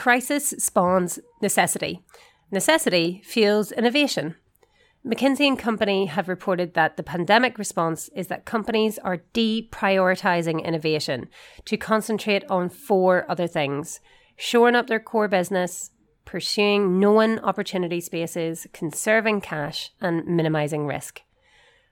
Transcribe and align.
crisis 0.00 0.54
spawns 0.56 1.18
necessity. 1.42 2.02
Necessity 2.50 3.20
fuels 3.22 3.70
innovation. 3.70 4.34
McKinsey 5.06 5.46
and 5.46 5.58
Company 5.58 6.06
have 6.06 6.26
reported 6.26 6.72
that 6.72 6.96
the 6.96 7.02
pandemic 7.02 7.58
response 7.58 8.08
is 8.16 8.28
that 8.28 8.46
companies 8.46 8.98
are 9.00 9.24
deprioritizing 9.34 10.64
innovation 10.64 11.28
to 11.66 11.76
concentrate 11.76 12.44
on 12.48 12.70
four 12.70 13.30
other 13.30 13.46
things 13.46 14.00
shoring 14.36 14.74
up 14.74 14.86
their 14.86 15.00
core 15.00 15.28
business, 15.28 15.90
pursuing 16.24 16.98
known 16.98 17.38
opportunity 17.40 18.00
spaces, 18.00 18.66
conserving 18.72 19.42
cash, 19.42 19.90
and 20.00 20.26
minimizing 20.26 20.86
risk. 20.86 21.20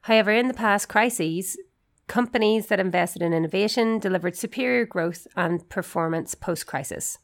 However, 0.00 0.30
in 0.30 0.48
the 0.48 0.54
past 0.54 0.88
crises, 0.88 1.58
companies 2.06 2.68
that 2.68 2.80
invested 2.80 3.20
in 3.20 3.34
innovation 3.34 3.98
delivered 3.98 4.34
superior 4.34 4.86
growth 4.86 5.26
and 5.36 5.68
performance 5.68 6.34
post 6.34 6.66
crisis. 6.66 7.18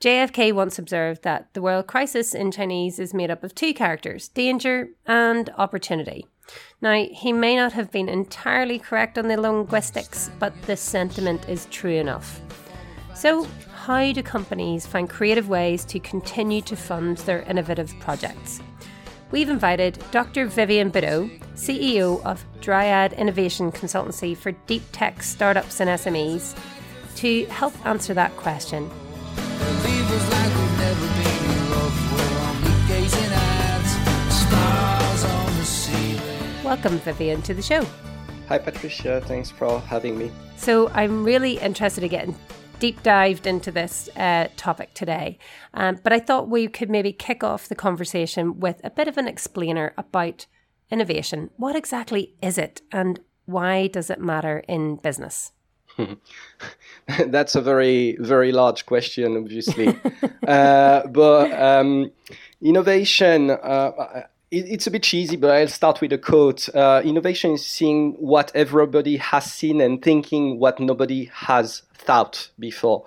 JFK 0.00 0.52
once 0.52 0.78
observed 0.78 1.24
that 1.24 1.52
the 1.54 1.62
world 1.62 1.88
crisis 1.88 2.32
in 2.32 2.52
Chinese 2.52 3.00
is 3.00 3.12
made 3.12 3.32
up 3.32 3.42
of 3.42 3.52
two 3.52 3.74
characters 3.74 4.28
danger 4.28 4.90
and 5.06 5.50
opportunity. 5.58 6.24
Now, 6.80 7.04
he 7.10 7.32
may 7.32 7.56
not 7.56 7.72
have 7.72 7.90
been 7.90 8.08
entirely 8.08 8.78
correct 8.78 9.18
on 9.18 9.26
the 9.26 9.36
linguistics, 9.36 10.30
but 10.38 10.54
the 10.62 10.76
sentiment 10.76 11.48
is 11.48 11.66
true 11.66 11.96
enough. 11.96 12.40
So, 13.12 13.48
how 13.74 14.12
do 14.12 14.22
companies 14.22 14.86
find 14.86 15.10
creative 15.10 15.48
ways 15.48 15.84
to 15.86 15.98
continue 15.98 16.62
to 16.62 16.76
fund 16.76 17.16
their 17.18 17.42
innovative 17.42 17.92
projects? 17.98 18.60
We've 19.32 19.50
invited 19.50 20.02
Dr. 20.12 20.46
Vivien 20.46 20.92
Badout, 20.92 21.40
CEO 21.54 22.24
of 22.24 22.44
DRIAD 22.60 23.14
Innovation 23.14 23.72
Consultancy 23.72 24.36
for 24.36 24.52
deep 24.52 24.84
tech 24.92 25.24
startups 25.24 25.80
and 25.80 25.90
SMEs, 25.90 26.56
to 27.16 27.46
help 27.46 27.74
answer 27.84 28.14
that 28.14 28.34
question 28.36 28.88
Welcome, 36.68 36.98
Vivien, 36.98 37.40
to 37.44 37.54
the 37.54 37.62
show. 37.62 37.82
Hi, 38.48 38.58
Patricia. 38.58 39.22
Thanks 39.24 39.50
for 39.50 39.80
having 39.80 40.18
me. 40.18 40.30
So, 40.58 40.90
I'm 40.90 41.24
really 41.24 41.58
interested 41.58 42.04
in 42.04 42.10
getting 42.10 42.36
deep 42.78 43.02
dived 43.02 43.46
into 43.46 43.70
this 43.70 44.10
uh, 44.16 44.48
topic 44.58 44.92
today. 44.92 45.38
Um, 45.72 45.98
but 46.04 46.12
I 46.12 46.18
thought 46.20 46.50
we 46.50 46.68
could 46.68 46.90
maybe 46.90 47.10
kick 47.10 47.42
off 47.42 47.68
the 47.68 47.74
conversation 47.74 48.60
with 48.60 48.82
a 48.84 48.90
bit 48.90 49.08
of 49.08 49.16
an 49.16 49.26
explainer 49.26 49.94
about 49.96 50.44
innovation. 50.90 51.48
What 51.56 51.74
exactly 51.74 52.34
is 52.42 52.58
it, 52.58 52.82
and 52.92 53.18
why 53.46 53.86
does 53.86 54.10
it 54.10 54.20
matter 54.20 54.62
in 54.68 54.96
business? 54.96 55.52
That's 57.18 57.54
a 57.54 57.62
very, 57.62 58.18
very 58.20 58.52
large 58.52 58.84
question, 58.84 59.38
obviously. 59.38 59.98
uh, 60.46 61.06
but 61.06 61.50
um, 61.50 62.12
innovation, 62.60 63.52
uh, 63.52 64.24
it's 64.50 64.86
a 64.86 64.90
bit 64.90 65.02
cheesy, 65.02 65.36
but 65.36 65.50
I'll 65.50 65.68
start 65.68 66.00
with 66.00 66.12
a 66.12 66.18
quote. 66.18 66.74
Uh, 66.74 67.02
innovation 67.04 67.52
is 67.52 67.66
seeing 67.66 68.12
what 68.12 68.50
everybody 68.54 69.16
has 69.18 69.44
seen 69.44 69.80
and 69.80 70.00
thinking 70.00 70.58
what 70.58 70.80
nobody 70.80 71.26
has 71.34 71.82
thought 71.94 72.48
before. 72.58 73.04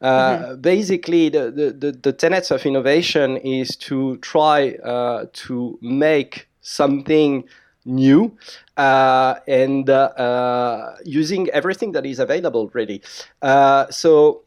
Uh, 0.00 0.38
mm-hmm. 0.38 0.60
Basically, 0.60 1.28
the, 1.28 1.50
the, 1.50 1.70
the, 1.72 1.92
the, 1.92 2.12
tenets 2.12 2.50
of 2.50 2.64
innovation 2.64 3.36
is 3.38 3.76
to 3.76 4.16
try 4.18 4.70
uh, 4.76 5.26
to 5.32 5.78
make 5.82 6.48
something 6.60 7.44
new 7.84 8.36
uh, 8.76 9.34
and 9.48 9.90
uh, 9.90 10.04
uh, 10.16 10.96
using 11.04 11.48
everything 11.50 11.92
that 11.92 12.06
is 12.06 12.18
available 12.18 12.70
really. 12.74 13.02
Uh, 13.42 13.90
so 13.90 14.42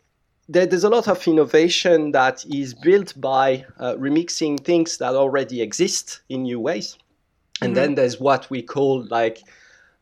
there's 0.48 0.84
a 0.84 0.90
lot 0.90 1.08
of 1.08 1.26
innovation 1.28 2.12
that 2.12 2.46
is 2.54 2.74
built 2.74 3.20
by 3.20 3.66
uh, 3.80 3.96
remixing 3.96 4.60
things 4.60 4.98
that 4.98 5.16
already 5.16 5.62
exist 5.62 6.22
in 6.30 6.44
new 6.44 6.60
ways. 6.60 6.98
And 7.62 7.70
mm-hmm. 7.70 7.76
then 7.76 7.96
there's 7.96 8.20
what 8.20 8.50
we 8.50 8.62
call 8.62 9.06
like 9.10 9.44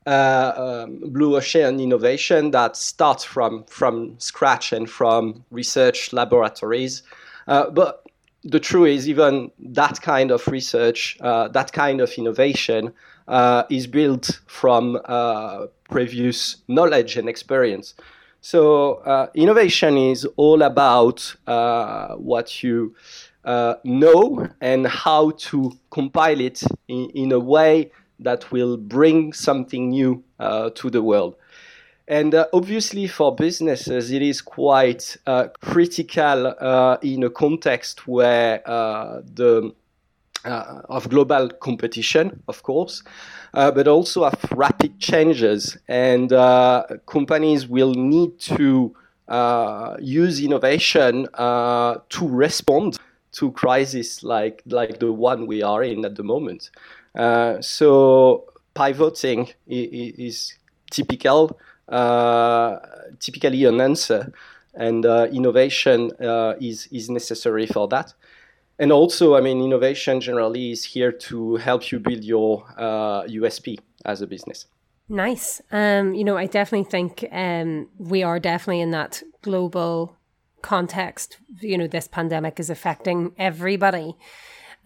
uh, 0.05 0.85
um, 0.87 1.03
blue 1.11 1.35
ocean 1.35 1.79
innovation 1.79 2.51
that 2.51 2.75
starts 2.75 3.23
from 3.23 3.63
from 3.65 4.15
scratch 4.17 4.73
and 4.73 4.89
from 4.89 5.43
research 5.51 6.13
laboratories. 6.13 7.03
but 7.45 8.03
the 8.43 8.59
truth 8.59 8.87
is, 8.87 9.09
even 9.09 9.51
that 9.59 10.01
kind 10.01 10.31
of 10.31 10.47
research, 10.47 11.17
that 11.19 11.73
kind 11.73 11.99
of 11.99 12.09
innovation 12.13 12.93
uh, 13.29 13.63
is 13.69 13.87
built 13.87 14.41
from 14.47 14.99
uh, 15.05 15.67
previous 15.89 16.57
knowledge 16.67 17.15
and 17.15 17.29
experience. 17.29 17.93
So 18.41 18.95
uh, 19.05 19.27
innovation 19.33 19.97
is 19.97 20.25
all 20.37 20.61
about 20.61 21.35
uh, 21.45 22.15
what 22.15 22.63
you 22.63 22.95
uh, 23.43 23.75
know 23.83 24.47
and 24.61 24.87
how 24.87 25.31
to 25.31 25.73
compile 25.91 26.39
it 26.39 26.63
in, 26.87 27.09
in, 27.09 27.31
a 27.33 27.39
way 27.39 27.91
that 28.19 28.51
will 28.51 28.77
bring 28.77 29.33
something 29.33 29.89
new 29.89 30.23
uh, 30.39 30.69
to 30.75 30.89
the 30.89 31.01
world. 31.01 31.35
And 32.07 32.33
obviously, 32.53 33.07
for 33.07 33.35
businesses, 33.35 34.09
it 34.09 34.23
is 34.23 34.41
quite 34.41 35.15
critical 35.61 36.47
in 37.03 37.23
a 37.23 37.29
context 37.29 38.07
where 38.07 38.63
the 38.65 39.75
uh, 40.45 40.81
of 40.89 41.09
global 41.09 41.49
competition, 41.49 42.41
of 42.47 42.63
course, 42.63 43.03
uh, 43.53 43.71
but 43.71 43.87
also 43.87 44.23
of 44.23 44.35
rapid 44.55 44.99
changes. 44.99 45.77
And 45.87 46.31
uh, 46.31 46.85
companies 47.05 47.67
will 47.67 47.93
need 47.93 48.39
to 48.39 48.95
uh, 49.27 49.97
use 49.99 50.41
innovation 50.41 51.27
uh, 51.33 51.99
to 52.09 52.27
respond 52.27 52.97
to 53.33 53.51
crises 53.51 54.23
like, 54.23 54.63
like 54.65 54.99
the 54.99 55.11
one 55.11 55.45
we 55.45 55.61
are 55.61 55.83
in 55.83 56.05
at 56.05 56.15
the 56.15 56.23
moment. 56.23 56.71
Uh, 57.15 57.61
so 57.61 58.45
pivoting 58.73 59.49
is, 59.67 60.13
is 60.17 60.53
typical, 60.89 61.59
typically 63.19 63.65
an 63.65 63.81
answer, 63.81 64.31
and 64.73 65.05
innovation 65.05 66.11
is, 66.59 66.87
is 66.91 67.09
necessary 67.09 67.67
for 67.67 67.87
that 67.89 68.13
and 68.79 68.91
also, 68.91 69.35
I 69.35 69.41
mean, 69.41 69.61
innovation 69.61 70.21
generally 70.21 70.71
is 70.71 70.85
here 70.85 71.11
to 71.11 71.57
help 71.57 71.91
you 71.91 71.99
build 71.99 72.23
your 72.23 72.65
uh, 72.77 73.23
USP 73.23 73.77
as 74.05 74.21
a 74.21 74.27
business. 74.27 74.65
Nice. 75.09 75.61
Um, 75.71 76.13
you 76.13 76.23
know, 76.23 76.37
I 76.37 76.45
definitely 76.45 76.89
think 76.89 77.25
um, 77.31 77.89
we 77.97 78.23
are 78.23 78.39
definitely 78.39 78.81
in 78.81 78.91
that 78.91 79.21
global 79.41 80.15
context. 80.61 81.37
You 81.59 81.77
know, 81.77 81.87
this 81.87 82.07
pandemic 82.07 82.59
is 82.59 82.69
affecting 82.69 83.33
everybody. 83.37 84.15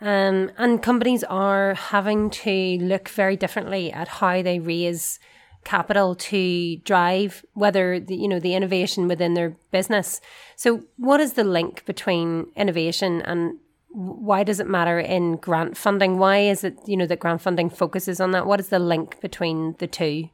Um, 0.01 0.51
and 0.57 0.81
companies 0.81 1.23
are 1.25 1.75
having 1.75 2.29
to 2.31 2.77
look 2.79 3.09
very 3.09 3.37
differently 3.37 3.91
at 3.91 4.07
how 4.07 4.41
they 4.41 4.59
raise 4.59 5.19
capital 5.63 6.13
to 6.13 6.77
drive 6.77 7.45
whether 7.53 7.99
the, 7.99 8.15
you 8.15 8.27
know 8.27 8.39
the 8.39 8.55
innovation 8.55 9.07
within 9.07 9.33
their 9.33 9.55
business. 9.71 10.19
So, 10.55 10.83
what 10.97 11.19
is 11.19 11.33
the 11.33 11.43
link 11.43 11.85
between 11.85 12.47
innovation 12.55 13.21
and 13.21 13.59
why 13.93 14.43
does 14.43 14.59
it 14.59 14.67
matter 14.67 14.99
in 14.99 15.37
grant 15.37 15.77
funding? 15.77 16.17
Why 16.17 16.39
is 16.39 16.63
it, 16.63 16.77
you 16.87 16.97
know, 16.97 17.05
that 17.05 17.19
grant 17.19 17.41
funding 17.41 17.69
focuses 17.69 18.19
on 18.19 18.31
that? 18.31 18.47
What 18.47 18.59
is 18.59 18.69
the 18.69 18.79
link 18.79 19.21
between 19.21 19.75
the 19.77 19.87
two? 19.87 20.29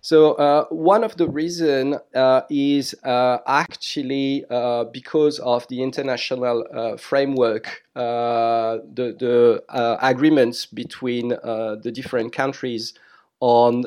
So 0.00 0.32
uh, 0.34 0.64
one 0.70 1.04
of 1.04 1.16
the 1.16 1.28
reason 1.28 1.98
uh, 2.14 2.42
is 2.48 2.94
uh, 3.04 3.38
actually 3.46 4.44
uh, 4.48 4.84
because 4.84 5.38
of 5.40 5.68
the 5.68 5.82
international 5.82 6.64
uh, 6.72 6.96
framework, 6.96 7.82
uh, 7.94 8.78
the, 8.94 9.14
the 9.18 9.62
agreements 10.00 10.64
between 10.66 11.28
the 11.28 11.92
different 11.92 12.32
countries 12.32 12.94
on 13.40 13.82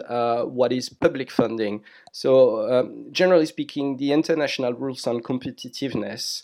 what 0.54 0.72
is 0.72 0.90
public 0.90 1.32
funding. 1.32 1.82
So 2.12 2.70
um, 2.72 3.08
generally 3.12 3.48
speaking, 3.48 3.98
the 3.98 4.12
international 4.12 4.74
rules 4.74 5.08
on 5.08 5.22
competitiveness 5.22 6.44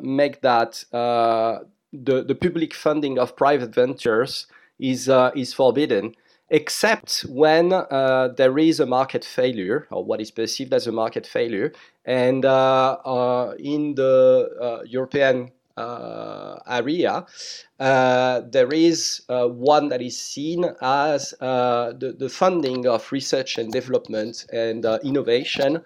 make 0.00 0.40
that 0.42 0.84
uh, 0.92 1.60
the, 1.92 2.22
the 2.22 2.34
public 2.34 2.74
funding 2.74 3.18
of 3.18 3.36
private 3.36 3.74
ventures 3.74 4.46
is, 4.78 5.08
uh, 5.08 5.30
is 5.36 5.52
forbidden 5.52 6.14
except 6.50 7.22
when 7.30 7.72
uh, 7.72 8.28
there 8.36 8.58
is 8.58 8.78
a 8.78 8.84
market 8.84 9.24
failure 9.24 9.86
or 9.90 10.04
what 10.04 10.20
is 10.20 10.30
perceived 10.30 10.74
as 10.74 10.86
a 10.86 10.92
market 10.92 11.26
failure. 11.26 11.72
And 12.04 12.44
uh, 12.44 12.98
uh, 13.04 13.54
in 13.58 13.94
the 13.94 14.82
European 14.86 15.50
area, 15.78 17.24
there 17.78 18.70
is 18.70 19.22
one 19.28 19.88
that 19.88 20.02
is 20.02 20.20
seen 20.20 20.66
as 20.82 21.32
the, 21.40 22.14
the 22.18 22.28
funding 22.28 22.86
of 22.86 23.10
research 23.10 23.56
and 23.56 23.72
development 23.72 24.44
and 24.52 24.84
innovation 25.02 25.82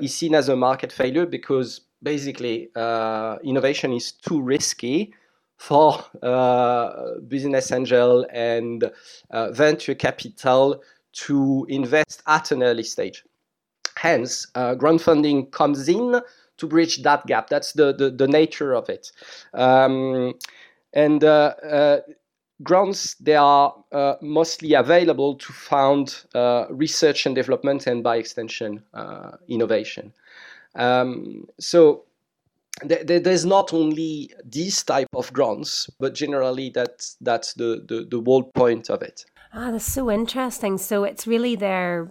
is 0.00 0.14
seen 0.14 0.36
as 0.36 0.48
a 0.48 0.54
market 0.54 0.92
failure 0.92 1.26
because 1.26 1.80
basically 2.02 2.68
uh, 2.74 3.36
innovation 3.42 3.92
is 3.92 4.12
too 4.12 4.40
risky 4.40 5.14
for 5.56 6.04
uh, 6.22 7.14
business 7.28 7.72
angel 7.72 8.26
and 8.30 8.90
uh, 9.30 9.50
venture 9.52 9.94
capital 9.94 10.82
to 11.12 11.66
invest 11.68 12.22
at 12.26 12.50
an 12.50 12.62
early 12.62 12.82
stage. 12.82 13.24
Hence, 13.96 14.46
grant 14.76 15.00
funding 15.00 15.46
comes 15.46 15.88
in 15.88 16.20
to 16.58 16.66
bridge 16.66 17.02
that 17.02 17.26
gap. 17.26 17.48
That's 17.48 17.72
the 17.72 17.94
the, 17.94 18.10
the 18.10 18.28
nature 18.28 18.74
of 18.74 18.90
it. 18.90 19.10
Um, 19.54 20.34
and 20.92 21.22
uh, 21.24 21.54
uh, 21.62 22.00
grants 22.62 23.14
they 23.14 23.36
are 23.36 23.74
uh, 23.92 24.14
mostly 24.20 24.74
available 24.74 25.36
to 25.36 25.52
fund 25.52 26.24
research 26.70 27.26
and 27.26 27.34
development 27.34 27.86
and 27.86 28.02
by 28.02 28.16
extension 28.16 28.82
innovation. 29.48 30.12
Um, 30.76 31.46
so 31.58 32.04
there's 32.84 33.46
not 33.46 33.72
only 33.72 34.30
these 34.44 34.82
type 34.82 35.08
of 35.14 35.32
grants, 35.32 35.88
but 35.98 36.14
generally 36.14 36.70
that's 36.70 37.16
that's 37.20 37.54
the, 37.54 37.82
the, 37.88 38.06
the 38.10 38.22
whole 38.22 38.42
point 38.42 38.90
of 38.90 39.02
it. 39.02 39.24
Ah, 39.52 39.70
that's 39.70 39.90
so 39.90 40.10
interesting. 40.10 40.76
So 40.76 41.04
it's 41.04 41.26
really 41.26 41.56
there 41.56 42.10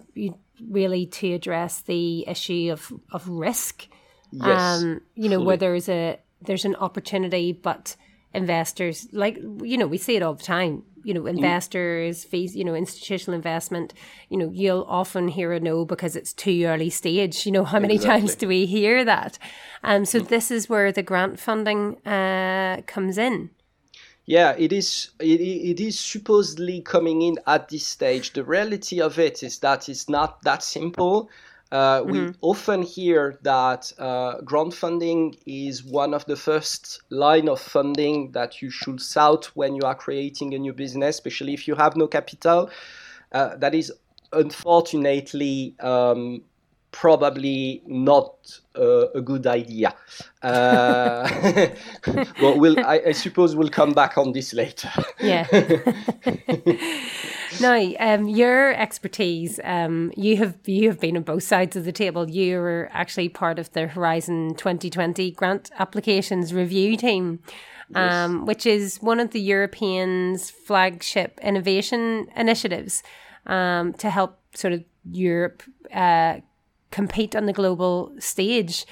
really 0.68 1.06
to 1.06 1.32
address 1.34 1.82
the 1.82 2.26
issue 2.26 2.70
of, 2.72 2.92
of 3.12 3.28
risk. 3.28 3.86
Yes, 4.32 4.82
um, 4.82 5.02
you 5.14 5.28
know, 5.28 5.40
where 5.40 5.56
there's 5.56 5.88
a 5.88 6.18
there's 6.42 6.64
an 6.64 6.74
opportunity, 6.76 7.52
but 7.52 7.94
investors 8.34 9.08
like 9.12 9.38
you 9.62 9.78
know 9.78 9.86
we 9.86 9.96
see 9.96 10.16
it 10.16 10.22
all 10.22 10.34
the 10.34 10.42
time 10.42 10.82
you 11.06 11.14
know 11.14 11.22
mm. 11.22 11.30
investors 11.30 12.24
fees 12.24 12.56
you 12.56 12.64
know 12.64 12.74
institutional 12.74 13.34
investment 13.34 13.94
you 14.28 14.36
know 14.36 14.50
you'll 14.52 14.84
often 14.88 15.28
hear 15.28 15.52
a 15.52 15.60
no 15.60 15.84
because 15.84 16.16
it's 16.16 16.32
too 16.32 16.64
early 16.64 16.90
stage 16.90 17.46
you 17.46 17.52
know 17.52 17.64
how 17.64 17.78
many 17.78 17.94
exactly. 17.94 18.20
times 18.20 18.34
do 18.34 18.48
we 18.48 18.66
hear 18.66 19.04
that 19.04 19.38
um 19.84 20.04
so 20.04 20.20
mm. 20.20 20.28
this 20.28 20.50
is 20.50 20.68
where 20.68 20.90
the 20.90 21.02
grant 21.02 21.38
funding 21.38 21.96
uh 22.04 22.82
comes 22.86 23.16
in 23.16 23.48
yeah 24.26 24.52
it 24.58 24.72
is 24.72 25.10
it, 25.20 25.40
it 25.40 25.80
is 25.80 25.98
supposedly 25.98 26.80
coming 26.80 27.22
in 27.22 27.38
at 27.46 27.68
this 27.68 27.86
stage 27.86 28.32
the 28.32 28.42
reality 28.42 29.00
of 29.00 29.16
it 29.18 29.44
is 29.44 29.60
that 29.60 29.88
it's 29.88 30.08
not 30.08 30.42
that 30.42 30.62
simple 30.62 31.30
uh, 31.72 32.02
we 32.04 32.18
mm-hmm. 32.18 32.30
often 32.42 32.82
hear 32.82 33.38
that 33.42 33.92
uh, 33.98 34.40
grant 34.42 34.72
funding 34.72 35.34
is 35.46 35.82
one 35.82 36.14
of 36.14 36.24
the 36.26 36.36
first 36.36 37.02
line 37.10 37.48
of 37.48 37.60
funding 37.60 38.30
that 38.32 38.62
you 38.62 38.70
should 38.70 39.00
sought 39.00 39.46
when 39.54 39.74
you 39.74 39.82
are 39.82 39.94
creating 39.94 40.54
a 40.54 40.58
new 40.58 40.72
business, 40.72 41.16
especially 41.16 41.54
if 41.54 41.66
you 41.66 41.74
have 41.74 41.96
no 41.96 42.06
capital. 42.06 42.70
Uh, 43.32 43.56
that 43.56 43.74
is 43.74 43.92
unfortunately 44.32 45.74
um, 45.80 46.42
probably 46.92 47.82
not 47.86 48.60
uh, 48.78 49.08
a 49.08 49.20
good 49.20 49.46
idea. 49.46 49.92
Uh, 50.42 51.28
but 52.40 52.58
we'll, 52.58 52.78
I, 52.78 53.02
I, 53.08 53.12
suppose 53.12 53.56
we'll 53.56 53.70
come 53.70 53.92
back 53.92 54.16
on 54.16 54.32
this 54.32 54.54
later. 54.54 54.90
yeah. 55.20 55.46
now, 57.60 57.92
um, 57.98 58.28
your 58.28 58.74
expertise, 58.74 59.60
um, 59.64 60.12
you 60.16 60.36
have 60.38 60.56
you 60.66 60.88
have 60.88 61.00
been 61.00 61.16
on 61.16 61.22
both 61.22 61.42
sides 61.42 61.76
of 61.76 61.84
the 61.84 61.92
table. 61.92 62.28
You 62.28 62.58
were 62.58 62.88
actually 62.92 63.28
part 63.28 63.58
of 63.58 63.72
the 63.72 63.86
Horizon 63.86 64.54
2020 64.56 65.30
grant 65.32 65.70
applications 65.78 66.52
review 66.52 66.96
team. 66.96 67.40
Um, 67.94 68.38
yes. 68.38 68.46
which 68.48 68.66
is 68.66 68.96
one 69.00 69.20
of 69.20 69.30
the 69.30 69.40
European's 69.40 70.50
flagship 70.50 71.38
innovation 71.40 72.26
initiatives 72.34 73.04
um, 73.46 73.92
to 73.94 74.10
help 74.10 74.40
sort 74.56 74.72
of 74.72 74.82
Europe 75.12 75.62
uh, 75.94 76.40
compete 76.90 77.36
on 77.36 77.46
the 77.46 77.52
global 77.52 78.12
stage. 78.18 78.86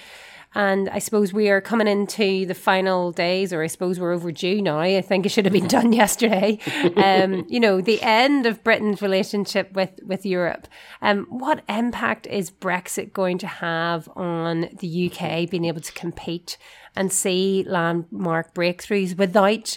And 0.54 0.88
I 0.90 0.98
suppose 0.98 1.32
we 1.32 1.48
are 1.48 1.60
coming 1.60 1.88
into 1.88 2.46
the 2.46 2.54
final 2.54 3.10
days, 3.12 3.52
or 3.52 3.62
I 3.62 3.66
suppose 3.66 3.98
we're 3.98 4.12
overdue 4.12 4.62
now. 4.62 4.78
I 4.78 5.00
think 5.00 5.26
it 5.26 5.30
should 5.30 5.44
have 5.46 5.52
been 5.52 5.66
done 5.78 5.92
yesterday. 5.92 6.58
Um, 6.96 7.44
you 7.48 7.60
know, 7.60 7.80
the 7.80 8.00
end 8.02 8.46
of 8.46 8.62
Britain's 8.62 9.02
relationship 9.02 9.72
with, 9.72 9.90
with 10.04 10.24
Europe. 10.24 10.68
Um, 11.02 11.26
what 11.28 11.62
impact 11.68 12.26
is 12.26 12.50
Brexit 12.50 13.12
going 13.12 13.38
to 13.38 13.46
have 13.46 14.08
on 14.14 14.68
the 14.78 15.10
UK 15.10 15.50
being 15.50 15.64
able 15.64 15.80
to 15.80 15.92
compete 15.92 16.56
and 16.96 17.12
see 17.12 17.64
landmark 17.66 18.54
breakthroughs 18.54 19.16
without 19.16 19.76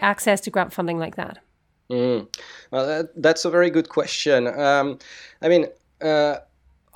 access 0.00 0.40
to 0.42 0.50
grant 0.50 0.72
funding 0.72 0.98
like 0.98 1.16
that? 1.16 1.38
Mm. 1.90 2.28
Well, 2.70 2.86
that, 2.86 3.22
that's 3.22 3.44
a 3.44 3.50
very 3.50 3.70
good 3.70 3.88
question. 3.88 4.46
Um, 4.46 4.98
I 5.42 5.48
mean, 5.48 5.66
uh, 6.00 6.36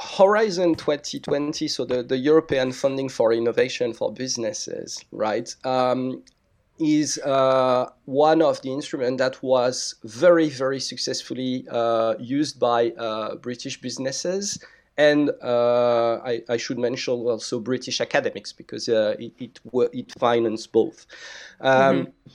Horizon 0.00 0.76
2020, 0.76 1.66
so 1.66 1.84
the, 1.84 2.02
the 2.02 2.16
European 2.16 2.72
funding 2.72 3.08
for 3.08 3.32
innovation 3.32 3.92
for 3.92 4.12
businesses, 4.12 5.04
right, 5.10 5.52
um, 5.64 6.22
is 6.78 7.18
uh, 7.18 7.90
one 8.04 8.40
of 8.40 8.62
the 8.62 8.72
instruments 8.72 9.18
that 9.18 9.42
was 9.42 9.96
very, 10.04 10.48
very 10.48 10.78
successfully 10.78 11.66
uh, 11.70 12.14
used 12.20 12.60
by 12.60 12.90
uh, 12.90 13.34
British 13.36 13.80
businesses. 13.80 14.62
And 14.96 15.30
uh, 15.42 16.18
I, 16.24 16.42
I, 16.48 16.56
should 16.56 16.78
mention 16.78 17.14
also 17.14 17.60
British 17.60 18.00
academics 18.00 18.52
because 18.52 18.88
uh, 18.88 19.14
it, 19.18 19.32
it, 19.38 19.60
it 19.92 20.12
financed 20.18 20.72
both. 20.72 21.06
Um, 21.60 22.06
mm-hmm 22.06 22.30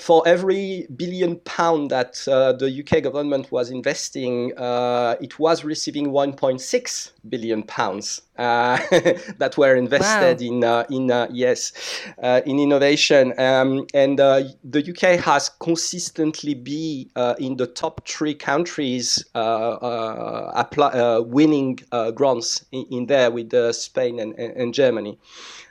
for 0.00 0.26
every 0.26 0.86
billion 0.96 1.36
pound 1.40 1.90
that 1.90 2.26
uh, 2.26 2.52
the 2.52 2.80
UK 2.80 3.02
government 3.02 3.52
was 3.52 3.70
investing, 3.70 4.52
uh, 4.58 5.14
it 5.20 5.38
was 5.38 5.62
receiving 5.62 6.08
1.6 6.08 7.12
billion 7.28 7.62
pounds 7.62 8.20
uh, 8.36 8.76
that 9.38 9.54
were 9.56 9.76
invested 9.76 10.40
wow. 10.40 10.46
in 10.46 10.64
uh, 10.64 10.84
in 10.90 11.10
uh, 11.10 11.28
yes 11.30 11.72
uh, 12.20 12.40
in 12.44 12.58
innovation. 12.58 13.38
Um, 13.38 13.86
and 13.94 14.18
the 14.18 14.52
UK 14.64 15.20
has 15.20 15.48
consistently 15.60 16.54
be 16.54 17.08
in 17.38 17.56
the 17.56 17.66
top 17.66 18.06
three 18.06 18.34
countries 18.34 19.24
apply, 19.34 21.18
winning 21.20 21.78
grants 22.14 22.64
in, 22.72 22.84
in, 22.90 23.06
there 23.06 23.30
with 23.30 23.52
Spain 23.74 24.18
and, 24.18 24.34
and 24.34 24.74
Germany. 24.74 25.18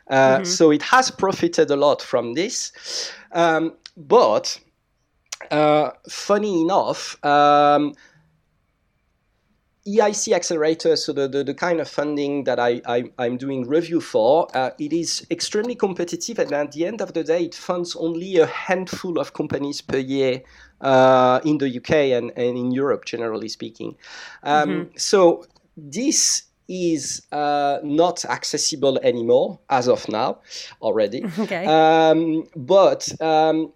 Mm-hmm. 0.10 0.44
So 0.46 0.72
it 0.72 0.82
has 0.82 1.12
profited 1.12 1.72
a 1.72 1.76
lot 1.76 2.02
from 2.02 2.34
this. 2.34 2.72
Um, 3.32 3.74
but 3.96 4.60
uh, 5.52 5.92
funny 6.10 6.62
enough, 6.62 7.24
um, 7.26 7.94
EIC 9.86 10.34
Accelerator, 10.34 10.96
so 10.96 11.12
the, 11.12 11.28
the, 11.28 11.44
the, 11.44 11.54
kind 11.54 11.82
of 11.82 11.90
funding 11.90 12.46
that 12.46 12.58
I, 12.58 12.82
I, 12.86 13.12
am 13.26 13.36
doing 13.36 13.68
review 13.68 14.00
for, 14.00 14.48
uh, 14.56 14.70
it 14.80 14.94
is 14.94 15.28
extremely 15.30 15.76
competitive. 15.76 16.40
And 16.40 16.54
at 16.54 16.72
the 16.72 16.86
end 16.86 17.02
of 17.02 17.14
the 17.14 17.24
day, 17.24 17.46
it 17.46 17.56
funds 17.56 17.94
only 17.98 18.38
a 18.38 18.46
handful 18.46 19.20
of 19.20 19.34
companies 19.34 19.82
per 19.82 19.98
year 19.98 20.42
uh, 20.80 21.42
in 21.44 21.58
the 21.58 21.78
UK 21.78 21.92
and, 21.92 22.32
and 22.38 22.58
in 22.58 22.72
Europe, 22.72 23.04
generally 23.04 23.50
speaking. 23.50 23.98
Um, 24.44 24.70
mm-hmm. 24.70 24.98
So 24.98 25.46
this 25.76 26.44
is 26.70 27.24
uh, 27.34 27.80
not 27.84 28.24
accessible 28.24 28.98
anymore 29.04 29.60
as 29.70 29.90
of 29.90 30.08
now 30.08 30.40
already. 30.82 31.26
Okay. 31.40 31.66
Um, 31.66 32.46
but 32.56 33.22
um, 33.22 33.74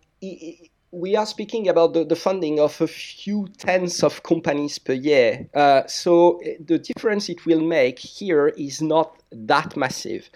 we 0.91 1.15
are 1.15 1.25
speaking 1.25 1.67
about 1.67 1.93
the, 1.93 2.05
the, 2.05 2.15
funding 2.15 2.59
of 2.59 2.79
a 2.79 2.87
few 2.87 3.47
tens 3.57 4.03
of 4.03 4.23
companies 4.23 4.79
per 4.79 4.93
year. 4.93 5.47
Uh, 5.53 5.85
so 5.85 6.39
eh, 6.39 6.55
the 6.65 6.79
difference 6.79 7.27
it 7.27 7.45
will 7.45 7.59
make 7.59 7.99
here 7.99 8.47
is 8.49 8.81
not 8.81 9.21
that 9.31 9.75
massive. 9.75 10.29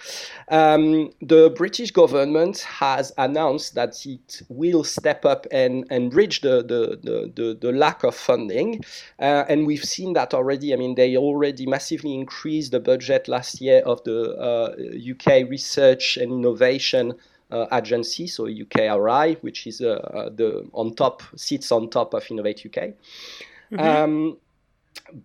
Um, 0.50 1.12
the 1.22 1.54
British 1.56 1.92
government 1.92 2.60
has 2.60 3.14
announced 3.18 3.76
that 3.76 4.06
it 4.06 4.42
will 4.50 4.84
step 4.84 5.24
up 5.24 5.48
and, 5.52 5.86
and 5.90 6.12
bridge 6.12 6.42
the, 6.42 6.58
the, 6.58 7.00
the, 7.34 7.58
the, 7.60 7.72
lack 7.72 8.04
of 8.04 8.14
funding. 8.14 8.84
Uh, 9.20 9.46
and 9.48 9.66
we've 9.66 9.86
seen 9.86 10.14
that 10.14 10.34
already. 10.34 10.74
I 10.74 10.76
mean, 10.76 10.96
they 10.96 11.16
already 11.16 11.66
massively 11.66 12.14
increased 12.14 12.74
the 12.74 12.82
budget 12.82 13.30
last 13.30 13.62
year 13.62 13.80
of 13.86 14.04
the 14.04 14.36
uh, 14.36 14.76
UK 15.12 15.50
research 15.50 16.18
and 16.18 16.32
innovation 16.34 17.14
agency, 17.72 18.28
so 18.28 18.46
UKRI, 18.46 19.38
which 19.42 19.68
is 19.68 19.82
uh, 19.82 19.94
uh, 19.94 20.30
the 20.30 20.68
on 20.74 20.96
top 20.96 21.22
sits 21.36 21.72
on 21.72 21.90
top 21.90 22.14
of 22.14 22.30
Innovate 22.30 22.66
UK. 22.66 22.94
Mm-hmm. 23.72 23.80
Um, 23.80 24.38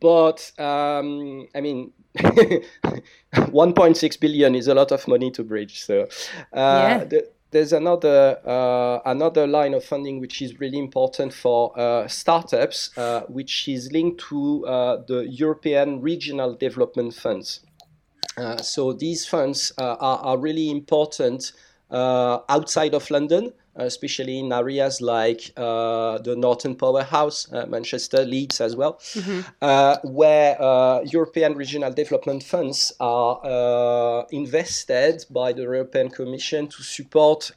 but 0.00 0.52
um, 0.59 1.49
I 1.54 1.61
mean, 1.61 1.92
1.6 2.18 4.21
billion 4.21 4.54
is 4.54 4.68
a 4.68 4.75
lot 4.75 4.92
of 4.92 5.06
money 5.09 5.30
to 5.33 5.45
bridge. 5.45 5.83
So 5.83 6.02
uh, 6.02 6.06
yeah. 6.52 7.04
the, 7.04 7.28
there's 7.50 7.73
another 7.73 8.38
uh, 8.45 9.00
another 9.09 9.47
line 9.47 9.75
of 9.75 9.85
funding 9.85 10.21
which 10.21 10.42
is 10.42 10.59
really 10.61 10.78
important 10.78 11.33
for 11.33 11.78
uh, 11.78 12.09
startups, 12.09 12.90
which 13.28 13.68
is 13.68 13.92
linked 13.92 14.21
to 14.28 14.64
the 15.09 15.26
European 15.28 16.00
Regional 16.00 16.54
Development 16.54 17.14
Funds. 17.14 17.61
so 18.61 18.92
these 18.92 19.26
funds 19.26 19.73
are, 19.78 19.97
are 19.99 20.38
really 20.38 20.71
important 20.71 21.52
uh, 21.52 21.65
outside 21.90 22.95
of 22.95 23.11
London, 23.11 23.52
especially 23.76 24.38
in 24.38 24.52
areas 24.52 25.00
like 25.00 25.52
uh, 25.57 26.19
the 26.19 26.35
Northern 26.37 26.75
Powerhouse, 26.75 27.50
uh, 27.52 27.66
Manchester, 27.66 28.25
Leeds 28.25 28.61
as 28.61 28.75
well, 28.75 28.95
mm-hmm. 28.95 29.40
uh, 29.62 29.99
where 30.05 30.61
uh, 30.61 31.00
European 31.02 31.55
regional 31.55 31.93
development 31.93 32.43
funds 32.43 32.93
are 33.00 33.40
uh, 33.45 34.25
invested 34.31 35.25
by 35.31 35.52
the 35.52 35.62
European 35.62 36.09
Commission 36.09 36.69
to 36.69 36.83
support 36.83 37.52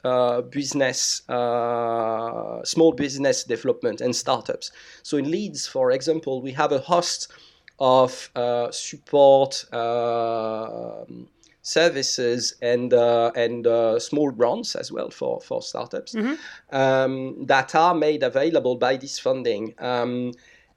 business, 0.49 1.21
small 1.27 2.91
business 2.95 3.43
development 3.43 4.01
and 4.01 4.15
startups. 4.15 4.71
So 5.03 5.17
in 5.17 5.29
Leeds, 5.31 5.67
for 5.67 5.91
example, 5.91 6.41
we 6.41 6.51
have 6.53 6.71
a 6.71 6.79
host 6.79 7.31
of 7.79 8.29
support. 8.71 9.65
Um, 9.73 11.29
services 11.69 12.55
and 12.61 12.93
uh, 12.93 13.31
and 13.35 13.67
uh, 13.67 13.99
small 13.99 14.31
grants 14.31 14.75
as 14.75 14.91
well 14.91 15.09
for 15.09 15.39
for 15.41 15.61
startups 15.61 16.15
mm-hmm. 16.15 16.35
um, 16.75 17.45
that 17.45 17.75
are 17.75 17.93
made 17.93 18.23
available 18.23 18.75
by 18.75 18.97
this 18.97 19.19
funding. 19.19 19.73
Um, 19.77 20.31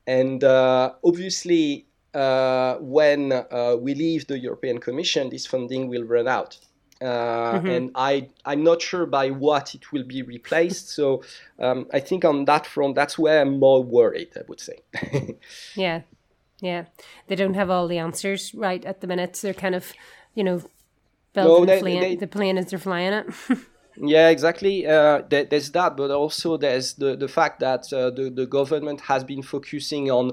and 0.06 0.44
uh, 0.44 0.92
obviously, 1.04 1.86
uh, 2.12 2.74
when 2.76 3.32
uh, 3.32 3.76
we 3.80 3.94
leave 3.94 4.26
the 4.26 4.38
European 4.38 4.78
Commission, 4.78 5.30
this 5.30 5.46
funding 5.46 5.88
will 5.88 6.04
run 6.04 6.28
out. 6.28 6.58
Uh, 7.00 7.54
mm-hmm. 7.54 7.66
and 7.66 7.90
I 7.96 8.28
I'm 8.44 8.62
not 8.62 8.80
sure 8.80 9.06
by 9.06 9.30
what 9.30 9.74
it 9.74 9.92
will 9.92 10.04
be 10.04 10.22
replaced. 10.22 10.90
So 10.90 11.22
um, 11.58 11.86
I 11.92 12.00
think 12.00 12.24
on 12.24 12.44
that 12.44 12.66
front, 12.66 12.94
that's 12.94 13.18
where 13.18 13.40
I'm 13.40 13.58
more 13.58 13.82
worried. 13.82 14.30
I 14.36 14.42
would 14.46 14.60
say. 14.60 14.78
yeah, 15.74 16.02
yeah, 16.60 16.84
they 17.26 17.34
don't 17.34 17.54
have 17.54 17.70
all 17.70 17.88
the 17.88 17.98
answers 17.98 18.54
right 18.54 18.84
at 18.84 19.00
the 19.00 19.06
minute. 19.06 19.40
They're 19.42 19.54
kind 19.54 19.74
of, 19.74 19.92
you 20.34 20.44
know, 20.44 20.62
no, 21.34 21.64
they, 21.64 21.80
they, 21.80 22.16
the 22.16 22.26
plane 22.26 22.58
as 22.58 22.66
they're 22.66 22.78
flying 22.78 23.12
it. 23.12 23.26
Yeah, 23.96 24.30
exactly. 24.30 24.86
Uh, 24.86 25.22
there's 25.28 25.70
that, 25.72 25.96
but 25.96 26.10
also 26.10 26.56
there's 26.56 26.94
the, 26.94 27.14
the 27.16 27.28
fact 27.28 27.60
that 27.60 27.92
uh, 27.92 28.10
the, 28.10 28.30
the 28.30 28.46
government 28.46 29.02
has 29.02 29.24
been 29.24 29.42
focusing 29.42 30.10
on 30.10 30.32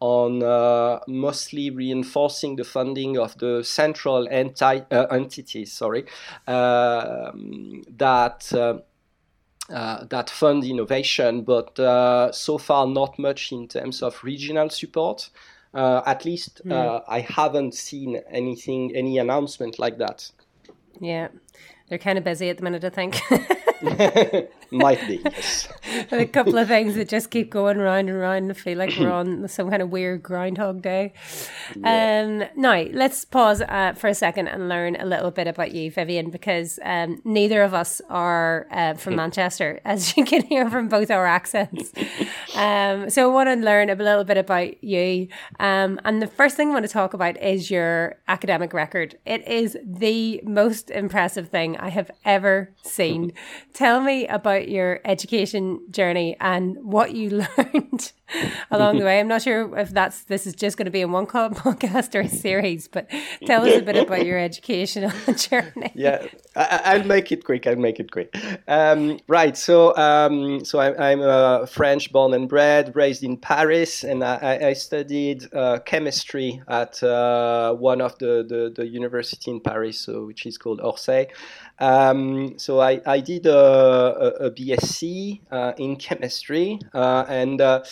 on 0.00 0.44
uh, 0.44 1.00
mostly 1.08 1.70
reinforcing 1.70 2.54
the 2.54 2.62
funding 2.64 3.18
of 3.18 3.36
the 3.38 3.64
central 3.64 4.28
enti- 4.28 4.86
uh, 4.92 5.06
entities, 5.10 5.72
sorry, 5.72 6.04
um, 6.46 7.82
that. 7.96 8.52
Uh, 8.52 8.78
uh, 9.70 10.02
that 10.04 10.30
fund 10.30 10.64
innovation, 10.64 11.42
but 11.42 11.78
uh, 11.78 12.32
so 12.32 12.56
far 12.56 12.86
not 12.86 13.18
much 13.18 13.52
in 13.52 13.68
terms 13.68 14.02
of 14.02 14.24
regional 14.24 14.70
support. 14.70 15.28
Uh, 15.74 16.00
at 16.06 16.24
least 16.24 16.62
mm. 16.64 17.02
I 17.06 17.20
haven't 17.20 17.74
seen 17.74 18.16
anything, 18.30 18.96
any 18.96 19.18
announcement 19.18 19.78
like 19.78 19.98
that. 19.98 20.30
Yeah, 21.00 21.28
they're 21.88 21.98
kind 21.98 22.18
of 22.18 22.24
busy 22.24 22.48
at 22.50 22.58
the 22.58 22.64
minute, 22.64 22.84
I 22.84 22.90
think. 22.90 23.20
Might 24.70 25.06
be, 25.06 25.20
yes. 25.24 25.68
a 26.12 26.26
couple 26.26 26.58
of 26.58 26.68
things 26.68 26.94
that 26.96 27.08
just 27.08 27.30
keep 27.30 27.50
going 27.50 27.78
round 27.78 28.10
and 28.10 28.18
round. 28.18 28.50
I 28.50 28.54
feel 28.54 28.76
like 28.76 28.92
we're 28.98 29.10
on 29.10 29.48
some 29.48 29.70
kind 29.70 29.80
of 29.80 29.90
weird 29.90 30.22
Groundhog 30.22 30.82
Day. 30.82 31.14
Yeah. 31.74 32.22
Um, 32.22 32.44
now, 32.54 32.82
let's 32.92 33.24
pause 33.24 33.62
uh, 33.62 33.94
for 33.94 34.08
a 34.08 34.14
second 34.14 34.48
and 34.48 34.68
learn 34.68 34.96
a 34.96 35.06
little 35.06 35.30
bit 35.30 35.46
about 35.46 35.72
you, 35.72 35.90
Vivien, 35.90 36.30
because 36.30 36.78
um, 36.82 37.20
neither 37.24 37.62
of 37.62 37.72
us 37.72 38.02
are 38.10 38.66
uh, 38.70 38.94
from 38.94 39.16
Manchester, 39.22 39.80
as 39.84 40.16
you 40.16 40.24
can 40.24 40.42
hear 40.42 40.68
from 40.68 40.88
both 40.88 41.10
our 41.10 41.26
accents. 41.26 41.92
Um, 42.54 43.08
so 43.08 43.30
I 43.30 43.32
want 43.32 43.48
to 43.48 43.64
learn 43.64 43.88
a 43.88 43.94
little 43.94 44.24
bit 44.24 44.36
about 44.36 44.82
you. 44.84 45.28
Um, 45.58 45.98
and 46.04 46.20
the 46.20 46.26
first 46.26 46.56
thing 46.56 46.70
I 46.70 46.72
want 46.72 46.86
to 46.86 46.92
talk 46.92 47.14
about 47.14 47.40
is 47.42 47.70
your 47.70 48.16
academic 48.28 48.72
record. 48.72 49.18
It 49.24 49.46
is 49.48 49.78
the 49.84 50.40
most 50.44 50.90
impressive 50.90 51.48
thing 51.48 51.76
I 51.78 51.88
have 51.88 52.10
ever 52.24 52.74
seen. 52.82 53.32
Tell 53.72 54.00
me 54.00 54.26
about 54.26 54.57
your 54.66 55.00
education 55.04 55.80
journey 55.90 56.36
and 56.40 56.76
what 56.82 57.14
you 57.14 57.30
learned 57.58 58.12
along 58.70 58.98
the 58.98 59.04
way. 59.04 59.20
I'm 59.20 59.28
not 59.28 59.42
sure 59.42 59.76
if 59.78 59.90
that's 59.90 60.24
this 60.24 60.46
is 60.46 60.54
just 60.54 60.76
going 60.76 60.86
to 60.86 60.90
be 60.90 61.00
in 61.00 61.12
one 61.12 61.26
podcast 61.28 62.14
or 62.14 62.20
a 62.20 62.28
series, 62.28 62.88
but 62.88 63.08
tell 63.46 63.66
us 63.66 63.76
a 63.76 63.82
bit 63.82 63.96
about 63.96 64.26
your 64.26 64.38
educational 64.50 65.12
journey. 65.34 65.92
Yeah, 65.94 66.26
I, 66.56 66.98
will 66.98 67.06
make 67.06 67.32
it 67.32 67.44
quick. 67.44 67.66
I'll 67.66 67.76
make 67.76 68.00
it 68.00 68.10
quick. 68.10 68.34
Um, 68.66 69.20
right. 69.28 69.56
So, 69.56 69.96
um, 69.96 70.64
so 70.64 70.78
I, 70.78 71.12
am 71.12 71.66
French 71.66 72.12
born 72.12 72.34
and 72.34 72.48
bred, 72.48 72.94
raised 72.94 73.22
in 73.22 73.36
Paris, 73.36 74.04
and 74.04 74.24
I, 74.24 74.68
I 74.68 74.72
studied 74.72 75.52
uh, 75.54 75.78
chemistry 75.80 76.62
at 76.68 77.02
uh, 77.02 77.74
one 77.74 78.00
of 78.00 78.18
the, 78.18 78.44
the, 78.48 78.72
the 78.74 78.86
university 78.86 79.50
in 79.50 79.60
Paris, 79.60 80.00
so, 80.00 80.26
which 80.26 80.46
is 80.46 80.58
called 80.58 80.80
Orsay. 80.80 81.28
Um, 81.78 82.58
so 82.58 82.80
I, 82.80 83.00
I 83.06 83.20
did 83.20 83.46
a, 83.46 83.56
a, 83.56 84.46
a 84.46 84.50
BSc 84.50 85.40
uh, 85.50 85.72
in 85.78 85.96
chemistry, 85.96 86.78
uh, 86.92 87.24
and 87.28 87.60
uh, 87.60 87.82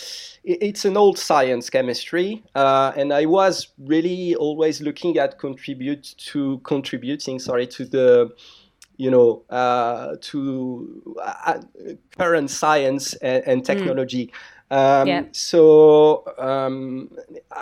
it's 0.43 0.85
an 0.85 0.97
old 0.97 1.17
science 1.17 1.69
chemistry, 1.69 2.43
uh, 2.55 2.91
and 2.95 3.13
I 3.13 3.25
was 3.25 3.69
really 3.77 4.35
always 4.35 4.81
looking 4.81 5.17
at 5.17 5.39
contribute 5.39 6.15
to 6.31 6.59
contributing, 6.59 7.39
sorry, 7.39 7.67
to 7.67 7.85
the 7.85 8.31
you 8.97 9.11
know, 9.11 9.43
uh, 9.51 10.15
to 10.19 11.15
uh, 11.23 11.61
current 12.17 12.49
science 12.49 13.13
and, 13.15 13.43
and 13.45 13.59
hmm. 13.59 13.65
technology. 13.65 14.27
Mm. 14.27 14.31
Um, 14.69 15.07
yeah. 15.07 15.23
So 15.31 16.25
um, 16.37 17.09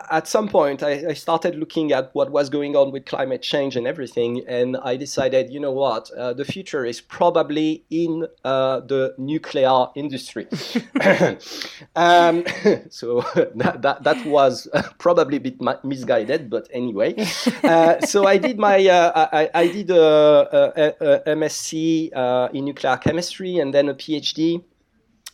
at 0.10 0.28
some 0.28 0.48
point, 0.48 0.82
I, 0.82 1.10
I, 1.10 1.14
started 1.14 1.56
looking 1.56 1.92
at 1.92 2.10
what 2.14 2.32
was 2.32 2.50
going 2.50 2.76
on 2.76 2.92
with 2.92 3.06
climate 3.06 3.44
change 3.44 3.76
and 3.76 3.86
everything, 3.86 4.44
and 4.48 4.76
I 4.78 4.98
decided, 4.98 5.54
you 5.54 5.60
know 5.60 5.72
what, 5.72 6.10
uh, 6.18 6.34
the 6.34 6.46
future 6.46 6.84
is 6.84 7.02
probably 7.02 7.84
in 7.92 8.26
uh, 8.44 8.80
the 8.80 9.14
nuclear 9.20 9.86
industry. 9.96 10.48
um, 11.96 12.44
so 12.90 13.22
that, 13.54 13.84
that, 13.84 14.04
that 14.04 14.26
was 14.26 14.68
probably 14.98 15.38
a 15.38 15.42
bit 15.42 15.62
misguided, 15.84 16.50
but 16.50 16.68
anyway. 16.74 17.14
Uh, 17.64 18.00
so 18.02 18.26
I 18.26 18.38
did 18.38 18.58
my 18.58 18.84
uh, 18.88 19.28
I, 19.32 19.50
I, 19.54 19.68
did 19.68 19.92
a, 19.92 19.96
a, 20.02 21.30
a 21.30 21.36
MSc 21.36 22.10
uh, 22.16 22.50
in 22.52 22.66
nuclear 22.66 22.98
chemistry 22.98 23.60
and 23.60 23.74
then 23.74 23.90
a 23.90 23.94
PhD 23.94 24.64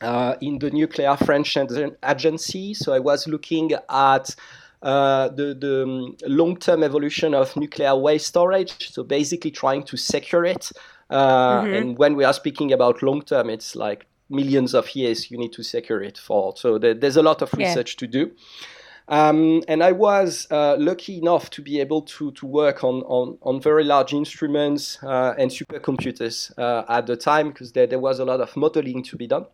uh, 0.01 0.35
in 0.41 0.59
the 0.59 0.71
nuclear 0.71 1.15
French 1.17 1.57
agency. 1.57 2.73
So 2.73 2.93
I 2.93 2.99
was 2.99 3.27
looking 3.27 3.71
at 3.89 4.35
uh, 4.81 5.29
the, 5.29 5.53
the 5.53 5.83
um, 5.83 6.17
long-term 6.25 6.83
evolution 6.83 7.33
of 7.33 7.55
nuclear 7.55 7.95
waste 7.95 8.27
storage. 8.27 8.91
So 8.91 9.03
basically 9.03 9.51
trying 9.51 9.83
to 9.83 9.97
secure 9.97 10.45
it. 10.45 10.71
Uh, 11.09 11.61
mm-hmm. 11.61 11.73
And 11.73 11.97
when 11.97 12.15
we 12.15 12.23
are 12.23 12.33
speaking 12.33 12.71
about 12.71 13.03
long-term, 13.03 13.49
it's 13.49 13.75
like 13.75 14.07
millions 14.29 14.73
of 14.73 14.95
years 14.95 15.29
you 15.29 15.37
need 15.37 15.53
to 15.53 15.63
secure 15.63 16.01
it 16.01 16.17
for. 16.17 16.53
So 16.55 16.77
there, 16.77 16.93
there's 16.93 17.17
a 17.17 17.23
lot 17.23 17.41
of 17.41 17.53
research 17.53 17.95
yeah. 17.95 17.99
to 17.99 18.07
do. 18.07 18.31
Um, 19.07 19.61
and 19.67 19.83
I 19.83 19.91
was 19.91 20.47
uh, 20.51 20.77
lucky 20.79 21.17
enough 21.17 21.49
to 21.51 21.61
be 21.61 21.81
able 21.81 22.03
to, 22.03 22.31
to 22.31 22.45
work 22.45 22.83
on, 22.83 23.01
on, 23.03 23.37
on 23.41 23.59
very 23.59 23.83
large 23.83 24.13
instruments 24.13 24.97
uh, 25.03 25.33
and 25.37 25.51
supercomputers 25.51 26.57
uh, 26.57 26.85
at 26.87 27.07
the 27.07 27.17
time 27.17 27.49
because 27.49 27.73
there, 27.73 27.87
there 27.87 27.99
was 27.99 28.19
a 28.19 28.25
lot 28.25 28.39
of 28.39 28.55
modeling 28.55 29.03
to 29.03 29.17
be 29.17 29.27
done. 29.27 29.45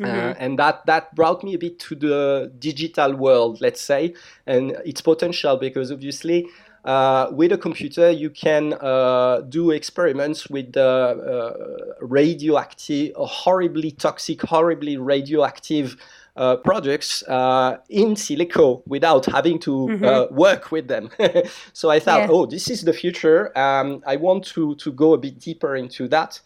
Uh, 0.00 0.06
mm-hmm. 0.06 0.28
Uh, 0.28 0.34
and 0.38 0.58
that 0.58 0.84
that 0.86 1.14
brought 1.14 1.42
me 1.42 1.54
a 1.54 1.58
bit 1.58 1.78
to 1.78 1.94
the 1.94 2.52
digital 2.58 3.14
world, 3.14 3.60
let's 3.60 3.80
say, 3.80 4.14
and 4.46 4.72
its 4.84 5.00
potential 5.00 5.56
because 5.56 5.90
obviously. 5.90 6.46
Uh, 6.84 7.28
with 7.32 7.50
a 7.50 7.58
computer, 7.58 8.12
you 8.12 8.30
can 8.30 8.72
uh, 8.74 9.40
do 9.48 9.72
experiments 9.72 10.48
with 10.48 10.76
uh, 10.76 11.52
radioactive, 12.00 13.12
horribly 13.16 13.90
toxic, 13.90 14.40
horribly 14.42 14.96
radioactive 14.96 15.96
uh, 16.36 16.56
projects 16.56 17.22
uh, 17.28 17.78
in 17.88 18.14
silico 18.14 18.82
without 18.86 19.24
having 19.26 19.58
to 19.58 19.70
mm-hmm. 19.70 20.04
uh, 20.04 20.26
work 20.30 20.70
with 20.70 20.86
them. 20.86 21.10
so 21.72 21.90
I 21.90 21.98
thought, 21.98 22.20
yeah. 22.20 22.28
oh, 22.30 22.46
this 22.46 22.68
is 22.68 22.82
the 22.82 22.92
future. 22.92 23.56
Um, 23.58 24.02
I 24.06 24.16
want 24.16 24.44
to 24.54 24.74
to 24.76 24.92
go 24.92 25.14
a 25.14 25.18
bit 25.18 25.38
deeper 25.40 25.76
into 25.76 26.08
that, 26.08 26.40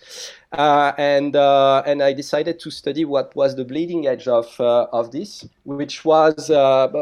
uh, 0.53 0.93
and 0.97 1.35
uh, 1.35 1.83
and 1.87 2.03
I 2.03 2.13
decided 2.13 2.61
to 2.61 2.71
study 2.71 3.05
what 3.05 3.35
was 3.35 3.57
the 3.57 3.65
bleeding 3.65 4.07
edge 4.07 4.29
of 4.29 4.61
uh, 4.61 4.87
of 4.93 5.11
this, 5.11 5.45
which 5.65 6.05
was 6.05 6.49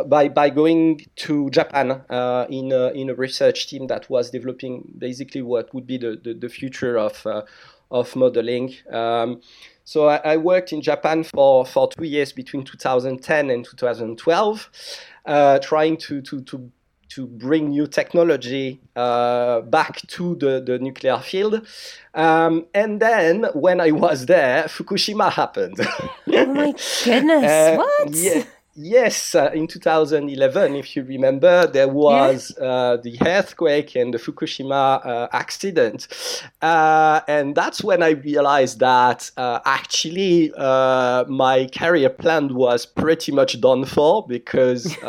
by 0.08 0.28
by 0.28 0.50
going 0.50 1.06
to 1.16 1.50
Japan 1.50 2.02
in 2.48 2.72
a, 2.72 2.88
in 2.92 3.10
a 3.10 3.14
research 3.14 3.68
team 3.68 3.86
that 3.88 4.08
was 4.08 4.30
developing 4.30 4.90
basically 4.96 5.42
what 5.42 5.72
would 5.74 5.86
be 5.86 5.98
the 5.98 6.18
the, 6.24 6.32
the 6.32 6.48
future 6.48 6.98
of 6.98 7.26
of 7.90 8.14
modeling. 8.16 8.74
Um, 8.90 9.40
so 9.88 10.06
I, 10.06 10.16
I, 10.16 10.36
worked 10.36 10.74
in 10.74 10.82
Japan 10.82 11.24
for, 11.24 11.64
for 11.64 11.88
two 11.88 12.04
years 12.04 12.30
between 12.30 12.62
2010 12.62 13.48
and 13.48 13.64
2012, 13.64 14.68
uh, 15.24 15.58
trying 15.60 15.96
to, 15.96 16.20
to, 16.20 16.42
to, 16.42 16.70
to 17.08 17.26
bring 17.26 17.70
new 17.70 17.86
technology 17.86 18.82
uh, 18.96 19.62
back 19.62 20.06
to 20.08 20.34
the, 20.34 20.60
the 20.60 20.78
nuclear 20.78 21.16
field. 21.20 21.66
Um, 22.12 22.66
and 22.74 23.00
then 23.00 23.46
when 23.54 23.80
I 23.80 23.92
was 23.92 24.26
there, 24.26 24.64
Fukushima 24.64 25.32
happened. 25.32 25.76
oh 25.80 26.46
my 26.52 26.74
goodness, 27.04 27.44
uh, 27.44 27.76
what? 27.78 28.14
Yeah. 28.14 28.44
Yes, 28.80 29.34
uh, 29.34 29.50
in 29.52 29.66
2011, 29.66 30.76
if 30.76 30.94
you 30.94 31.02
remember, 31.02 31.66
there 31.66 31.88
was 31.88 32.56
uh, 32.60 32.96
the 33.02 33.18
earthquake 33.26 33.96
and 33.96 34.14
the 34.14 34.18
Fukushima 34.18 35.04
uh, 35.04 35.28
accident. 35.32 36.06
Uh, 36.62 37.20
and 37.26 37.56
that's 37.56 37.82
when 37.82 38.04
I 38.04 38.10
realized 38.10 38.78
that 38.78 39.32
uh, 39.36 39.58
actually 39.64 40.52
uh, 40.56 41.24
my 41.26 41.66
career 41.76 42.08
plan 42.08 42.54
was 42.54 42.86
pretty 42.86 43.32
much 43.32 43.60
done 43.60 43.84
for 43.84 44.24
because, 44.28 44.96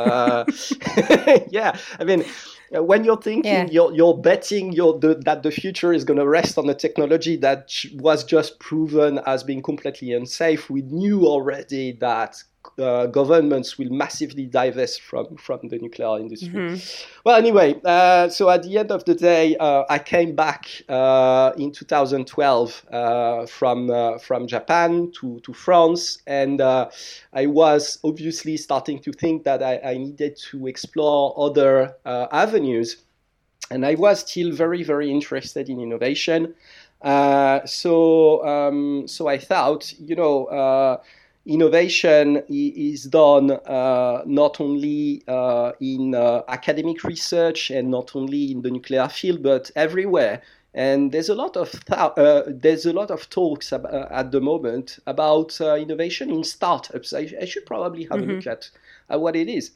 yeah, 1.52 1.78
I 2.00 2.04
mean, 2.04 2.26
when 2.72 3.04
you're 3.04 3.22
thinking 3.22 3.52
yeah. 3.52 3.68
you're, 3.70 3.94
you're 3.94 4.18
betting 4.18 4.72
you're 4.72 4.98
the, 5.00 5.16
that 5.26 5.42
the 5.42 5.50
future 5.50 5.92
is 5.92 6.04
going 6.04 6.20
to 6.20 6.28
rest 6.28 6.58
on 6.58 6.70
a 6.70 6.74
technology 6.76 7.36
that 7.36 7.74
was 7.96 8.24
just 8.24 8.60
proven 8.60 9.20
as 9.26 9.44
being 9.44 9.64
completely 9.64 10.14
unsafe 10.14 10.70
we 10.70 10.84
knew 10.84 11.26
already 11.26 11.94
that 11.94 12.44
uh, 12.78 13.08
governments 13.08 13.78
will 13.78 13.90
massively 13.90 14.46
divest 14.46 15.02
from, 15.02 15.36
from 15.38 15.60
the 15.70 15.78
nuclear 15.80 16.18
industry. 16.20 16.50
Mm-hmm. 16.50 17.20
Well, 17.24 17.36
anyway, 17.36 17.80
uh, 17.84 18.30
so 18.30 18.50
at 18.50 18.64
the 18.64 18.78
end 18.78 18.92
of 18.92 19.06
the 19.06 19.16
day, 19.16 19.56
uh, 19.58 19.84
I 19.90 20.00
came 20.00 20.36
back 20.36 20.68
uh, 20.88 21.52
in 21.58 21.72
2012 21.72 22.86
uh, 22.92 23.46
from 23.46 23.90
uh, 23.90 24.18
from 24.18 24.48
Japan 24.48 25.12
to, 25.20 25.40
to 25.42 25.54
France, 25.54 26.20
and 26.28 26.62
I 26.62 27.46
was 27.46 28.00
obviously 28.04 28.58
starting 28.58 29.00
to 29.00 29.12
think 29.12 29.44
that 29.44 29.64
I, 29.64 29.80
I 29.84 29.98
needed 29.98 30.38
to 30.52 30.68
explore 30.68 31.34
other 31.38 31.96
avenues, 32.06 32.98
and 33.72 33.86
I 33.86 33.96
was 33.96 34.20
still 34.20 34.52
very 34.52 34.84
very 34.84 35.12
interested 35.12 35.70
in 35.70 35.80
innovation. 35.80 36.56
so 37.66 38.46
um, 38.46 39.08
so 39.08 39.28
I 39.28 39.38
thought, 39.38 39.94
you 40.00 40.16
know 40.16 41.00
innovation 41.50 42.44
is 42.48 43.06
done 43.06 43.52
uh, 43.52 44.22
not 44.26 44.62
only 44.62 45.24
uh, 45.28 45.72
in 45.82 46.14
uh, 46.14 46.44
academic 46.48 47.04
research 47.04 47.72
and 47.72 47.90
not 47.90 48.16
only 48.16 48.52
in 48.52 48.62
the 48.62 48.70
nuclear 48.70 49.10
field, 49.10 49.42
but 49.42 49.72
everywhere. 49.76 50.42
And 50.76 51.12
there's 51.12 51.30
a 51.30 51.34
lot 51.34 51.58
of 51.58 51.72
th- 51.72 52.14
uh, 52.16 52.44
there's 52.46 52.86
a 52.86 52.94
lot 52.94 53.10
of 53.10 53.28
talks 53.32 53.74
ab- 53.74 53.88
uh, 53.88 54.06
at 54.12 54.32
the 54.32 54.40
moment 54.40 55.00
about 55.08 55.60
uh, 55.60 55.74
innovation 55.74 56.30
in 56.30 56.44
startups. 56.44 57.12
I, 57.12 57.28
I, 57.42 57.46
should 57.46 57.66
probably 57.66 58.04
have 58.04 58.20
mm-hmm. 58.20 58.30
a 58.30 58.34
look 58.36 58.48
at, 58.48 58.70
at 59.10 59.20
what 59.20 59.36
it 59.36 59.50
is, 59.50 59.72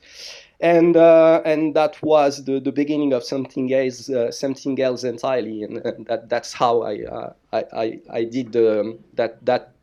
and 0.60 0.96
and 0.96 1.74
that 1.76 2.00
was 2.04 2.46
the, 2.46 2.60
the 2.60 2.72
beginning 2.72 3.12
of 3.12 3.24
something 3.24 3.74
else 3.74 4.08
something 4.30 4.80
else 4.80 5.04
entirely, 5.04 5.64
and, 5.64 5.78
and, 5.78 6.06
that 6.06 6.30
that's 6.30 6.54
how 6.54 6.84
I 6.84 7.34
I, 7.52 7.64
I, 7.74 8.00
I 8.12 8.24
did 8.26 8.52
the, 8.52 9.00
that 9.16 9.44
that 9.48 9.74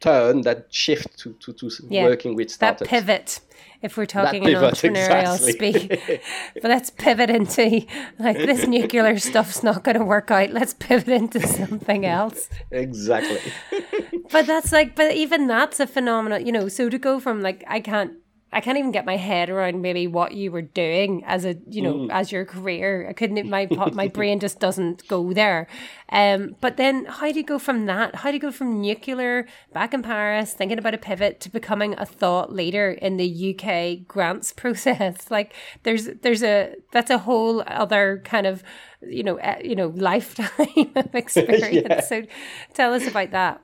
turn, 0.00 0.42
that 0.42 0.66
shift 0.70 1.18
to, 1.18 1.32
to, 1.34 1.52
to 1.52 1.70
yeah, 1.88 2.04
working 2.04 2.34
with 2.34 2.50
startups. 2.50 2.80
That 2.80 2.88
pivot, 2.88 3.40
if 3.82 3.96
we're 3.96 4.06
talking 4.06 4.44
pivot, 4.44 4.62
in 4.62 4.92
entrepreneurial 4.92 5.36
exactly. 5.36 5.72
speak. 5.72 6.22
but 6.54 6.70
let's 6.70 6.90
pivot 6.90 7.30
into 7.30 7.86
like 8.18 8.36
this 8.36 8.66
nuclear 8.66 9.18
stuff's 9.18 9.62
not 9.62 9.84
going 9.84 9.98
to 9.98 10.04
work 10.04 10.30
out. 10.30 10.50
Let's 10.50 10.74
pivot 10.74 11.08
into 11.08 11.46
something 11.46 12.04
else. 12.04 12.48
exactly. 12.70 13.40
but 14.30 14.46
that's 14.46 14.72
like, 14.72 14.94
but 14.94 15.14
even 15.14 15.46
that's 15.46 15.80
a 15.80 15.86
phenomenal, 15.86 16.38
you 16.40 16.52
know. 16.52 16.68
So 16.68 16.88
to 16.88 16.98
go 16.98 17.20
from 17.20 17.42
like, 17.42 17.64
I 17.66 17.80
can't 17.80 18.12
I 18.56 18.60
can't 18.60 18.78
even 18.78 18.90
get 18.90 19.04
my 19.04 19.18
head 19.18 19.50
around 19.50 19.82
maybe 19.82 20.06
what 20.06 20.32
you 20.32 20.50
were 20.50 20.62
doing 20.62 21.22
as 21.26 21.44
a 21.44 21.58
you 21.68 21.82
know 21.82 21.92
mm. 21.92 22.10
as 22.10 22.32
your 22.32 22.46
career. 22.46 23.06
I 23.06 23.12
couldn't. 23.12 23.46
My 23.50 23.68
my 23.92 24.08
brain 24.16 24.40
just 24.40 24.60
doesn't 24.60 25.06
go 25.08 25.34
there. 25.34 25.66
Um, 26.08 26.56
but 26.62 26.78
then 26.78 27.04
how 27.04 27.30
do 27.30 27.38
you 27.38 27.44
go 27.44 27.58
from 27.58 27.84
that? 27.84 28.14
How 28.14 28.30
do 28.30 28.36
you 28.36 28.40
go 28.40 28.50
from 28.50 28.80
nuclear 28.80 29.46
back 29.74 29.92
in 29.92 30.02
Paris, 30.02 30.54
thinking 30.54 30.78
about 30.78 30.94
a 30.94 30.98
pivot 30.98 31.38
to 31.40 31.50
becoming 31.50 31.96
a 31.98 32.06
thought 32.06 32.50
leader 32.50 32.92
in 32.92 33.18
the 33.18 33.28
UK 33.54 34.08
grants 34.08 34.52
process? 34.62 35.30
Like 35.30 35.52
there's 35.82 36.06
there's 36.22 36.42
a 36.42 36.76
that's 36.92 37.10
a 37.10 37.18
whole 37.18 37.62
other 37.66 38.22
kind 38.24 38.46
of 38.46 38.62
you 39.06 39.22
know 39.22 39.38
uh, 39.38 39.58
you 39.62 39.76
know 39.76 39.88
lifetime 39.88 40.92
of 40.96 41.14
experience. 41.14 41.88
yeah. 41.90 42.00
So 42.00 42.22
tell 42.72 42.94
us 42.94 43.06
about 43.06 43.32
that. 43.32 43.60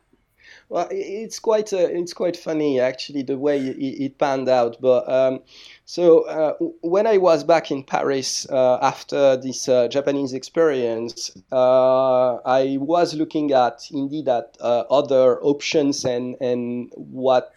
Well, 0.73 0.89
it's 0.91 1.39
quite 1.39 1.71
uh, 1.75 1.89
it's 2.01 2.15
quite 2.15 2.35
funny 2.35 2.81
actually 2.81 3.23
the 3.25 3.37
way 3.37 3.59
it, 3.59 3.77
it 3.77 4.19
panned 4.19 4.49
out. 4.49 4.79
But 4.81 5.07
um, 5.07 5.41
so 5.85 6.23
uh, 6.23 6.55
when 6.81 7.07
I 7.07 7.19
was 7.19 7.45
back 7.45 7.71
in 7.71 7.83
Paris 7.83 8.49
uh, 8.49 8.79
after 8.81 9.37
this 9.37 9.69
uh, 9.69 9.89
Japanese 9.89 10.33
experience, 10.33 11.31
uh, 11.53 12.37
I 12.47 12.79
was 12.81 13.13
looking 13.13 13.53
at 13.53 13.87
indeed 13.91 14.29
at 14.29 14.57
uh, 14.63 14.85
other 14.89 15.39
options 15.43 16.07
and 16.07 16.37
and 16.41 16.91
what 16.97 17.53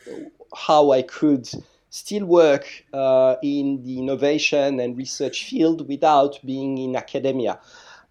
how 0.53 0.91
I 0.91 1.01
could 1.01 1.47
still 1.91 2.25
work 2.25 2.67
in 3.41 3.81
the 3.85 3.95
innovation 3.97 4.81
and 4.81 4.97
research 4.97 5.45
field 5.45 5.87
without 5.87 6.37
being 6.43 6.77
in 6.77 6.97
academia 6.97 7.61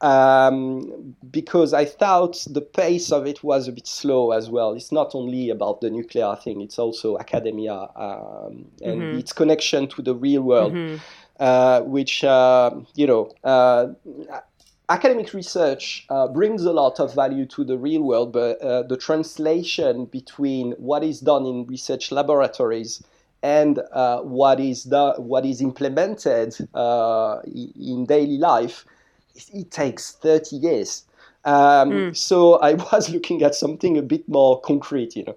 um, 0.01 1.15
because 1.31 1.73
I 1.73 1.85
thought 1.85 2.45
the 2.51 2.61
pace 2.61 3.13
of 3.13 3.27
it 3.27 3.43
was 3.43 3.69
a 3.69 3.73
bit 3.73 3.87
slow 3.87 4.33
as 4.33 4.51
well. 4.51 4.73
It's 4.73 4.93
not 4.93 5.15
only 5.15 5.51
about 5.51 5.81
the 5.81 5.91
nuclear 5.91 6.37
thing; 6.37 6.61
it's 6.61 6.79
also 6.79 7.19
academia 7.19 7.89
um, 7.97 8.67
and 8.83 9.01
mm-hmm. 9.01 9.19
its 9.19 9.33
connection 9.33 9.89
to 9.89 10.03
the 10.03 10.15
real 10.15 10.43
world, 10.43 10.73
mm-hmm. 10.73 10.97
uh, 11.41 11.81
which 11.83 12.25
uh, 12.25 12.71
you 12.95 13.07
know. 13.07 13.31
Uh, 13.43 13.89
academic 14.91 15.33
research 15.33 16.05
uh, 16.11 16.29
brings 16.29 16.63
a 16.67 16.71
lot 16.71 17.01
of 17.01 17.15
value 17.15 17.47
to 17.47 17.65
the 17.65 17.79
real 17.79 18.03
world, 18.03 18.35
but 18.35 18.61
uh, 18.61 18.83
the 18.83 18.99
translation 18.99 20.05
between 20.05 20.73
what 20.73 21.03
is 21.03 21.21
done 21.21 21.47
in 21.47 21.65
research 21.67 22.13
laboratories 22.13 23.03
and 23.43 23.79
uh, 23.93 24.21
what 24.21 24.61
is 24.61 24.85
the, 24.85 25.15
what 25.17 25.47
is 25.47 25.63
implemented 25.63 26.55
in 26.75 28.05
daily 28.07 28.37
life 28.37 28.85
it 29.35 29.71
takes 29.71 30.13
30 30.13 30.57
years. 30.57 31.05
Um, 31.45 31.91
mm. 31.91 32.17
So 32.17 32.55
I 32.55 32.75
was 32.93 33.11
looking 33.11 33.43
at 33.43 33.55
something 33.55 33.99
a 33.99 34.03
bit 34.03 34.29
more 34.29 34.61
concrete, 34.61 35.17
you 35.17 35.25
know. 35.25 35.37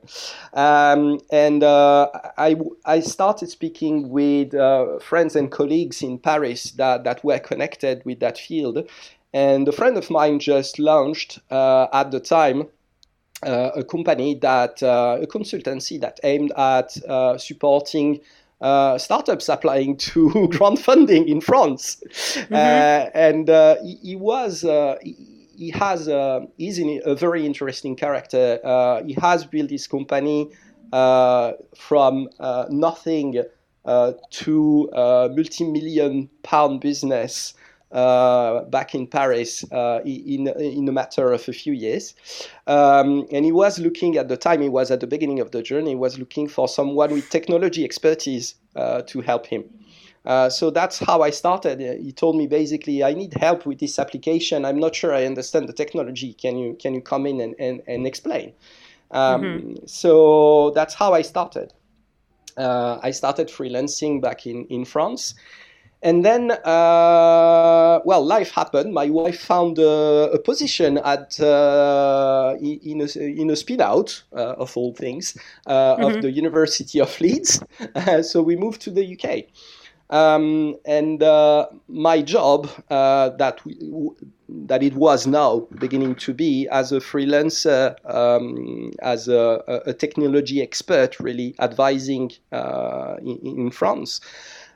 Um, 0.53 1.19
and 1.31 1.63
uh, 1.63 2.09
I, 2.37 2.55
I 2.85 3.01
started 3.01 3.49
speaking 3.49 4.09
with 4.09 4.53
uh, 4.53 4.99
friends 4.99 5.35
and 5.35 5.51
colleagues 5.51 6.01
in 6.01 6.19
Paris 6.19 6.71
that, 6.71 7.03
that 7.03 7.23
were 7.23 7.39
connected 7.39 8.03
with 8.05 8.19
that 8.21 8.37
field. 8.37 8.87
And 9.33 9.67
a 9.67 9.71
friend 9.71 9.97
of 9.97 10.09
mine 10.09 10.39
just 10.39 10.79
launched 10.79 11.39
uh, 11.51 11.87
at 11.91 12.11
the 12.11 12.19
time 12.19 12.69
uh, 13.45 13.71
a 13.75 13.83
company 13.83 14.35
that, 14.35 14.81
uh, 14.81 15.17
a 15.21 15.27
consultancy 15.27 15.99
that 16.01 16.19
aimed 16.23 16.51
at 16.57 16.97
uh, 17.07 17.37
supporting 17.37 18.19
uh, 18.61 18.97
startups 18.97 19.49
applying 19.49 19.97
to 20.09 20.47
grant 20.49 20.79
funding 20.79 21.27
in 21.27 21.41
France, 21.41 22.01
mm-hmm. 22.09 22.53
uh, 22.53 22.57
and 23.13 23.49
uh, 23.49 23.75
he, 23.83 23.95
he, 24.01 24.15
was. 24.15 24.63
Uh, 24.63 24.97
he, 25.01 25.15
he 25.57 25.71
has 25.71 26.07
uh, 26.07 26.41
he's 26.57 26.77
in 26.77 27.01
a 27.03 27.15
very 27.15 27.43
interesting 27.43 27.95
character. 27.95 28.59
Uh, 28.63 29.03
he 29.03 29.13
has 29.13 29.43
built 29.43 29.71
his 29.71 29.87
company 29.87 30.51
from 30.91 32.29
nothing 32.69 33.43
to 34.29 34.89
a 34.93 35.29
multi-million 35.35 36.29
pound 36.43 36.79
business 36.79 37.55
uh, 37.91 38.63
back 38.65 38.93
in 38.93 39.07
Paris 39.07 39.63
uh, 39.71 40.01
in, 40.05 40.47
in 40.47 40.87
a 40.87 40.91
matter 40.91 41.31
of 41.31 41.47
a 41.47 41.53
few 41.53 41.73
years. 41.73 42.13
Um, 42.67 43.25
and 43.31 43.45
he 43.45 43.51
was 43.51 43.79
looking 43.79 44.17
at 44.17 44.27
the 44.27 44.37
time, 44.37 44.61
he 44.61 44.69
was 44.69 44.91
at 44.91 44.99
the 44.99 45.07
beginning 45.07 45.39
of 45.39 45.51
the 45.51 45.61
journey, 45.61 45.91
he 45.91 45.95
was 45.95 46.19
looking 46.19 46.47
for 46.47 46.67
someone 46.67 47.11
with 47.11 47.29
technology 47.29 47.83
expertise 47.83 48.55
uh, 48.75 49.01
to 49.03 49.21
help 49.21 49.45
him. 49.45 49.63
Uh, 50.25 50.49
so 50.49 50.69
that's 50.69 50.99
how 50.99 51.21
I 51.21 51.29
started. 51.29 51.79
He 51.79 52.11
told 52.11 52.35
me 52.35 52.47
basically, 52.47 53.01
I 53.01 53.13
need 53.13 53.33
help 53.35 53.65
with 53.65 53.79
this 53.79 53.97
application. 53.97 54.65
I'm 54.65 54.77
not 54.77 54.93
sure 54.93 55.13
I 55.13 55.25
understand 55.25 55.69
the 55.69 55.73
technology. 55.73 56.33
Can 56.33 56.57
you 56.57 56.75
can 56.81 56.93
you 56.93 57.01
come 57.01 57.25
in 57.25 57.39
and, 57.39 57.55
and, 57.57 57.81
and 57.87 58.05
explain? 58.05 58.51
Um, 59.11 59.41
mm-hmm. 59.41 59.73
So 59.85 60.71
that's 60.71 60.93
how 60.93 61.13
I 61.13 61.21
started. 61.21 61.73
Uh, 62.57 62.99
I 63.01 63.11
started 63.11 63.47
freelancing 63.47 64.19
back 64.19 64.45
in, 64.45 64.65
in 64.65 64.83
France. 64.83 65.33
And 66.07 66.23
then, 66.23 66.51
uh, 66.51 67.99
well, 68.05 68.25
life 68.25 68.51
happened. 68.51 68.93
My 68.93 69.09
wife 69.09 69.41
found 69.41 69.77
a, 69.77 70.29
a 70.31 70.39
position 70.39 70.99
at 70.99 71.37
uh, 71.37 72.55
in, 72.61 73.01
a, 73.01 73.19
in 73.19 73.49
a 73.49 73.57
spin 73.57 73.81
out 73.81 74.23
uh, 74.31 74.53
of 74.53 74.77
all 74.77 74.93
things 74.93 75.37
uh, 75.65 75.97
mm-hmm. 75.97 76.03
of 76.03 76.21
the 76.21 76.31
University 76.31 77.01
of 77.01 77.19
Leeds. 77.19 77.61
so 78.21 78.41
we 78.41 78.55
moved 78.55 78.79
to 78.83 78.89
the 78.89 79.03
UK. 79.19 79.47
Um, 80.09 80.77
and 80.85 81.21
uh, 81.21 81.67
my 81.89 82.21
job 82.21 82.69
uh, 82.89 83.31
that 83.31 83.65
we, 83.65 83.77
that 84.47 84.81
it 84.81 84.93
was 84.95 85.27
now 85.27 85.67
beginning 85.77 86.15
to 86.15 86.33
be 86.33 86.69
as 86.69 86.93
a 86.93 87.01
freelancer, 87.01 87.97
um, 88.09 88.93
as 89.01 89.27
a, 89.27 89.61
a, 89.85 89.93
technology 89.93 90.61
expert, 90.61 91.19
really 91.19 91.53
advising 91.59 92.31
in, 92.53 93.39
in 93.43 93.71
France. 93.71 94.21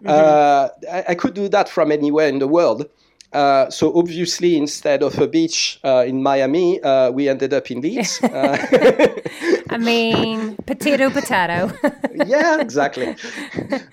Mm-hmm. 0.03 0.09
Uh, 0.09 0.69
I, 0.91 1.05
I, 1.09 1.15
could 1.15 1.35
do 1.35 1.47
that 1.49 1.69
from 1.69 1.91
anywhere 1.91 2.27
in 2.27 2.39
the 2.39 2.47
world. 2.47 2.89
Uh, 3.33 3.69
so 3.69 3.95
obviously, 3.97 4.57
instead 4.57 5.03
of 5.03 5.17
a 5.19 5.27
beach 5.27 5.79
uh, 5.83 6.03
in 6.05 6.21
Miami, 6.21 6.81
uh, 6.81 7.11
we 7.11 7.29
ended 7.29 7.53
up 7.53 7.69
in 7.71 7.81
Leeds. 7.81 8.19
I 8.23 9.77
mean, 9.79 10.57
potato, 10.65 11.09
potato. 11.09 11.71
yeah, 12.25 12.59
exactly. 12.59 13.15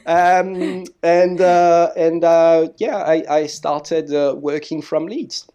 Um, 0.07 0.85
and 1.03 1.41
uh, 1.41 1.93
and 1.97 2.25
uh, 2.25 2.69
yeah, 2.79 2.97
I, 2.97 3.25
I 3.29 3.47
started 3.47 4.11
working 4.41 4.83
from 4.83 5.07
Leeds. 5.07 5.47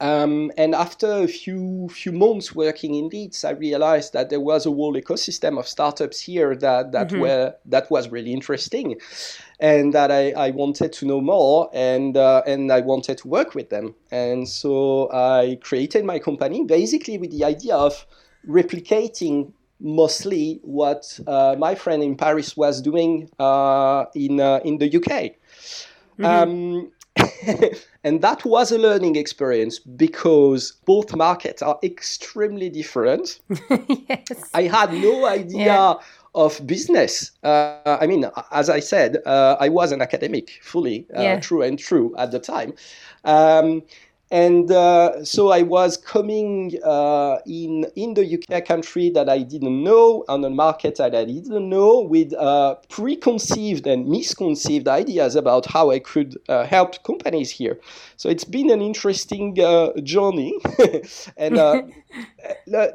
Um, 0.00 0.52
and 0.56 0.76
after 0.76 1.10
a 1.10 1.26
few 1.26 1.88
few 1.88 2.12
months 2.12 2.54
working 2.54 2.94
in 2.94 3.08
Leeds, 3.08 3.44
I 3.44 3.50
realized 3.50 4.12
that 4.12 4.30
there 4.30 4.40
was 4.40 4.64
a 4.64 4.70
whole 4.70 4.94
ecosystem 4.94 5.58
of 5.58 5.66
startups 5.66 6.20
here 6.20 6.54
that 6.54 6.92
that 6.92 7.08
mm-hmm. 7.08 7.20
were 7.20 7.54
that 7.66 7.90
was 7.90 8.08
really 8.08 8.32
interesting, 8.32 9.00
and 9.58 9.92
that 9.94 10.12
I, 10.12 10.30
I 10.32 10.50
wanted 10.50 10.92
to 10.92 11.06
know 11.06 11.20
more, 11.20 11.68
and 11.72 12.16
uh, 12.16 12.42
and 12.46 12.70
I 12.70 12.80
wanted 12.80 13.18
to 13.18 13.28
work 13.28 13.56
with 13.56 13.70
them. 13.70 13.96
And 14.12 14.48
so 14.48 15.10
I 15.12 15.58
created 15.62 16.04
my 16.04 16.20
company 16.20 16.64
basically 16.64 17.18
with 17.18 17.32
the 17.32 17.44
idea 17.44 17.74
of 17.74 18.06
replicating 18.48 19.52
mostly 19.80 20.60
what 20.62 21.18
uh, 21.26 21.56
my 21.58 21.74
friend 21.74 22.04
in 22.04 22.16
Paris 22.16 22.56
was 22.56 22.80
doing 22.80 23.30
uh, 23.40 24.04
in 24.14 24.38
uh, 24.38 24.60
in 24.64 24.78
the 24.78 24.86
UK. 24.86 25.34
Mm-hmm. 26.18 26.24
Um, 26.24 26.92
and 28.04 28.22
that 28.22 28.44
was 28.44 28.70
a 28.70 28.78
learning 28.78 29.16
experience 29.16 29.78
because 29.78 30.72
both 30.84 31.14
markets 31.16 31.62
are 31.62 31.78
extremely 31.82 32.70
different. 32.70 33.40
yes. 34.08 34.50
I 34.54 34.62
had 34.62 34.92
no 34.92 35.26
idea 35.26 35.66
yeah. 35.66 35.94
of 36.34 36.64
business. 36.66 37.32
Uh, 37.42 37.98
I 38.00 38.06
mean, 38.06 38.24
as 38.52 38.70
I 38.70 38.80
said, 38.80 39.18
uh, 39.26 39.56
I 39.58 39.68
was 39.68 39.90
an 39.90 40.00
academic, 40.00 40.60
fully 40.62 41.06
uh, 41.16 41.22
yeah. 41.22 41.40
true 41.40 41.62
and 41.62 41.78
true 41.78 42.14
at 42.16 42.30
the 42.30 42.38
time. 42.38 42.74
Um, 43.24 43.82
and 44.30 44.70
uh, 44.70 45.24
so 45.24 45.50
I 45.50 45.62
was 45.62 45.96
coming 45.96 46.78
uh, 46.84 47.38
in 47.46 47.86
in 47.96 48.14
the 48.14 48.24
UK 48.34 48.64
country 48.66 49.08
that 49.10 49.28
I 49.28 49.38
didn't 49.38 49.82
know 49.82 50.24
on 50.28 50.44
a 50.44 50.50
market 50.50 50.96
that 50.96 51.14
I 51.14 51.24
didn't 51.24 51.68
know 51.68 52.00
with 52.00 52.34
uh, 52.34 52.76
preconceived 52.90 53.86
and 53.86 54.06
misconceived 54.06 54.86
ideas 54.86 55.34
about 55.34 55.64
how 55.66 55.90
I 55.90 55.98
could 56.00 56.36
uh, 56.48 56.64
help 56.64 57.02
companies 57.04 57.50
here. 57.50 57.80
So 58.16 58.28
it's 58.28 58.44
been 58.44 58.70
an 58.70 58.82
interesting 58.82 59.58
uh, 59.60 59.92
journey, 60.02 60.54
and 61.38 61.58
uh, 61.58 61.82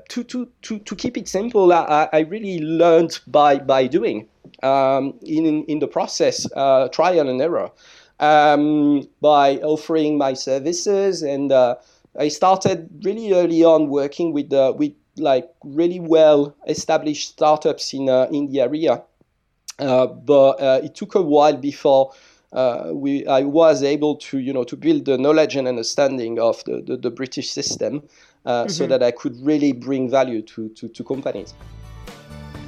to, 0.09 0.23
to 0.23 0.47
to 0.61 0.79
to 0.79 0.95
keep 0.95 1.17
it 1.17 1.27
simple, 1.27 1.73
I, 1.73 2.09
I 2.13 2.19
really 2.19 2.59
learned 2.59 3.19
by 3.25 3.57
by 3.57 3.87
doing 3.87 4.27
um, 4.61 5.15
in 5.23 5.63
in 5.65 5.79
the 5.79 5.87
process, 5.87 6.47
trial 6.91 7.27
and 7.27 7.41
error 7.41 7.71
um, 8.19 9.07
by 9.21 9.57
offering 9.57 10.17
my 10.17 10.33
services. 10.33 11.21
And 11.21 11.51
uh, 11.51 11.75
I 12.17 12.29
started 12.29 12.89
really 13.03 13.33
early 13.33 13.63
on 13.63 13.89
working 13.89 14.33
with 14.33 14.53
uh, 14.53 14.73
with 14.75 14.93
like 15.17 15.49
really 15.63 15.99
well 15.99 16.55
established 16.67 17.29
startups 17.29 17.93
in 17.93 18.09
uh, 18.09 18.27
in 18.31 18.51
the 18.51 18.61
area. 18.61 19.03
Uh, 19.79 20.07
but 20.07 20.61
uh, 20.61 20.81
it 20.83 20.95
took 20.95 21.15
a 21.15 21.21
while 21.21 21.57
before. 21.57 22.11
Uh, 22.51 22.91
we, 22.93 23.25
I 23.25 23.41
was 23.41 23.81
able 23.81 24.15
to, 24.17 24.37
you 24.37 24.53
know, 24.53 24.63
to 24.65 24.77
build 24.77 25.05
the 25.05 25.17
knowledge 25.17 25.55
and 25.55 25.67
understanding 25.67 26.39
of 26.39 26.63
the, 26.65 26.83
the, 26.85 26.97
the 26.97 27.09
British 27.09 27.49
system, 27.49 28.03
mm-hmm. 28.45 28.69
so 28.69 28.85
that 28.85 29.01
I 29.01 29.09
could 29.09 29.35
really 29.41 29.71
bring 29.71 30.07
value 30.07 30.43
to, 30.43 30.69
to, 30.69 30.87
to 30.87 31.03
companies. 31.03 31.55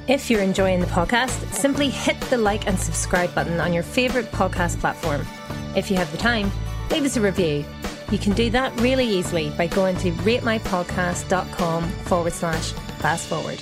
If 0.08 0.30
you're 0.30 0.40
enjoying 0.40 0.78
the 0.78 0.86
podcast, 0.86 1.52
simply 1.52 1.88
hit 1.88 2.20
the 2.30 2.38
like 2.38 2.68
and 2.68 2.78
subscribe 2.78 3.34
button 3.34 3.58
on 3.58 3.72
your 3.72 3.82
favourite 3.82 4.30
podcast 4.30 4.78
platform. 4.78 5.26
If 5.74 5.90
you 5.90 5.96
have 5.96 6.12
the 6.12 6.16
time, 6.16 6.52
leave 6.92 7.02
us 7.02 7.16
a 7.16 7.20
review. 7.20 7.64
You 8.12 8.18
can 8.18 8.32
do 8.34 8.48
that 8.50 8.80
really 8.80 9.04
easily 9.04 9.50
by 9.50 9.66
going 9.66 9.96
to 9.96 10.12
ratemypodcast.com 10.12 11.90
forward 12.04 12.32
slash 12.32 12.70
fast 13.00 13.26
forward. 13.26 13.60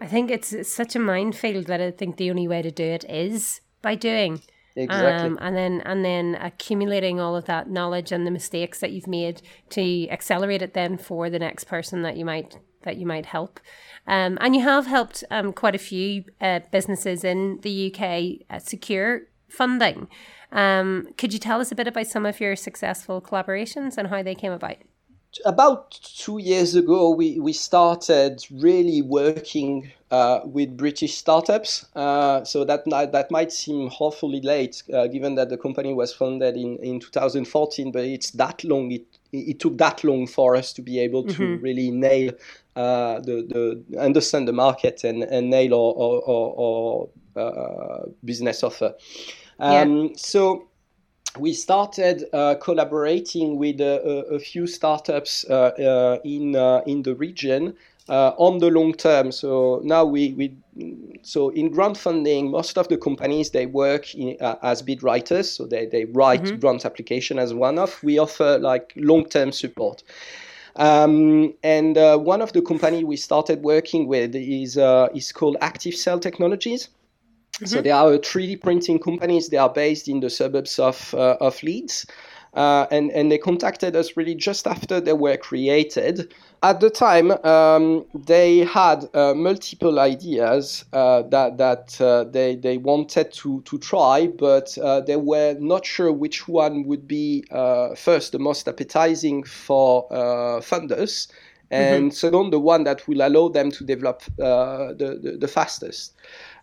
I 0.00 0.06
think 0.06 0.30
it's, 0.30 0.54
it's 0.54 0.72
such 0.72 0.96
a 0.96 0.98
minefield 0.98 1.66
that 1.66 1.82
I 1.82 1.90
think 1.90 2.16
the 2.16 2.30
only 2.30 2.48
way 2.48 2.62
to 2.62 2.70
do 2.70 2.84
it 2.84 3.04
is 3.04 3.60
by 3.82 3.96
doing. 3.96 4.40
Exactly. 4.76 5.28
Um, 5.28 5.38
and 5.42 5.56
then 5.56 5.82
and 5.84 6.04
then 6.04 6.36
accumulating 6.36 7.20
all 7.20 7.36
of 7.36 7.46
that 7.46 7.68
knowledge 7.68 8.12
and 8.12 8.26
the 8.26 8.30
mistakes 8.30 8.78
that 8.78 8.92
you've 8.92 9.08
made 9.08 9.42
to 9.70 10.08
accelerate 10.08 10.62
it 10.62 10.72
then 10.72 10.96
for 10.96 11.28
the 11.28 11.38
next 11.38 11.64
person 11.64 12.02
that 12.02 12.16
you 12.16 12.24
might 12.24 12.56
that 12.82 12.96
you 12.96 13.06
might 13.06 13.26
help. 13.26 13.60
Um, 14.06 14.38
and 14.40 14.54
you 14.54 14.62
have 14.62 14.86
helped 14.86 15.24
um, 15.30 15.52
quite 15.52 15.74
a 15.74 15.78
few 15.78 16.24
uh, 16.40 16.60
businesses 16.70 17.24
in 17.24 17.60
the 17.60 17.92
UK 17.92 18.46
uh, 18.50 18.58
secure 18.58 19.22
funding. 19.48 20.08
Um, 20.52 21.08
could 21.16 21.32
you 21.32 21.38
tell 21.38 21.60
us 21.60 21.72
a 21.72 21.74
bit 21.74 21.86
about 21.86 22.06
some 22.06 22.24
of 22.24 22.40
your 22.40 22.56
successful 22.56 23.20
collaborations 23.20 23.98
and 23.98 24.08
how 24.08 24.22
they 24.22 24.34
came 24.34 24.52
about? 24.52 24.76
About 25.44 25.90
two 25.90 26.38
years 26.38 26.74
ago, 26.74 27.10
we, 27.10 27.38
we 27.38 27.52
started 27.52 28.42
really 28.50 29.02
working 29.02 29.92
uh, 30.10 30.40
with 30.44 30.74
British 30.74 31.16
startups. 31.16 31.84
Uh, 31.94 32.42
so 32.44 32.64
that 32.64 32.84
that 32.86 33.30
might 33.30 33.52
seem 33.52 33.90
awfully 34.00 34.40
late, 34.40 34.82
uh, 34.92 35.06
given 35.06 35.34
that 35.34 35.50
the 35.50 35.58
company 35.58 35.92
was 35.92 36.14
founded 36.14 36.56
in, 36.56 36.78
in 36.78 36.98
2014, 36.98 37.92
but 37.92 38.04
it's 38.04 38.30
that 38.32 38.64
long. 38.64 38.90
It, 38.90 39.17
it 39.32 39.60
took 39.60 39.78
that 39.78 40.04
long 40.04 40.26
for 40.26 40.56
us 40.56 40.72
to 40.72 40.82
be 40.82 40.98
able 40.98 41.24
to 41.24 41.42
mm-hmm. 41.42 41.62
really 41.62 41.90
nail 41.90 42.32
uh, 42.76 43.20
the, 43.20 43.84
the 43.88 44.00
understand 44.00 44.48
the 44.48 44.52
market 44.52 45.04
and, 45.04 45.22
and 45.24 45.50
nail 45.50 45.74
our, 45.74 46.22
our, 46.28 46.54
our 46.58 47.08
uh, 47.36 48.06
business 48.24 48.62
offer. 48.62 48.94
Um, 49.58 50.04
yeah. 50.04 50.08
So 50.16 50.68
we 51.38 51.52
started 51.52 52.24
uh, 52.32 52.54
collaborating 52.56 53.58
with 53.58 53.80
a, 53.80 54.00
a 54.30 54.38
few 54.38 54.66
startups 54.66 55.44
uh, 55.50 55.54
uh, 55.54 56.18
in 56.24 56.56
uh, 56.56 56.82
in 56.86 57.02
the 57.02 57.14
region 57.14 57.74
uh, 58.08 58.32
on 58.38 58.58
the 58.58 58.70
long 58.70 58.94
term. 58.94 59.32
So 59.32 59.80
now 59.84 60.04
we, 60.04 60.32
we 60.32 60.56
so 61.22 61.50
in 61.50 61.70
grant 61.70 61.96
funding, 61.96 62.50
most 62.50 62.78
of 62.78 62.88
the 62.88 62.96
companies 62.96 63.50
they 63.50 63.66
work 63.66 64.14
in, 64.14 64.36
uh, 64.40 64.56
as 64.62 64.82
bid 64.82 65.02
writers, 65.02 65.50
so 65.50 65.66
they, 65.66 65.86
they 65.86 66.04
write 66.06 66.42
mm-hmm. 66.42 66.56
grant 66.56 66.84
application 66.84 67.38
as 67.38 67.52
one 67.54 67.78
off. 67.78 68.02
We 68.02 68.18
offer 68.18 68.58
like 68.58 68.92
long 68.96 69.24
term 69.26 69.52
support. 69.52 70.02
Um, 70.76 71.54
and 71.62 71.98
uh, 71.98 72.18
one 72.18 72.40
of 72.40 72.52
the 72.52 72.62
company 72.62 73.02
we 73.02 73.16
started 73.16 73.62
working 73.62 74.06
with 74.06 74.34
is 74.34 74.78
uh, 74.78 75.08
is 75.14 75.32
called 75.32 75.56
Active 75.60 75.94
Cell 75.94 76.20
Technologies. 76.20 76.88
Mm-hmm. 77.54 77.66
So 77.66 77.82
they 77.82 77.90
are 77.90 78.12
a 78.12 78.18
3D 78.18 78.62
printing 78.62 79.00
companies. 79.00 79.48
They 79.48 79.56
are 79.56 79.72
based 79.72 80.08
in 80.08 80.20
the 80.20 80.30
suburbs 80.30 80.78
of 80.78 81.14
uh, 81.14 81.36
of 81.40 81.62
Leeds. 81.62 82.06
Uh, 82.54 82.86
and, 82.90 83.10
and 83.12 83.30
they 83.30 83.38
contacted 83.38 83.94
us 83.94 84.16
really 84.16 84.34
just 84.34 84.66
after 84.66 85.00
they 85.00 85.12
were 85.12 85.36
created. 85.36 86.34
At 86.62 86.80
the 86.80 86.90
time, 86.90 87.30
um, 87.44 88.04
they 88.14 88.58
had 88.58 89.08
uh, 89.14 89.32
multiple 89.34 90.00
ideas 90.00 90.84
uh, 90.92 91.22
that, 91.22 91.56
that 91.58 92.00
uh, 92.00 92.24
they, 92.24 92.56
they 92.56 92.78
wanted 92.78 93.32
to, 93.34 93.62
to 93.62 93.78
try, 93.78 94.26
but 94.26 94.76
uh, 94.78 95.00
they 95.02 95.16
were 95.16 95.54
not 95.60 95.86
sure 95.86 96.12
which 96.12 96.48
one 96.48 96.84
would 96.84 97.06
be 97.06 97.44
uh, 97.52 97.94
first 97.94 98.32
the 98.32 98.40
most 98.40 98.66
appetizing 98.66 99.44
for 99.44 100.08
funders. 100.60 101.28
And 101.70 102.06
mm-hmm. 102.06 102.14
second, 102.14 102.50
the 102.50 102.58
one 102.58 102.84
that 102.84 103.06
will 103.06 103.22
allow 103.22 103.48
them 103.48 103.70
to 103.72 103.84
develop 103.84 104.22
the, 104.36 105.18
the, 105.22 105.36
the 105.38 105.48
fastest. 105.48 106.14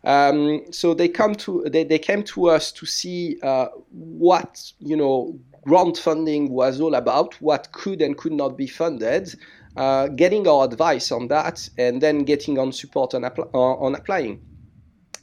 Um, 0.04 0.66
so 0.72 0.94
they 0.94 1.08
come 1.08 1.34
to 1.36 1.64
they, 1.68 1.84
they 1.84 1.98
came 1.98 2.24
to 2.24 2.50
us 2.50 2.72
to 2.74 2.86
see 2.86 3.38
uh, 3.42 3.68
what 3.92 4.72
you 4.80 4.96
know 4.96 5.40
grant 5.64 5.98
funding 5.98 6.52
was 6.52 6.80
all 6.80 6.94
about, 6.94 7.34
what 7.42 7.72
could 7.72 8.02
and 8.02 8.16
could 8.16 8.32
not 8.32 8.56
be 8.56 8.68
funded, 8.68 9.34
uh, 9.76 10.08
getting 10.08 10.48
our 10.48 10.66
advice 10.66 11.12
on 11.12 11.28
that, 11.28 11.70
and 11.78 12.02
then 12.02 12.24
getting 12.24 12.58
on 12.58 12.72
support 12.72 13.14
on, 13.14 13.24
uh, 13.24 13.30
on 13.54 13.96
applying. 13.96 14.42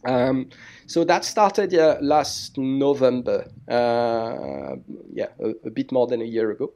Um, 0.04 0.50
so 0.86 1.04
that 1.04 1.24
started 1.24 1.74
uh, 1.74 1.98
last 2.00 2.58
November, 2.58 3.46
uh, 3.68 4.76
yeah, 5.12 5.28
a, 5.38 5.50
a, 5.64 5.70
bit 5.70 5.92
more 5.92 6.06
than 6.08 6.20
a 6.20 6.24
year 6.24 6.50
ago. 6.50 6.72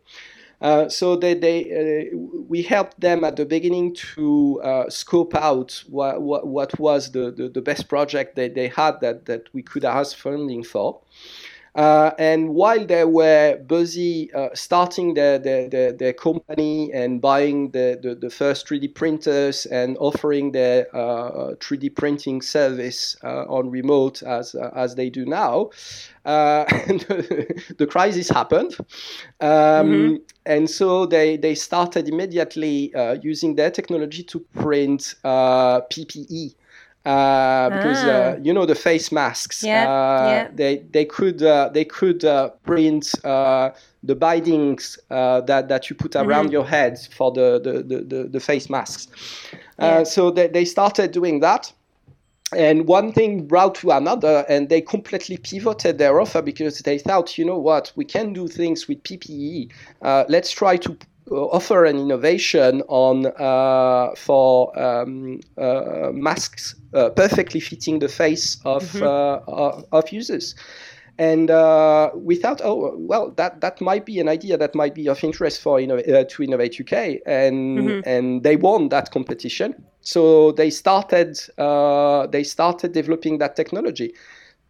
Uh, 0.60 0.88
so 0.88 1.16
they, 1.16 1.34
they 1.34 2.10
uh, 2.12 2.16
we 2.48 2.62
helped 2.62 2.98
them 3.00 3.24
at 3.24 3.36
the 3.36 3.44
beginning 3.44 3.94
to 3.94 4.60
uh, 4.62 4.88
scope 4.88 5.34
out 5.34 5.82
what, 5.88 6.22
what, 6.22 6.46
what 6.46 6.78
was 6.78 7.12
the, 7.12 7.30
the, 7.30 7.48
the, 7.48 7.60
best 7.60 7.88
project 7.88 8.36
that 8.36 8.54
they 8.54 8.68
had 8.68 8.98
that, 9.00 9.26
that 9.26 9.42
we 9.52 9.62
could 9.62 9.84
ask 9.84 10.16
funding 10.16 10.64
for. 10.64 10.98
Uh, 11.76 12.10
and 12.18 12.48
while 12.54 12.86
they 12.86 13.04
were 13.04 13.58
busy 13.66 14.32
uh, 14.32 14.48
starting 14.54 15.12
their, 15.12 15.38
their, 15.38 15.68
their, 15.68 15.92
their, 15.92 16.12
company 16.14 16.90
and 16.94 17.20
buying 17.20 17.70
the, 17.72 17.98
the, 18.02 18.14
the, 18.14 18.30
first 18.30 18.66
3D 18.66 18.94
printers 18.94 19.66
and 19.66 19.94
offering 20.00 20.52
their 20.52 20.86
uh, 20.96 21.54
3D 21.56 21.94
printing 21.94 22.40
service 22.40 23.14
uh, 23.22 23.44
on 23.44 23.70
remote 23.70 24.22
as, 24.22 24.54
uh, 24.54 24.70
as 24.74 24.94
they 24.94 25.10
do 25.10 25.26
now, 25.26 25.68
uh, 26.24 26.64
the 27.76 27.86
crisis 27.90 28.30
happened. 28.30 28.74
Um, 29.42 29.48
mm-hmm. 29.50 30.14
And 30.46 30.70
so 30.70 31.04
they, 31.04 31.36
they 31.36 31.54
started 31.54 32.08
immediately 32.08 32.94
using 33.20 33.56
their 33.56 33.70
technology 33.70 34.22
to 34.22 34.40
print 34.54 35.14
PPE 35.22 36.54
uh, 37.06 37.70
because 37.70 38.02
uh, 38.02 38.34
ah. 38.34 38.40
you 38.42 38.52
know 38.52 38.66
the 38.66 38.74
face 38.74 39.12
masks. 39.12 39.62
Yeah, 39.62 39.88
uh, 39.88 40.28
yeah. 40.28 40.48
They 40.52 40.78
they 40.90 41.04
could 41.04 41.40
uh, 41.40 41.70
they 41.72 41.84
could 41.84 42.24
uh, 42.24 42.50
print 42.64 43.14
uh, 43.24 43.70
the 44.02 44.16
bindings 44.16 44.98
that 45.08 45.68
that 45.68 45.88
you 45.88 45.94
put 45.94 46.16
around 46.16 46.46
mm-hmm. 46.46 46.52
your 46.52 46.66
head 46.66 46.98
for 47.16 47.30
the 47.30 47.60
the, 47.62 47.82
the, 47.82 48.04
the, 48.04 48.28
the 48.28 48.40
face 48.40 48.68
masks. 48.68 49.06
Yeah. 49.78 50.02
So 50.02 50.32
they, 50.32 50.48
they 50.48 50.64
started 50.64 51.12
doing 51.12 51.40
that. 51.40 51.72
And 52.56 52.86
one 52.86 53.12
thing 53.12 53.46
brought 53.46 53.74
to 53.76 53.90
another, 53.90 54.44
and 54.48 54.68
they 54.68 54.80
completely 54.80 55.36
pivoted 55.36 55.98
their 55.98 56.20
offer 56.20 56.40
because 56.42 56.78
they 56.78 56.96
thought, 56.96 57.36
you 57.36 57.44
know 57.44 57.58
what, 57.58 57.92
we 57.96 58.04
can 58.04 58.32
do 58.32 58.46
things 58.46 58.86
with 58.86 59.02
PPE. 59.02 59.70
let's 60.28 60.52
try 60.52 60.76
to 60.76 60.96
offer 61.30 61.84
an 61.84 61.98
innovation 61.98 62.82
on 62.88 63.26
uh, 63.38 64.14
for 64.16 64.78
um, 64.78 65.40
uh, 65.58 66.10
masks 66.12 66.74
uh, 66.96 67.10
perfectly 67.10 67.60
fitting 67.60 67.98
the 67.98 68.08
face 68.08 68.58
of 68.64 68.82
mm-hmm. 68.92 69.84
of 69.92 70.12
users. 70.12 70.54
and 71.18 71.50
uh, 71.50 72.10
we 72.14 72.36
thought, 72.36 72.60
oh, 72.62 72.94
well, 72.98 73.30
that, 73.36 73.60
that 73.62 73.80
might 73.80 74.04
be 74.04 74.20
an 74.20 74.28
idea 74.28 74.58
that 74.58 74.74
might 74.74 74.94
be 74.94 75.08
of 75.08 75.24
interest 75.24 75.62
for 75.62 75.80
uh, 75.80 76.24
to 76.24 76.42
Innovate 76.42 76.78
UK, 76.78 77.20
and 77.24 77.78
mm-hmm. 77.78 78.00
and 78.08 78.42
they 78.42 78.56
won 78.56 78.90
that 78.90 79.10
competition. 79.10 79.74
So 80.02 80.52
they 80.52 80.70
started 80.70 81.38
uh, 81.58 82.26
they 82.26 82.44
started 82.44 82.92
developing 82.92 83.38
that 83.38 83.56
technology. 83.56 84.14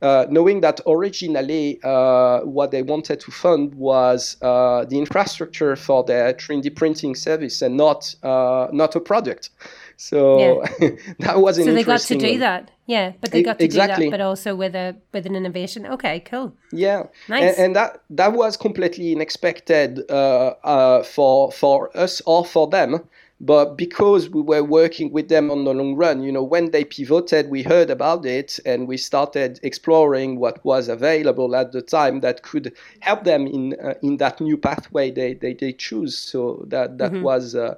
Uh, 0.03 0.27
knowing 0.29 0.61
that 0.61 0.79
originally 0.87 1.81
uh, 1.83 2.41
what 2.41 2.71
they 2.71 2.83
wanted 2.83 3.19
to 3.19 3.31
fund 3.31 3.75
was 3.75 4.37
uh, 4.43 4.85
the 4.85 4.99
infrastructure 4.99 5.75
for 5.75 6.05
their 6.05 6.35
3D 6.35 6.77
printing 6.77 7.15
service 7.15 7.63
and 7.63 7.79
not 7.79 8.15
uh, 8.23 8.69
not 8.73 8.95
a 8.95 9.01
product. 9.01 9.49
So 9.97 10.63
yeah. 10.81 10.91
that 11.21 11.41
was 11.41 11.57
so 11.57 11.73
they 11.73 11.85
got 11.85 12.01
to 12.01 12.17
do 12.17 12.39
that. 12.39 12.71
Yeah, 12.87 13.13
but 13.21 13.33
they 13.33 13.43
got 13.43 13.59
to 13.59 13.65
exactly. 13.65 14.07
do 14.07 14.11
that, 14.11 14.19
but 14.19 14.25
also 14.25 14.55
with 14.55 14.75
a 14.75 14.97
with 15.13 15.27
an 15.27 15.35
innovation. 15.35 15.87
Okay, 15.87 16.21
cool. 16.21 16.53
Yeah, 16.71 17.05
nice. 17.29 17.57
And, 17.57 17.59
and 17.59 17.77
that 17.77 18.03
that 18.11 18.33
was 18.33 18.57
completely 18.57 19.15
unexpected 19.15 20.09
uh, 20.11 20.55
uh, 20.63 21.03
for 21.03 21.51
for 21.51 21.97
us 21.97 22.21
or 22.27 22.45
for 22.45 22.69
them 22.69 23.09
but 23.41 23.77
because 23.77 24.31
we 24.31 24.41
were 24.41 24.65
working 24.65 25.13
with 25.13 25.29
them 25.29 25.51
on 25.51 25.65
the 25.65 25.75
long 25.75 25.95
run, 25.95 26.23
you 26.23 26.33
know, 26.33 26.43
when 26.43 26.71
they 26.71 26.85
pivoted, 26.85 27.51
we 27.51 27.63
heard 27.63 27.91
about 27.91 28.25
it 28.25 28.59
and 28.65 28.89
we 28.89 28.97
started 28.97 29.61
exploring 29.63 30.39
what 30.39 30.65
was 30.65 30.89
available 30.89 31.55
at 31.55 31.73
the 31.73 31.83
time 31.83 32.21
that 32.21 32.43
could 32.43 32.73
help 33.01 33.25
them 33.25 33.47
in 33.47 33.77
uh, 33.83 33.95
in 34.03 34.17
that 34.17 34.41
new 34.41 34.57
pathway 34.57 35.11
they 35.11 35.35
they, 35.35 35.53
they 35.53 35.73
choose. 35.73 36.17
So 36.17 36.65
that 36.69 36.97
that 36.97 37.13
mm-hmm. 37.13 37.23
was, 37.23 37.55
uh, 37.55 37.75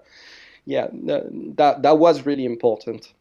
yeah, 0.69 0.89
that 0.93 1.83
that 1.83 1.99
was 1.99 2.27
really 2.27 2.45
important. 2.45 3.15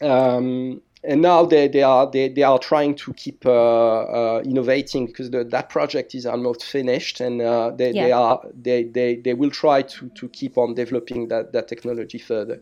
Um, 0.00 0.80
and 1.04 1.20
now 1.20 1.44
they, 1.44 1.66
they 1.66 1.82
are 1.82 2.08
they, 2.08 2.28
they 2.28 2.44
are 2.44 2.58
trying 2.58 2.94
to 2.94 3.12
keep 3.14 3.44
uh, 3.44 3.50
uh, 3.50 4.42
innovating 4.44 5.06
because 5.06 5.32
the, 5.32 5.42
that 5.42 5.68
project 5.68 6.14
is 6.14 6.24
almost 6.24 6.64
finished 6.64 7.20
and 7.20 7.42
uh, 7.42 7.70
they, 7.70 7.90
yeah. 7.90 8.04
they 8.04 8.12
are 8.12 8.40
they, 8.54 8.84
they, 8.84 9.16
they 9.16 9.34
will 9.34 9.50
try 9.50 9.82
to, 9.82 10.08
to 10.10 10.28
keep 10.28 10.56
on 10.56 10.74
developing 10.74 11.26
that, 11.28 11.52
that 11.52 11.66
technology 11.66 12.18
further 12.18 12.60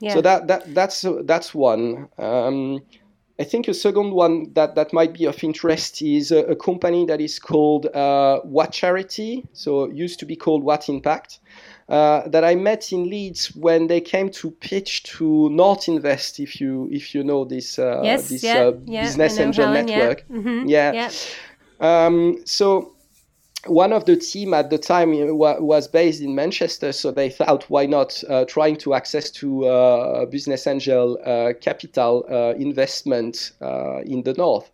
yeah. 0.00 0.12
so 0.12 0.20
that, 0.20 0.46
that 0.46 0.74
that's 0.74 1.06
that's 1.22 1.54
one 1.54 2.06
um, 2.18 2.80
I 3.38 3.44
think 3.44 3.66
a 3.66 3.74
second 3.74 4.12
one 4.12 4.52
that, 4.52 4.74
that 4.74 4.92
might 4.92 5.14
be 5.14 5.24
of 5.24 5.42
interest 5.42 6.02
is 6.02 6.30
a, 6.30 6.40
a 6.44 6.56
company 6.56 7.06
that 7.06 7.20
is 7.20 7.38
called 7.38 7.86
uh, 7.86 8.40
What 8.40 8.72
Charity 8.72 9.46
so 9.54 9.84
it 9.84 9.94
used 9.94 10.18
to 10.20 10.26
be 10.26 10.36
called 10.36 10.62
What 10.62 10.90
Impact 10.90 11.40
uh, 11.88 12.26
that 12.28 12.44
I 12.44 12.54
met 12.54 12.92
in 12.92 13.10
Leeds 13.10 13.54
when 13.54 13.88
they 13.88 14.00
came 14.00 14.30
to 14.30 14.50
pitch 14.50 15.02
to 15.04 15.50
North 15.50 15.88
Invest. 15.88 16.40
If 16.40 16.60
you 16.60 16.88
if 16.90 17.14
you 17.14 17.22
know 17.22 17.44
this 17.44 17.78
uh, 17.78 18.00
yes, 18.02 18.28
this 18.28 18.42
yeah, 18.42 18.58
uh, 18.58 18.72
yeah, 18.84 19.02
business 19.04 19.38
angel 19.38 19.66
Helen, 19.66 19.86
network, 19.86 20.24
yeah. 20.28 20.36
Mm-hmm, 20.36 20.68
yeah. 20.68 21.10
Um, 21.80 22.38
so 22.44 22.93
one 23.66 23.92
of 23.92 24.04
the 24.04 24.16
team 24.16 24.54
at 24.54 24.70
the 24.70 24.78
time 24.78 25.12
was 25.36 25.88
based 25.88 26.20
in 26.20 26.34
Manchester, 26.34 26.92
so 26.92 27.10
they 27.10 27.30
thought, 27.30 27.64
why 27.70 27.86
not 27.86 28.22
uh, 28.28 28.44
trying 28.44 28.76
to 28.76 28.94
access 28.94 29.30
to 29.30 29.66
uh, 29.66 30.26
business 30.26 30.66
angel 30.66 31.18
uh, 31.24 31.52
capital 31.60 32.26
uh, 32.30 32.54
investment 32.56 33.52
uh, 33.60 34.00
in 34.02 34.22
the 34.22 34.34
north. 34.34 34.70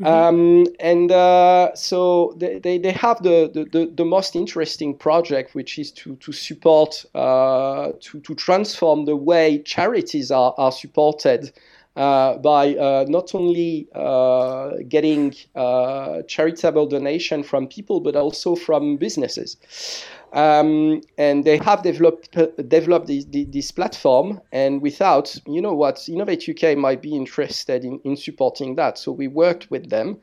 Mm-hmm. 0.00 0.06
Um, 0.06 0.66
and 0.80 1.10
uh, 1.10 1.74
so 1.74 2.34
they, 2.36 2.58
they, 2.58 2.78
they 2.78 2.92
have 2.92 3.22
the, 3.22 3.50
the, 3.72 3.90
the, 3.94 4.04
most 4.04 4.36
interesting 4.36 4.96
project, 4.96 5.54
which 5.54 5.78
is 5.78 5.90
to, 5.92 6.16
to 6.16 6.32
support, 6.32 7.04
to, 7.14 8.20
to 8.22 8.34
transform 8.36 9.04
the 9.04 9.16
way 9.16 9.58
charities 9.62 10.30
are, 10.30 10.54
are 10.58 10.72
supported 10.72 11.46
uh, 11.46 11.50
by 11.96 12.74
uh, 12.76 13.06
not 13.08 13.34
only 13.34 13.88
uh, 13.94 14.72
getting 14.88 15.34
uh, 15.54 16.22
charitable 16.28 16.86
donation 16.86 17.42
from 17.42 17.66
people, 17.66 18.00
but 18.00 18.14
also 18.14 18.54
from 18.54 18.96
businesses. 18.96 19.56
Um, 20.32 21.00
and 21.16 21.44
they 21.44 21.56
have 21.58 21.82
developed 21.82 22.32
developed 22.68 23.06
this, 23.06 23.24
this, 23.30 23.70
platform, 23.70 24.40
and 24.52 24.82
without, 24.82 25.34
you 25.46 25.62
know 25.62 25.72
what, 25.72 26.06
Innovate 26.08 26.48
UK 26.48 26.76
might 26.76 27.00
be 27.00 27.14
interested 27.14 27.84
in, 27.84 28.00
in 28.04 28.16
supporting 28.16 28.74
that. 28.74 28.98
So 28.98 29.12
we 29.12 29.28
worked 29.28 29.70
with 29.70 29.88
them 29.88 30.18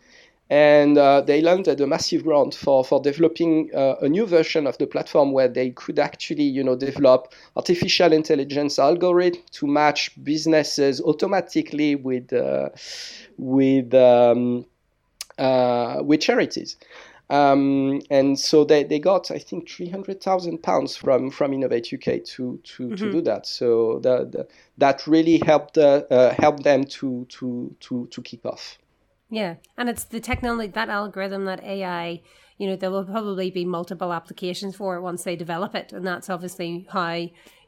and 0.49 0.97
uh, 0.97 1.21
they 1.21 1.41
landed 1.41 1.79
a 1.79 1.87
massive 1.87 2.23
grant 2.23 2.53
for 2.53 2.83
for 2.83 3.01
developing 3.01 3.69
uh, 3.73 3.95
a 4.01 4.09
new 4.09 4.25
version 4.25 4.67
of 4.67 4.77
the 4.77 4.85
platform 4.85 5.31
where 5.31 5.47
they 5.47 5.71
could 5.71 5.99
actually 5.99 6.43
you 6.43 6.63
know 6.63 6.75
develop 6.75 7.33
artificial 7.55 8.11
intelligence 8.11 8.77
algorithm 8.77 9.41
to 9.51 9.67
match 9.67 10.11
businesses 10.23 10.99
automatically 11.01 11.95
with 11.95 12.33
uh, 12.33 12.69
with 13.37 13.93
um, 13.93 14.65
uh, 15.37 16.01
with 16.03 16.21
charities. 16.21 16.75
Um, 17.29 18.01
and 18.11 18.37
so 18.37 18.63
they, 18.65 18.83
they 18.83 18.99
got 18.99 19.31
I 19.31 19.39
think 19.39 19.69
three 19.69 19.89
hundred 19.89 20.21
thousand 20.21 20.61
pounds 20.61 20.95
from 20.95 21.31
from 21.31 21.53
Innovate 21.53 21.93
UK 21.93 22.23
to 22.25 22.59
to, 22.63 22.83
mm-hmm. 22.83 22.95
to 22.95 23.11
do 23.11 23.21
that. 23.21 23.47
So 23.47 23.99
the, 23.99 24.25
the, 24.25 24.47
that 24.77 25.07
really 25.07 25.41
helped 25.45 25.77
uh, 25.77 26.03
uh, 26.11 26.35
helped 26.37 26.63
them 26.63 26.83
to 26.83 27.25
to 27.29 27.75
to 27.79 28.07
to 28.07 28.21
kick 28.21 28.45
off. 28.45 28.77
Yeah, 29.33 29.55
and 29.77 29.89
it's 29.89 30.03
the 30.03 30.19
technology, 30.19 30.71
that 30.73 30.89
algorithm, 30.89 31.45
that 31.45 31.63
AI. 31.63 32.21
You 32.59 32.67
know, 32.67 32.75
there 32.75 32.91
will 32.91 33.03
probably 33.03 33.49
be 33.49 33.65
multiple 33.65 34.13
applications 34.13 34.75
for 34.75 34.95
it 34.95 35.01
once 35.01 35.23
they 35.23 35.35
develop 35.35 35.73
it, 35.73 35.91
and 35.91 36.05
that's 36.05 36.29
obviously 36.29 36.85
how 36.91 37.13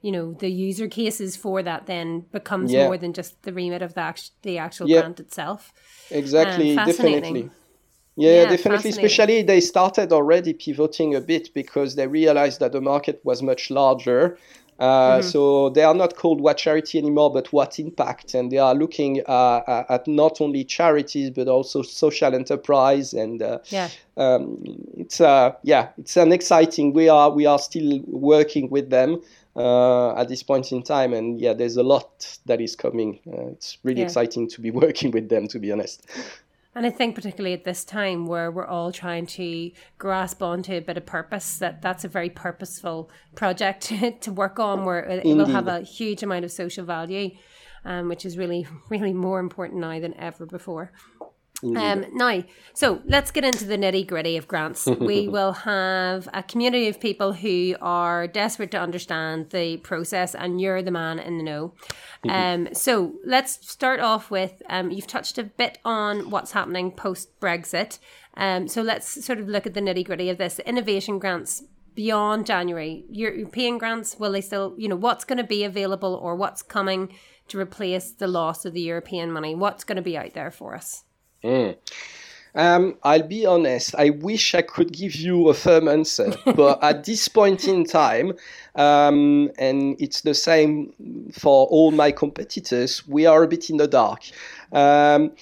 you 0.03 0.11
know 0.11 0.33
the 0.33 0.49
user 0.49 0.87
cases 0.87 1.35
for 1.35 1.63
that 1.63 1.87
then 1.87 2.19
becomes 2.31 2.71
yeah. 2.71 2.85
more 2.85 2.97
than 2.97 3.13
just 3.13 3.41
the 3.41 3.51
remit 3.51 3.81
of 3.81 3.95
the, 3.95 4.01
act- 4.01 4.29
the 4.43 4.59
actual 4.59 4.87
yeah. 4.87 4.99
grant 5.01 5.19
itself. 5.19 5.73
Exactly, 6.11 6.77
um, 6.77 6.85
definitely. 6.85 7.49
Yeah, 8.15 8.43
yeah, 8.43 8.49
definitely. 8.49 8.91
Especially 8.91 9.41
they 9.41 9.59
started 9.59 10.13
already 10.13 10.53
pivoting 10.53 11.15
a 11.15 11.21
bit 11.21 11.51
because 11.55 11.95
they 11.95 12.05
realized 12.05 12.59
that 12.59 12.73
the 12.73 12.79
market 12.79 13.19
was 13.23 13.41
much 13.41 13.71
larger 13.71 14.37
uh, 14.79 15.19
mm-hmm. 15.19 15.27
So 15.27 15.69
they 15.69 15.83
are 15.83 15.93
not 15.93 16.15
called 16.15 16.41
What 16.41 16.57
Charity 16.57 16.97
anymore, 16.97 17.31
but 17.31 17.51
What 17.53 17.79
Impact, 17.79 18.33
and 18.33 18.51
they 18.51 18.57
are 18.57 18.75
looking 18.75 19.21
uh, 19.25 19.83
at 19.87 20.07
not 20.07 20.41
only 20.41 20.65
charities 20.65 21.29
but 21.29 21.47
also 21.47 21.81
social 21.81 22.35
enterprise. 22.35 23.13
And 23.13 23.41
uh, 23.41 23.59
yeah, 23.67 23.89
um, 24.17 24.63
it's 24.97 25.21
uh, 25.21 25.53
yeah, 25.63 25.89
it's 25.97 26.17
an 26.17 26.33
exciting. 26.33 26.93
We 26.93 27.07
are 27.07 27.29
we 27.29 27.45
are 27.45 27.59
still 27.59 28.01
working 28.07 28.69
with 28.69 28.89
them. 28.89 29.21
Uh, 29.57 30.13
at 30.17 30.27
this 30.27 30.43
point 30.43 30.73
in 30.73 30.83
time, 30.83 31.13
and 31.13 31.39
yeah, 31.39 31.53
there's 31.53 31.77
a 31.77 31.83
lot 31.83 32.37
that 32.45 32.59
is 32.59 32.75
coming. 32.75 33.21
it's 33.25 33.77
really 33.83 34.01
yeah. 34.01 34.05
exciting 34.05 34.49
to 34.49 34.59
be 34.59 34.69
working 34.83 35.11
with 35.11 35.29
them, 35.29 35.47
to 35.47 35.59
be 35.59 35.71
honest. 35.71 36.05
And 36.75 36.85
I 36.85 36.89
think 36.89 37.15
particularly 37.15 37.53
at 37.53 37.63
this 37.63 37.85
time 37.85 38.25
where 38.25 38.51
we're 38.51 38.65
all 38.65 38.91
trying 38.91 39.27
to 39.27 39.71
grasp 39.97 40.43
onto 40.43 40.73
a 40.73 40.81
bit 40.81 40.97
of 40.97 41.05
purpose, 41.05 41.57
that 41.59 41.81
that's 41.81 42.03
a 42.03 42.09
very 42.09 42.29
purposeful 42.29 43.09
project 43.33 43.83
to 44.21 44.31
work 44.31 44.59
on 44.59 44.83
where 44.83 44.99
it 44.99 45.23
will 45.23 45.45
have 45.45 45.69
a 45.69 45.81
huge 45.81 46.21
amount 46.21 46.43
of 46.43 46.51
social 46.51 46.85
value, 46.85 47.31
um, 47.85 48.09
which 48.09 48.25
is 48.25 48.37
really, 48.37 48.67
really 48.89 49.13
more 49.13 49.39
important 49.39 49.79
now 49.79 49.97
than 50.01 50.13
ever 50.15 50.45
before. 50.45 50.91
Um, 51.63 52.05
now, 52.13 52.43
so 52.73 53.01
let's 53.05 53.31
get 53.31 53.45
into 53.45 53.65
the 53.65 53.77
nitty 53.77 54.05
gritty 54.07 54.37
of 54.37 54.47
grants. 54.47 54.85
we 54.85 55.27
will 55.29 55.53
have 55.53 56.27
a 56.33 56.43
community 56.43 56.87
of 56.87 56.99
people 56.99 57.33
who 57.33 57.75
are 57.81 58.27
desperate 58.27 58.71
to 58.71 58.79
understand 58.79 59.49
the 59.51 59.77
process, 59.77 60.35
and 60.35 60.59
you're 60.59 60.81
the 60.81 60.91
man 60.91 61.19
in 61.19 61.37
the 61.37 61.43
know. 61.43 61.73
Mm-hmm. 62.25 62.67
Um, 62.67 62.73
so 62.73 63.15
let's 63.25 63.67
start 63.67 63.99
off 63.99 64.29
with 64.29 64.61
um, 64.69 64.91
you've 64.91 65.07
touched 65.07 65.37
a 65.37 65.43
bit 65.43 65.77
on 65.85 66.29
what's 66.29 66.51
happening 66.51 66.91
post 66.91 67.39
Brexit. 67.39 67.99
Um, 68.35 68.67
so 68.67 68.81
let's 68.81 69.25
sort 69.25 69.39
of 69.39 69.47
look 69.47 69.65
at 69.65 69.73
the 69.73 69.81
nitty 69.81 70.05
gritty 70.05 70.29
of 70.29 70.37
this. 70.37 70.59
Innovation 70.59 71.19
grants 71.19 71.63
beyond 71.95 72.45
January, 72.45 73.05
European 73.09 73.77
grants, 73.77 74.19
will 74.19 74.33
they 74.33 74.41
still, 74.41 74.75
you 74.77 74.89
know, 74.89 74.97
what's 74.97 75.23
going 75.23 75.37
to 75.37 75.45
be 75.45 75.63
available 75.63 76.13
or 76.13 76.35
what's 76.35 76.61
coming 76.61 77.13
to 77.47 77.57
replace 77.57 78.11
the 78.11 78.27
loss 78.27 78.65
of 78.65 78.73
the 78.73 78.81
European 78.81 79.31
money? 79.31 79.55
What's 79.55 79.85
going 79.85 79.95
to 79.95 80.01
be 80.01 80.17
out 80.17 80.33
there 80.33 80.51
for 80.51 80.75
us? 80.75 81.05
Mm. 81.45 81.77
Um, 82.55 82.97
I'll 83.03 83.27
be 83.27 83.45
honest, 83.45 83.93
I 83.97 84.11
wish 84.11 84.55
I 84.55 84.61
could 84.61 84.93
give 84.93 85.13
you 85.15 85.49
a 85.49 85.53
firm 85.53 85.89
answer, 85.89 86.33
but 86.55 86.81
at 86.81 87.03
this 87.03 87.27
point 87.27 87.67
in 87.67 87.83
time, 87.83 88.33
um, 88.75 89.51
and 89.59 89.97
it's 89.99 90.21
the 90.21 90.33
same 90.33 91.29
for 91.33 91.67
all 91.67 91.91
my 91.91 92.11
competitors, 92.11 93.05
we 93.07 93.25
are 93.25 93.43
a 93.43 93.47
bit 93.47 93.69
in 93.69 93.77
the 93.77 93.87
dark. 93.87 94.21
Um, 94.71 95.33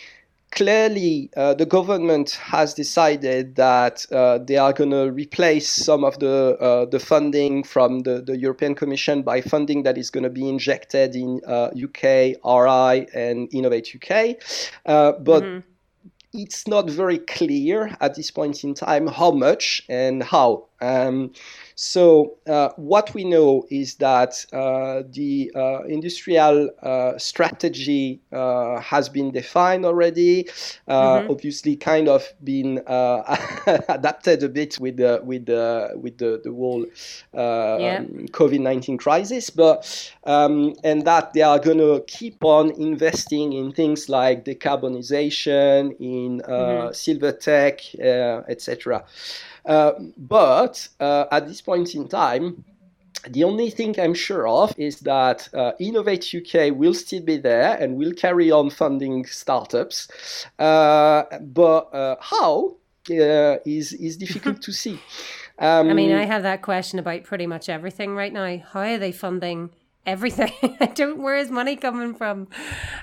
clearly, 0.49 1.29
uh, 1.37 1.53
the 1.53 1.67
government 1.67 2.31
has 2.31 2.73
decided 2.73 3.55
that 3.57 4.07
uh, 4.11 4.39
they 4.39 4.57
are 4.57 4.73
going 4.73 4.91
to 4.91 5.11
replace 5.11 5.69
some 5.69 6.03
of 6.03 6.17
the 6.17 6.57
uh, 6.59 6.85
the 6.85 6.99
funding 6.99 7.63
from 7.63 7.99
the, 8.01 8.21
the 8.21 8.37
European 8.37 8.73
Commission 8.73 9.21
by 9.21 9.39
funding 9.41 9.83
that 9.83 9.99
is 9.99 10.09
going 10.09 10.23
to 10.23 10.31
be 10.31 10.49
injected 10.49 11.15
in 11.15 11.41
UK, 11.45 12.37
uh, 12.43 12.59
RI, 12.59 13.07
and 13.13 13.53
Innovate 13.53 13.95
UK. 13.95 14.37
Uh, 14.87 15.11
but 15.19 15.43
mm-hmm 15.43 15.69
it's 16.33 16.67
not 16.67 16.89
very 16.89 17.19
clear 17.19 17.95
at 18.01 18.15
this 18.15 18.31
point 18.31 18.63
in 18.63 18.73
time 18.73 19.07
how 19.07 19.31
much 19.31 19.83
and 19.87 20.23
how. 20.23 20.65
Um, 20.81 21.31
so 21.75 22.37
uh, 22.47 22.69
what 22.75 23.13
we 23.13 23.23
know 23.23 23.65
is 23.69 23.95
that 23.95 24.45
uh, 24.53 25.03
the 25.11 25.51
uh, 25.55 25.83
industrial 25.83 26.69
uh, 26.81 27.17
strategy 27.17 28.21
uh, 28.31 28.79
has 28.79 29.09
been 29.09 29.31
defined 29.31 29.85
already. 29.85 30.49
Uh, 30.87 31.19
mm-hmm. 31.19 31.31
Obviously, 31.31 31.75
kind 31.75 32.07
of 32.07 32.23
been 32.43 32.77
adapted 32.87 34.43
a 34.43 34.49
bit 34.49 34.79
with 34.79 34.97
the 34.97 35.21
with 35.23 35.45
the 35.45 35.91
with 35.95 36.17
the, 36.17 36.41
the 36.43 36.51
whole 36.51 36.85
yeah. 37.33 37.99
um, 37.99 38.27
COVID 38.27 38.59
nineteen 38.59 38.97
crisis, 38.97 39.49
but 39.49 40.11
um, 40.25 40.75
and 40.83 41.05
that 41.05 41.33
they 41.33 41.41
are 41.41 41.59
going 41.59 41.79
to 41.79 42.03
keep 42.07 42.43
on 42.43 42.71
investing 42.71 43.53
in 43.53 43.71
things 43.71 44.09
like 44.09 44.45
decarbonization, 44.45 45.95
in 45.99 46.41
mm-hmm. 46.41 46.93
silver 46.93 47.31
tech, 47.31 47.81
etc. 47.95 49.03
Uh, 49.65 49.93
but 50.17 50.87
uh, 50.99 51.25
at 51.31 51.47
this 51.47 51.61
point 51.61 51.95
in 51.95 52.07
time, 52.07 52.63
the 53.29 53.43
only 53.43 53.69
thing 53.69 53.97
I'm 53.99 54.13
sure 54.13 54.47
of 54.47 54.73
is 54.77 54.99
that 55.01 55.47
uh, 55.53 55.71
Innovate 55.79 56.33
UK 56.33 56.75
will 56.75 56.93
still 56.93 57.21
be 57.21 57.37
there 57.37 57.75
and 57.75 57.95
will 57.95 58.13
carry 58.13 58.51
on 58.51 58.69
funding 58.69 59.25
startups. 59.25 60.07
Uh, 60.59 61.23
but 61.41 61.93
uh, 61.93 62.15
how 62.19 62.75
uh, 63.09 63.57
is 63.65 63.93
is 63.93 64.17
difficult 64.17 64.61
to 64.61 64.71
see. 64.73 64.99
Um, 65.59 65.89
I 65.89 65.93
mean, 65.93 66.13
I 66.13 66.25
have 66.25 66.43
that 66.43 66.61
question 66.61 66.99
about 66.99 67.23
pretty 67.23 67.47
much 67.47 67.69
everything 67.69 68.15
right 68.15 68.33
now. 68.33 68.57
How 68.71 68.81
are 68.81 68.97
they 68.97 69.11
funding? 69.11 69.69
Everything. 70.05 70.51
I 70.79 70.87
don't. 70.87 71.19
Where 71.19 71.37
is 71.37 71.49
money 71.51 71.75
coming 71.75 72.13
from? 72.13 72.47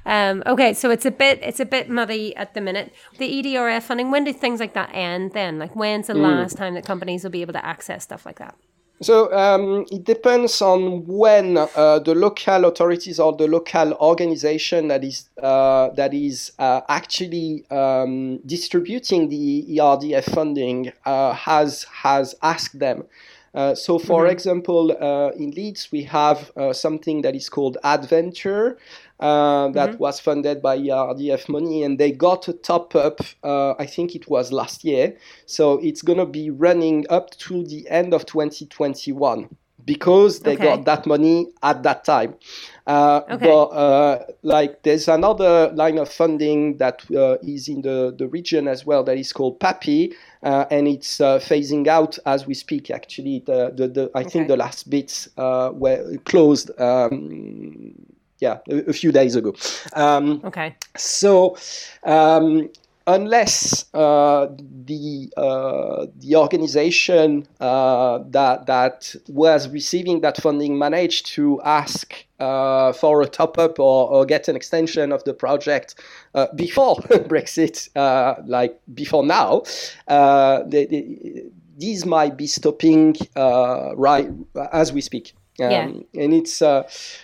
Um, 0.06 0.42
okay, 0.46 0.74
so 0.74 0.90
it's 0.90 1.06
a 1.06 1.10
bit 1.10 1.40
it's 1.42 1.60
a 1.60 1.64
bit 1.64 1.88
muddy 1.88 2.34
at 2.36 2.54
the 2.54 2.60
minute. 2.60 2.92
The 3.18 3.42
EDRF 3.42 3.82
funding. 3.82 4.10
When 4.10 4.24
do 4.24 4.32
things 4.32 4.60
like 4.60 4.74
that 4.74 4.90
end? 4.92 5.32
Then, 5.32 5.58
like, 5.58 5.74
when's 5.76 6.08
the 6.08 6.14
mm. 6.14 6.22
last 6.22 6.56
time 6.56 6.74
that 6.74 6.84
companies 6.84 7.24
will 7.24 7.30
be 7.30 7.42
able 7.42 7.54
to 7.54 7.64
access 7.64 8.04
stuff 8.04 8.26
like 8.26 8.38
that? 8.38 8.54
So 9.02 9.32
um, 9.32 9.86
it 9.90 10.04
depends 10.04 10.60
on 10.60 11.06
when 11.06 11.56
uh, 11.56 12.00
the 12.00 12.14
local 12.14 12.66
authorities 12.66 13.18
or 13.18 13.34
the 13.34 13.46
local 13.46 13.94
organization 13.94 14.88
that 14.88 15.02
is 15.02 15.30
uh, 15.42 15.88
that 15.96 16.12
is 16.12 16.52
uh, 16.58 16.82
actually 16.86 17.64
um, 17.70 18.40
distributing 18.44 19.30
the 19.30 19.64
ERDF 19.70 20.34
funding 20.34 20.92
uh, 21.06 21.32
has 21.32 21.84
has 21.84 22.34
asked 22.42 22.78
them. 22.78 23.04
Uh, 23.52 23.74
so, 23.74 23.98
for 23.98 24.22
mm-hmm. 24.22 24.32
example, 24.32 24.96
uh, 25.00 25.30
in 25.30 25.50
Leeds, 25.50 25.88
we 25.90 26.02
have 26.04 26.52
uh, 26.56 26.72
something 26.72 27.22
that 27.22 27.34
is 27.34 27.48
called 27.48 27.78
Adventure. 27.82 28.78
Uh, 29.18 29.68
that 29.68 29.90
mm-hmm. 29.90 29.98
was 29.98 30.18
funded 30.18 30.62
by 30.62 30.78
RDF 30.78 31.48
money, 31.48 31.82
and 31.82 31.98
they 31.98 32.10
got 32.10 32.48
a 32.48 32.54
top 32.54 32.94
up. 32.94 33.20
Uh, 33.42 33.72
I 33.78 33.84
think 33.84 34.14
it 34.14 34.30
was 34.30 34.50
last 34.50 34.82
year, 34.82 35.16
so 35.44 35.78
it's 35.78 36.00
gonna 36.00 36.24
be 36.24 36.50
running 36.50 37.04
up 37.10 37.30
to 37.38 37.64
the 37.64 37.86
end 37.90 38.14
of 38.14 38.24
2021 38.24 39.54
because 39.84 40.40
they 40.40 40.54
okay. 40.54 40.64
got 40.64 40.84
that 40.84 41.06
money 41.06 41.48
at 41.62 41.82
that 41.82 42.04
time. 42.04 42.34
Uh, 42.86 43.22
okay. 43.30 43.46
But 43.46 43.64
uh, 43.66 44.24
like 44.42 44.82
there's 44.82 45.08
another 45.08 45.70
line 45.74 45.98
of 45.98 46.08
funding 46.08 46.78
that 46.78 47.04
uh, 47.14 47.36
is 47.42 47.68
in 47.68 47.82
the, 47.82 48.14
the 48.16 48.26
region 48.28 48.66
as 48.66 48.84
well 48.84 49.04
that 49.04 49.16
is 49.16 49.32
called 49.32 49.60
PAPI, 49.60 50.14
uh, 50.42 50.64
and 50.70 50.88
it's 50.88 51.20
uh, 51.20 51.38
phasing 51.38 51.86
out 51.86 52.18
as 52.26 52.46
we 52.46 52.54
speak. 52.54 52.90
Actually, 52.90 53.42
the, 53.46 53.72
the, 53.76 53.88
the 53.88 54.10
I 54.14 54.20
okay. 54.20 54.30
think 54.30 54.48
the 54.48 54.56
last 54.56 54.90
bits 54.90 55.28
uh, 55.36 55.70
were 55.72 56.16
closed. 56.24 56.70
Um, 56.80 57.94
yeah, 58.40 58.58
a, 58.70 58.88
a, 58.88 58.92
few 58.94 59.12
days 59.12 59.36
ago. 59.36 59.54
Um, 59.92 60.40
okay. 60.44 60.74
So 60.96 61.58
um, 62.04 62.70
unless 63.10 63.84
uh, 63.92 64.46
the 64.86 65.32
uh, 65.36 66.06
the 66.16 66.36
organization 66.36 67.46
uh, 67.60 68.20
that 68.30 68.66
that 68.66 69.14
was 69.28 69.68
receiving 69.68 70.20
that 70.20 70.36
funding 70.36 70.78
managed 70.78 71.26
to 71.26 71.60
ask 71.62 72.24
uh, 72.38 72.92
for 72.92 73.20
a 73.22 73.26
top 73.26 73.58
up 73.58 73.78
or, 73.78 74.08
or, 74.10 74.24
get 74.24 74.48
an 74.48 74.56
extension 74.56 75.12
of 75.12 75.22
the 75.24 75.34
project 75.34 75.94
uh, 76.34 76.46
before 76.54 76.96
Brexit, 77.30 77.94
uh, 77.96 78.40
like 78.46 78.80
before 78.94 79.26
now, 79.26 79.62
they, 80.08 80.86
they, 80.86 81.44
these 81.76 82.06
might 82.06 82.38
be 82.38 82.46
stopping 82.46 83.14
right 83.36 84.30
as 84.72 84.92
we 84.92 85.02
speak. 85.02 85.34
Um, 85.60 85.70
yeah. 85.70 86.22
And 86.22 86.32
it's 86.32 86.62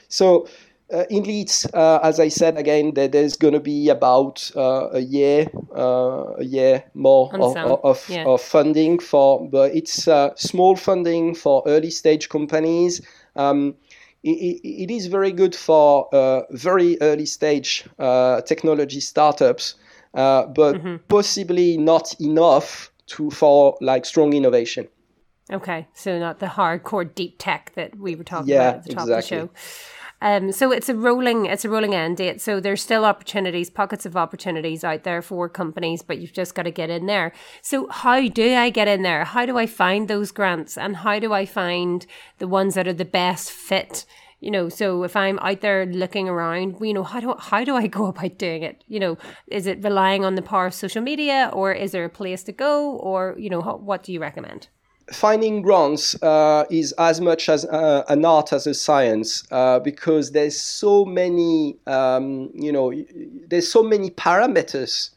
so 0.08 0.46
uh, 0.92 1.04
in 1.10 1.24
Leeds, 1.24 1.66
uh, 1.74 1.98
as 2.02 2.20
I 2.20 2.28
said 2.28 2.56
again, 2.56 2.94
there, 2.94 3.08
there's 3.08 3.36
going 3.36 3.54
to 3.54 3.60
be 3.60 3.88
about 3.88 4.50
uh, 4.54 4.88
a 4.92 5.00
year, 5.00 5.48
uh, 5.76 6.34
a 6.38 6.44
year 6.44 6.84
more 6.94 7.34
of, 7.34 7.56
of, 7.56 8.08
yeah. 8.08 8.24
of, 8.24 8.40
funding 8.40 9.00
for, 9.00 9.48
but 9.48 9.74
it's 9.74 10.06
uh, 10.06 10.34
small 10.36 10.76
funding 10.76 11.34
for 11.34 11.62
early 11.66 11.90
stage 11.90 12.28
companies. 12.28 13.00
Um, 13.34 13.74
it, 14.22 14.60
it 14.62 14.90
is 14.90 15.06
very 15.06 15.32
good 15.32 15.56
for 15.56 16.08
uh, 16.14 16.42
very 16.50 17.00
early 17.00 17.26
stage 17.26 17.84
technology 18.46 19.00
startups, 19.00 19.74
but 20.12 20.54
mm-hmm. 20.54 20.96
possibly 21.08 21.76
not 21.76 22.14
enough 22.20 22.92
to 23.06 23.30
for 23.30 23.76
like 23.80 24.04
strong 24.04 24.32
innovation. 24.34 24.88
Okay, 25.52 25.86
so 25.94 26.18
not 26.18 26.40
the 26.40 26.46
hardcore 26.46 27.12
deep 27.14 27.36
tech 27.38 27.72
that 27.76 27.96
we 27.96 28.16
were 28.16 28.24
talking 28.24 28.48
yeah, 28.48 28.70
about 28.70 28.74
at 28.74 28.84
the 28.84 28.94
top 28.94 29.02
exactly. 29.04 29.38
of 29.38 29.48
the 29.52 29.60
show. 29.60 30.05
Um, 30.20 30.52
so 30.52 30.72
it's 30.72 30.88
a 30.88 30.94
rolling 30.94 31.46
it's 31.46 31.64
a 31.64 31.68
rolling 31.68 31.94
end 31.94 32.16
date. 32.16 32.40
So 32.40 32.60
there's 32.60 32.82
still 32.82 33.04
opportunities, 33.04 33.70
pockets 33.70 34.06
of 34.06 34.16
opportunities 34.16 34.84
out 34.84 35.04
there 35.04 35.22
for 35.22 35.48
companies, 35.48 36.02
but 36.02 36.18
you've 36.18 36.32
just 36.32 36.54
got 36.54 36.62
to 36.62 36.70
get 36.70 36.90
in 36.90 37.06
there. 37.06 37.32
So 37.62 37.88
how 37.88 38.26
do 38.28 38.54
I 38.54 38.70
get 38.70 38.88
in 38.88 39.02
there? 39.02 39.24
How 39.24 39.46
do 39.46 39.58
I 39.58 39.66
find 39.66 40.08
those 40.08 40.30
grants, 40.30 40.78
and 40.78 40.96
how 40.96 41.18
do 41.18 41.32
I 41.32 41.46
find 41.46 42.06
the 42.38 42.48
ones 42.48 42.74
that 42.74 42.88
are 42.88 42.92
the 42.92 43.04
best 43.04 43.50
fit? 43.50 44.06
you 44.40 44.50
know 44.50 44.68
so 44.68 45.02
if 45.02 45.16
i'm 45.16 45.38
out 45.38 45.60
there 45.62 45.86
looking 45.86 46.28
around 46.28 46.76
you 46.80 46.92
know 46.92 47.02
how 47.02 47.20
do 47.20 47.34
how 47.38 47.64
do 47.64 47.74
i 47.74 47.86
go 47.86 48.06
about 48.14 48.38
doing 48.38 48.62
it 48.62 48.84
you 48.86 49.00
know 49.00 49.16
is 49.46 49.66
it 49.66 49.82
relying 49.82 50.24
on 50.24 50.34
the 50.34 50.42
power 50.42 50.66
of 50.66 50.74
social 50.74 51.02
media 51.02 51.50
or 51.52 51.72
is 51.72 51.92
there 51.92 52.04
a 52.04 52.10
place 52.10 52.42
to 52.42 52.52
go 52.52 52.96
or 52.96 53.34
you 53.38 53.48
know 53.48 53.60
what 53.60 54.02
do 54.02 54.12
you 54.12 54.20
recommend 54.20 54.68
finding 55.12 55.62
grants 55.62 56.20
uh, 56.22 56.64
is 56.70 56.92
as 56.98 57.20
much 57.20 57.48
as 57.48 57.64
uh, 57.66 58.04
an 58.08 58.24
art 58.24 58.52
as 58.52 58.66
a 58.66 58.74
science 58.74 59.44
uh, 59.50 59.78
because 59.78 60.32
there's 60.32 60.58
so 60.58 61.04
many 61.04 61.76
um, 61.86 62.50
you 62.54 62.72
know 62.72 62.92
there's 63.48 63.70
so 63.70 63.82
many 63.82 64.10
parameters 64.10 65.10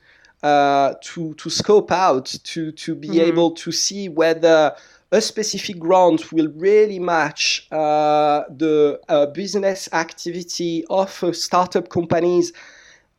uh, 0.44 0.94
to 1.02 1.34
to 1.36 1.50
scope 1.50 1.92
out 1.92 2.26
to 2.44 2.72
to 2.74 2.96
be 2.96 3.10
mm-hmm. 3.10 3.20
able 3.20 3.52
to 3.52 3.72
see 3.72 4.10
whether 4.10 4.76
a 5.12 5.22
specific 5.22 5.80
grant 5.80 6.32
will 6.32 6.50
really 6.56 7.00
match 7.00 7.68
uh, 7.72 8.44
the 8.50 9.00
uh, 9.10 9.26
business 9.28 9.90
activity 9.92 10.86
of 10.90 11.24
startup 11.36 11.90
companies 11.90 12.54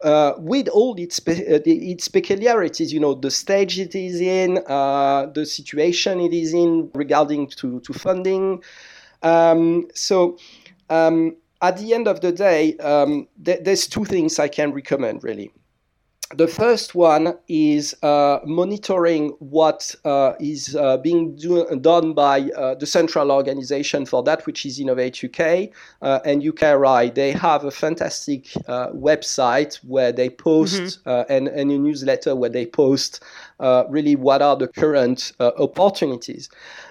uh, 0.02 0.34
with 0.38 0.68
all 0.68 0.94
its, 0.98 1.18
uh, 1.26 1.60
its 1.64 2.08
peculiarities, 2.08 2.92
you 2.92 3.00
know, 3.00 3.14
the 3.14 3.30
stage 3.30 3.78
it 3.78 3.94
is 3.94 4.20
in, 4.20 4.62
uh, 4.66 5.26
the 5.34 5.44
situation 5.44 6.20
it 6.20 6.32
is 6.32 6.54
in 6.54 6.90
regarding 6.94 7.46
to, 7.48 7.80
to 7.80 7.92
funding. 7.92 8.62
Um, 9.22 9.88
so 9.94 10.38
um, 10.88 11.36
at 11.60 11.76
the 11.76 11.92
end 11.92 12.08
of 12.08 12.20
the 12.20 12.32
day, 12.32 12.76
um, 12.78 13.28
th- 13.44 13.60
there's 13.62 13.86
two 13.86 14.04
things 14.04 14.38
I 14.38 14.48
can 14.48 14.72
recommend 14.72 15.22
really. 15.22 15.52
The 16.36 16.46
first 16.46 16.94
one 16.94 17.34
is 17.48 17.92
uh, 18.04 18.38
monitoring 18.44 19.30
what 19.40 19.92
uh, 20.04 20.34
is 20.38 20.76
uh, 20.76 20.96
being 20.98 21.34
do- 21.34 21.66
done 21.80 22.12
by 22.12 22.42
uh, 22.56 22.76
the 22.76 22.86
central 22.86 23.32
organization 23.32 24.06
for 24.06 24.22
that, 24.22 24.46
which 24.46 24.64
is 24.64 24.78
Innovate 24.78 25.24
UK 25.24 25.70
uh, 26.02 26.20
and 26.24 26.40
UKRI. 26.40 27.12
They 27.12 27.32
have 27.32 27.64
a 27.64 27.72
fantastic 27.72 28.46
uh, 28.68 28.90
website 28.90 29.74
where 29.84 30.12
they 30.12 30.30
post 30.30 31.04
mm-hmm. 31.04 31.32
and, 31.32 31.48
and 31.48 31.72
a 31.72 31.78
newsletter 31.78 32.36
where 32.36 32.50
they 32.50 32.64
post 32.64 33.24
really 33.88 34.14
what 34.14 34.40
are 34.40 34.54
the 34.56 34.68
current 34.68 35.32
opportunities. 35.40 36.48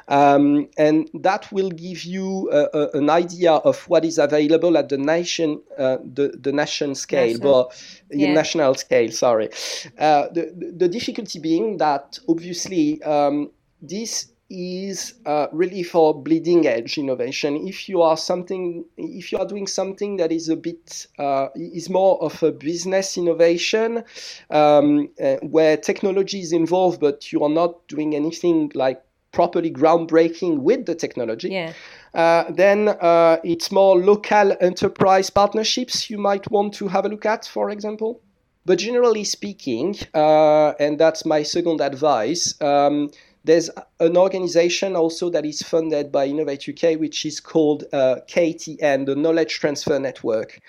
Um, 0.10 0.68
and 0.78 1.10
that 1.14 1.52
will 1.52 1.70
give 1.70 2.04
you 2.04 2.50
a, 2.52 2.68
a, 2.74 2.98
an 2.98 3.10
idea 3.10 3.54
of 3.54 3.88
what 3.88 4.04
is 4.04 4.18
available 4.18 4.78
at 4.78 4.90
the 4.90 4.98
nation, 4.98 5.62
uh, 5.78 5.98
the, 6.04 6.38
the 6.42 6.52
nation 6.52 6.96
scale, 6.96 7.28
national. 7.28 7.64
but 7.64 7.94
yeah. 8.12 8.34
national 8.34 8.74
scale, 8.74 9.12
sorry. 9.12 9.50
Uh, 9.98 10.28
the, 10.34 10.74
the 10.78 10.88
difficulty 10.88 11.40
being 11.40 11.78
that 11.78 12.18
obviously 12.28 13.02
um, 13.04 13.52
this 13.82 14.32
is 14.50 15.14
uh, 15.28 15.46
really 15.52 15.84
for 15.84 16.20
bleeding 16.24 16.66
edge 16.66 16.98
innovation. 16.98 17.56
If 17.68 17.88
you 17.88 18.02
are 18.02 18.18
something, 18.18 18.84
if 18.98 19.32
you 19.32 19.38
are 19.38 19.46
doing 19.46 19.68
something 19.68 20.18
that 20.18 20.32
is 20.32 20.50
a 20.50 20.56
bit 20.56 21.06
uh, 21.20 21.50
is 21.56 21.90
more 21.90 22.22
of 22.24 22.42
a 22.42 22.52
business 22.52 23.18
innovation, 23.18 24.04
um, 24.50 25.10
uh, 25.24 25.36
where 25.42 25.78
technology 25.78 26.40
is 26.40 26.52
involved, 26.52 27.00
but 27.00 27.32
you 27.32 27.44
are 27.44 27.50
not 27.50 27.88
doing 27.88 28.16
anything 28.16 28.72
like 28.74 29.04
properly 29.32 29.72
groundbreaking 29.72 30.60
with 30.60 30.86
the 30.86 30.96
technology. 30.96 31.50
Yeah. 31.50 31.74
Uh, 32.14 32.46
then 32.50 32.90
uh, 32.90 33.38
it's 33.44 33.72
more 33.72 33.98
local 33.98 34.56
enterprise 34.62 35.30
partnerships 35.30 36.10
you 36.10 36.18
might 36.18 36.50
want 36.50 36.74
to 36.76 36.88
have 36.88 37.06
a 37.06 37.10
look 37.10 37.26
at, 37.26 37.46
for 37.46 37.70
example. 37.70 38.22
But 38.66 38.80
generally 38.80 39.24
speaking, 39.24 39.96
uh, 40.14 40.74
and 40.80 41.00
that's 41.00 41.26
my 41.26 41.44
second 41.44 41.82
advice, 41.82 42.60
um, 42.62 43.10
there's 43.44 43.70
an 44.00 44.18
organization 44.18 44.96
also 44.96 45.30
that 45.30 45.46
is 45.46 45.62
funded 45.62 46.12
by 46.12 46.28
Innovate 46.28 46.68
UK, 46.70 47.00
which 47.00 47.26
is 47.26 47.40
called 47.40 47.86
uh, 47.94 48.18
KTN, 48.28 49.06
the 49.06 49.16
Knowledge 49.16 49.60
Transfer 49.60 49.98
Network. 49.98 50.60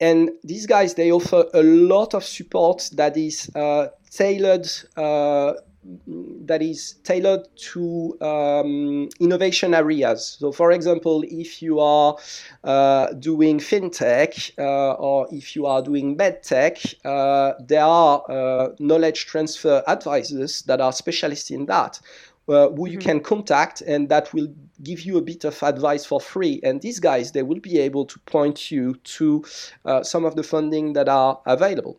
And 0.00 0.30
these 0.44 0.66
guys, 0.66 0.94
they 0.94 1.10
offer 1.10 1.46
a 1.54 1.62
lot 1.62 2.14
of 2.14 2.24
support 2.24 2.90
that 2.94 3.16
is 3.16 3.50
uh, 3.54 3.88
tailored 4.10 4.68
uh, 4.96 5.54
that 6.06 6.62
is 6.62 6.94
tailored 7.04 7.46
to 7.56 8.16
um, 8.20 9.08
innovation 9.20 9.74
areas. 9.74 10.36
So, 10.38 10.52
for 10.52 10.72
example, 10.72 11.24
if 11.28 11.62
you 11.62 11.80
are 11.80 12.16
uh, 12.64 13.12
doing 13.14 13.58
fintech 13.58 14.52
uh, 14.58 14.92
or 14.94 15.28
if 15.30 15.54
you 15.54 15.66
are 15.66 15.82
doing 15.82 16.16
medtech, 16.16 16.94
uh, 17.04 17.54
there 17.60 17.84
are 17.84 18.22
uh, 18.30 18.68
knowledge 18.78 19.26
transfer 19.26 19.82
advisors 19.86 20.62
that 20.62 20.80
are 20.80 20.92
specialists 20.92 21.50
in 21.50 21.66
that. 21.66 22.00
Uh, 22.48 22.68
who 22.68 22.88
you 22.88 22.96
mm-hmm. 22.98 23.08
can 23.08 23.20
contact 23.20 23.80
and 23.80 24.08
that 24.08 24.32
will 24.32 24.46
give 24.84 25.00
you 25.00 25.18
a 25.18 25.20
bit 25.20 25.42
of 25.42 25.60
advice 25.64 26.04
for 26.04 26.20
free 26.20 26.60
and 26.62 26.80
these 26.80 27.00
guys 27.00 27.32
they 27.32 27.42
will 27.42 27.58
be 27.58 27.76
able 27.76 28.04
to 28.04 28.20
point 28.20 28.70
you 28.70 28.94
to 29.02 29.44
uh, 29.84 30.00
some 30.00 30.24
of 30.24 30.36
the 30.36 30.44
funding 30.44 30.92
that 30.92 31.08
are 31.08 31.40
available 31.44 31.98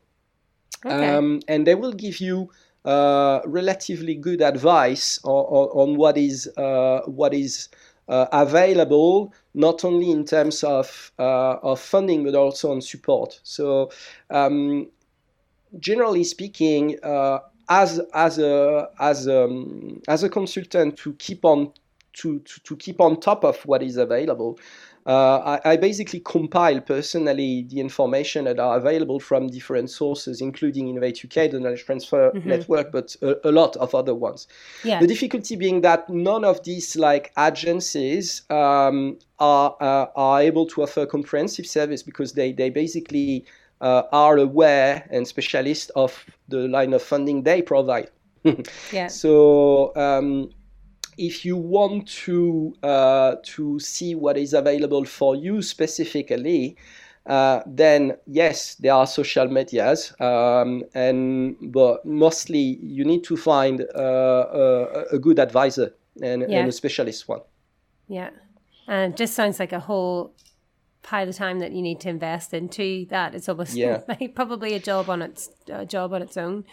okay. 0.86 1.10
um, 1.10 1.42
and 1.50 1.68
they 1.68 1.76
will 1.76 1.92
give 1.92 2.22
you 2.22 2.50
uh, 2.86 3.42
relatively 3.46 4.16
good 4.16 4.42
advice 4.42 5.20
on, 5.24 5.46
on, 5.46 5.90
on 5.90 5.98
what 5.98 6.18
is 6.18 6.48
uh, 6.58 7.02
what 7.06 7.34
is 7.34 7.70
uh, 8.08 8.28
available, 8.32 9.34
not 9.54 9.84
only 9.84 10.12
in 10.12 10.26
terms 10.26 10.64
of 10.64 11.12
uh, 11.20 11.58
of 11.64 11.80
funding 11.80 12.24
but 12.24 12.36
also 12.36 12.72
on 12.72 12.82
support. 12.82 13.40
So, 13.44 13.92
um, 14.30 14.88
generally 15.80 16.24
speaking, 16.24 16.98
uh, 17.04 17.40
as 17.70 18.00
as 18.14 18.40
a 18.40 18.90
as 19.00 19.28
a, 19.28 19.44
um, 19.44 20.02
as 20.08 20.24
a 20.24 20.30
consultant 20.30 20.98
to 20.98 21.14
keep 21.14 21.44
on 21.44 21.74
to, 22.14 22.40
to, 22.40 22.60
to 22.62 22.76
keep 22.76 23.00
on 23.00 23.20
top 23.20 23.44
of 23.44 23.58
what 23.66 23.84
is 23.84 23.98
available. 23.98 24.60
Uh, 25.08 25.58
I, 25.64 25.72
I, 25.72 25.78
basically 25.78 26.20
compile 26.20 26.82
personally 26.82 27.66
the 27.70 27.80
information 27.80 28.44
that 28.44 28.60
are 28.60 28.76
available 28.76 29.22
from 29.22 29.48
different 29.48 29.90
sources, 29.90 30.42
including 30.42 30.90
Innovate 30.90 31.24
UK, 31.24 31.50
the 31.50 31.62
Knowledge 31.62 31.86
Transfer 31.86 32.30
mm-hmm. 32.32 32.50
Network, 32.50 32.92
but 32.92 33.16
a, 33.22 33.48
a, 33.48 33.52
lot 33.54 33.78
of 33.78 33.96
other 33.96 34.14
ones. 34.14 34.50
Yeah. 34.84 35.00
The 35.00 35.08
difficulty 35.08 35.56
being 35.56 35.80
that 35.80 36.10
none 36.10 36.44
of 36.44 36.62
these 36.66 36.98
like 36.98 37.32
agencies 37.40 38.42
um, 38.50 39.18
are 39.40 39.78
uh, 39.80 40.08
are 40.18 40.42
able 40.42 40.68
to 40.68 40.84
offer 40.84 41.06
comprehensive 41.06 41.68
service 41.68 42.04
because 42.04 42.34
they 42.34 42.52
they 42.52 42.70
basically 42.70 43.46
uh, 43.80 44.04
are 44.12 44.38
aware 44.38 45.08
and 45.10 45.26
specialists 45.26 45.90
of 45.96 46.26
the 46.50 46.68
line 46.68 46.94
of 46.94 47.02
funding 47.02 47.44
they 47.44 47.62
provide. 47.62 48.10
yeah. 48.92 49.08
So 49.08 49.96
um, 49.96 50.50
if 51.18 51.46
you 51.46 51.58
want 51.58 52.08
to 52.08 52.74
uh, 52.84 53.36
to 53.44 53.80
see 53.80 54.16
what 54.16 54.38
is 54.38 54.54
available 54.54 55.06
for 55.06 55.36
you 55.36 55.62
specifically, 55.62 56.78
uh, 57.26 57.62
then 57.66 58.18
yes, 58.26 58.76
there 58.76 58.94
are 58.94 59.06
social 59.06 59.48
medias, 59.48 60.14
um, 60.20 60.84
and 60.94 61.58
but 61.62 62.06
mostly 62.06 62.80
you 62.82 63.04
need 63.04 63.24
to 63.26 63.36
find 63.36 63.82
uh, 63.96 64.46
a, 64.54 65.04
a, 65.16 65.20
good 65.20 65.40
advisor 65.40 65.94
and, 66.22 66.46
yeah. 66.48 66.60
and, 66.60 66.70
a 66.70 66.72
specialist 66.72 67.28
one. 67.28 67.42
Yeah, 68.08 68.30
and 68.88 69.14
it 69.14 69.18
just 69.18 69.34
sounds 69.34 69.60
like 69.60 69.74
a 69.74 69.80
whole 69.80 70.34
pile 71.08 71.30
of 71.30 71.36
time 71.36 71.60
that 71.60 71.72
you 71.72 71.82
need 71.82 72.02
to 72.02 72.10
invest 72.10 72.54
into 72.54 73.06
that. 73.10 73.34
It's 73.34 73.48
almost 73.48 73.74
yeah. 73.76 74.02
like 74.10 74.36
probably 74.36 74.74
a 74.74 74.80
job 74.80 75.10
on 75.10 75.22
its 75.22 75.50
a 75.70 75.86
job 75.86 76.14
on 76.14 76.22
its 76.22 76.36
own. 76.36 76.66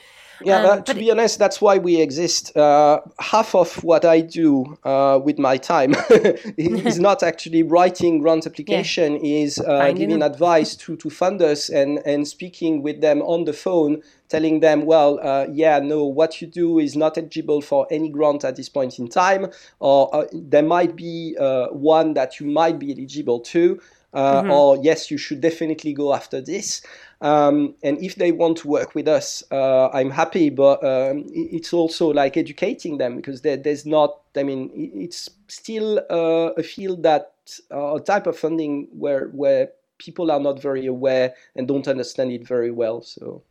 Yeah, 0.43 0.63
um, 0.63 0.83
to 0.85 0.95
be 0.95 1.13
honest, 1.13 1.39
that's 1.39 1.61
why 1.61 1.79
we 1.79 2.01
exist. 2.01 2.57
Uh, 2.57 3.01
half 3.21 3.55
of 3.55 3.83
what 3.85 4.05
I 4.05 4.21
do 4.21 4.77
uh, 4.83 5.21
with 5.23 5.39
my 5.39 5.57
time 5.57 5.95
is 6.57 6.99
not 6.99 7.23
actually 7.23 7.63
writing 7.63 8.19
grant 8.19 8.45
application, 8.45 9.25
yeah. 9.25 9.45
is 9.45 9.61
uh, 9.61 9.93
giving 9.93 10.19
them. 10.19 10.23
advice 10.23 10.75
to, 10.77 10.97
to 10.97 11.09
funders 11.09 11.73
and, 11.73 12.01
and 12.05 12.27
speaking 12.27 12.83
with 12.83 13.01
them 13.01 13.23
on 13.23 13.45
the 13.45 13.53
phone, 13.53 14.03
telling 14.29 14.59
them, 14.59 14.87
well, 14.87 15.21
uh, 15.23 15.47
yeah, 15.53 15.79
no, 15.79 16.05
what 16.05 16.41
you 16.41 16.49
do 16.49 16.81
is 16.81 16.97
not 16.97 17.17
eligible 17.17 17.61
for 17.61 17.87
any 17.93 18.09
grant 18.09 18.45
at 18.45 18.57
this 18.57 18.69
point 18.69 18.99
in 18.99 19.09
time, 19.09 19.47
or 19.79 20.13
uh, 20.13 20.25
there 20.33 20.65
might 20.65 20.97
be 20.97 21.37
uh, 21.39 21.69
one 21.69 22.15
that 22.15 22.41
you 22.41 22.47
might 22.47 22.81
be 22.81 22.93
eligible 22.93 23.39
to. 23.39 23.81
Mm-hmm. 24.15 24.51
or 24.51 24.79
yes, 24.83 25.11
you 25.11 25.19
should 25.19 25.41
definitely 25.41 25.93
go 25.93 26.15
after 26.15 26.41
this. 26.41 26.83
Um, 27.21 27.75
and 27.83 27.99
if 28.03 28.15
they 28.17 28.33
want 28.33 28.59
to 28.59 28.69
work 28.69 28.95
with 28.95 29.09
us, 29.09 29.43
uh, 29.51 29.89
I'm 29.89 30.11
happy. 30.11 30.51
But 30.51 30.85
um, 30.85 31.25
it's 31.33 31.73
also 31.73 32.09
like 32.09 32.37
educating 32.37 32.99
them 32.99 33.17
because 33.17 33.41
there, 33.41 33.57
there's 33.57 33.85
not. 33.87 34.21
I 34.37 34.43
mean, 34.43 34.71
it's 34.75 35.31
still 35.49 35.99
uh, 36.11 36.53
a 36.57 36.63
field 36.63 37.03
that 37.03 37.33
uh, 37.73 37.97
a 37.97 38.01
type 38.01 38.27
of 38.27 38.39
funding 38.39 38.89
where 38.93 39.29
where 39.29 39.71
people 39.99 40.31
are 40.31 40.41
not 40.41 40.61
very 40.61 40.87
aware 40.87 41.35
and 41.57 41.67
don't 41.67 41.89
understand 41.89 42.33
it 42.33 42.47
very 42.47 42.71
well. 42.71 43.03
So. 43.03 43.43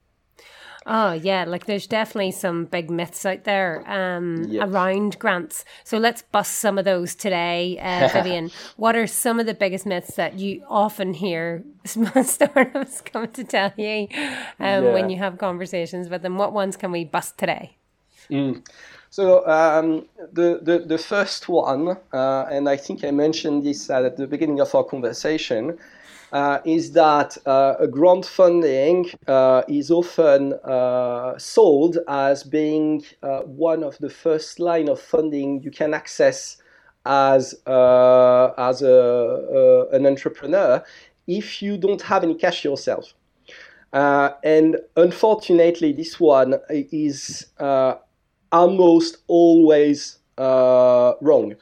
Oh 0.86 1.14
yeah, 1.14 1.46
like 1.46 1.66
there's 1.66 1.88
definitely 1.88 2.32
some 2.32 2.66
big 2.66 2.90
myths 2.90 3.26
out 3.26 3.44
there 3.44 3.84
um, 3.90 4.46
yes. 4.50 4.68
around 4.68 5.18
grants. 5.20 5.64
So 5.84 5.98
let's 5.98 6.22
bust 6.22 6.54
some 6.56 6.78
of 6.78 6.86
those 6.86 7.16
today, 7.16 7.80
uh, 7.80 8.10
Vivien. 8.14 8.52
what 8.76 8.96
are 8.96 9.08
some 9.08 9.40
of 9.40 9.46
the 9.46 9.54
biggest 9.54 9.86
myths 9.86 10.16
that 10.16 10.40
you 10.40 10.64
often 10.70 11.14
hear 11.14 11.64
startups 11.86 13.02
come 13.02 13.28
to 13.30 13.44
tell 13.44 13.72
you 13.78 14.08
um, 14.60 14.84
yeah. 14.84 14.94
when 14.94 15.10
you 15.10 15.18
have 15.18 15.38
conversations 15.38 16.10
with 16.10 16.22
them? 16.22 16.38
What 16.38 16.54
ones 16.54 16.76
can 16.76 16.92
we 16.92 17.06
bust 17.06 17.38
today? 17.38 17.78
Mm. 18.30 18.66
So 19.10 19.48
um, 19.48 20.08
the, 20.32 20.60
the, 20.62 20.80
the 20.80 20.98
first 20.98 21.48
one, 21.48 21.98
uh, 22.12 22.46
and 22.50 22.68
I 22.68 22.78
think 22.78 23.04
I 23.04 23.12
mentioned 23.12 23.64
this 23.64 23.90
at 23.90 24.18
the 24.18 24.26
beginning 24.26 24.60
of 24.60 24.74
our 24.74 24.84
conversation, 24.84 25.78
uh, 26.34 26.60
is 26.66 26.92
that 26.94 27.38
uh, 27.46 27.76
a 27.80 27.88
grant 27.88 28.26
funding 28.26 29.10
uh, 29.28 29.62
is 29.68 29.92
often 29.92 30.54
uh, 30.64 31.38
sold 31.38 32.00
as 32.08 32.44
being 32.44 33.04
uh, 33.22 33.42
one 33.42 33.84
of 33.84 33.96
the 34.00 34.10
first 34.10 34.60
line 34.60 34.90
of 34.90 35.00
funding 35.00 35.62
you 35.62 35.70
can 35.70 35.94
access 35.94 36.58
as 37.06 37.54
uh, 37.68 38.52
as 38.58 38.82
a, 38.82 39.88
an 39.92 40.08
entrepreneur 40.08 40.84
if 41.28 41.62
you 41.62 41.78
don't 41.78 42.02
have 42.02 42.24
any 42.24 42.36
cash 42.36 42.66
yourself. 42.66 43.14
and 43.94 44.78
unfortunately, 44.98 45.94
this 45.94 46.20
one 46.20 46.56
is 46.70 47.46
almost 48.52 49.18
always 49.28 50.18
wrong. 50.38 51.56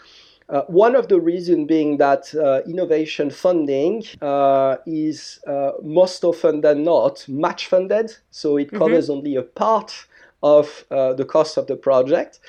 Uh, 0.52 0.64
one 0.68 0.95
of 0.95 1.08
the 1.08 1.20
reasons 1.20 1.66
being 1.66 1.95
that 1.97 2.36
uh, 2.36 2.62
innovation 2.70 3.30
funding 3.30 4.04
uh, 4.22 4.76
is 4.86 5.39
uh, 5.47 5.72
most 5.82 6.26
often 6.26 6.60
than 6.60 6.84
not 6.84 7.26
match 7.30 7.68
funded, 7.68 8.14
so 8.32 8.58
it 8.58 8.68
mm-hmm. 8.68 8.78
covers 8.78 9.06
mm-hmm. 9.06 9.20
only 9.20 9.36
a 9.38 9.43
part 9.43 10.06
of 10.43 10.84
uh, 10.91 11.14
the 11.14 11.24
cost 11.24 11.56
of 11.56 11.68
the 11.68 11.76
project. 11.76 12.39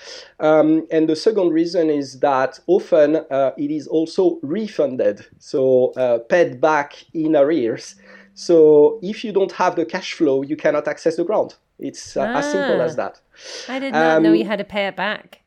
Um, 0.41 0.87
and 0.91 1.09
the 1.09 1.15
second 1.15 1.51
reason 1.51 1.91
is 1.91 2.19
that 2.21 2.59
often 2.67 3.17
uh, 3.31 3.53
it 3.57 3.71
is 3.71 3.87
also 3.87 4.41
refunded, 4.43 5.25
so 5.39 5.93
paid 6.29 6.61
back 6.61 7.05
in 7.15 7.37
arrears. 7.37 7.95
So 8.35 8.99
if 9.03 9.25
you 9.25 9.33
don't 9.33 9.53
have 9.53 9.77
the 9.77 9.85
cash 9.85 10.15
flow, 10.15 10.43
you 10.43 10.57
cannot 10.57 10.89
access 10.89 11.17
the 11.17 11.25
grant. 11.25 11.59
It's 11.79 12.17
ah, 12.17 12.39
as 12.39 12.51
simple 12.51 12.81
as 12.81 12.93
ah. 12.93 12.97
that. 12.97 13.21
I 13.69 13.79
did 13.79 13.93
not 13.93 14.17
um, 14.17 14.23
know 14.23 14.33
you 14.33 14.47
had 14.47 14.59
to 14.59 14.65
pay 14.65 14.87
it 14.87 14.97
back. 14.97 15.42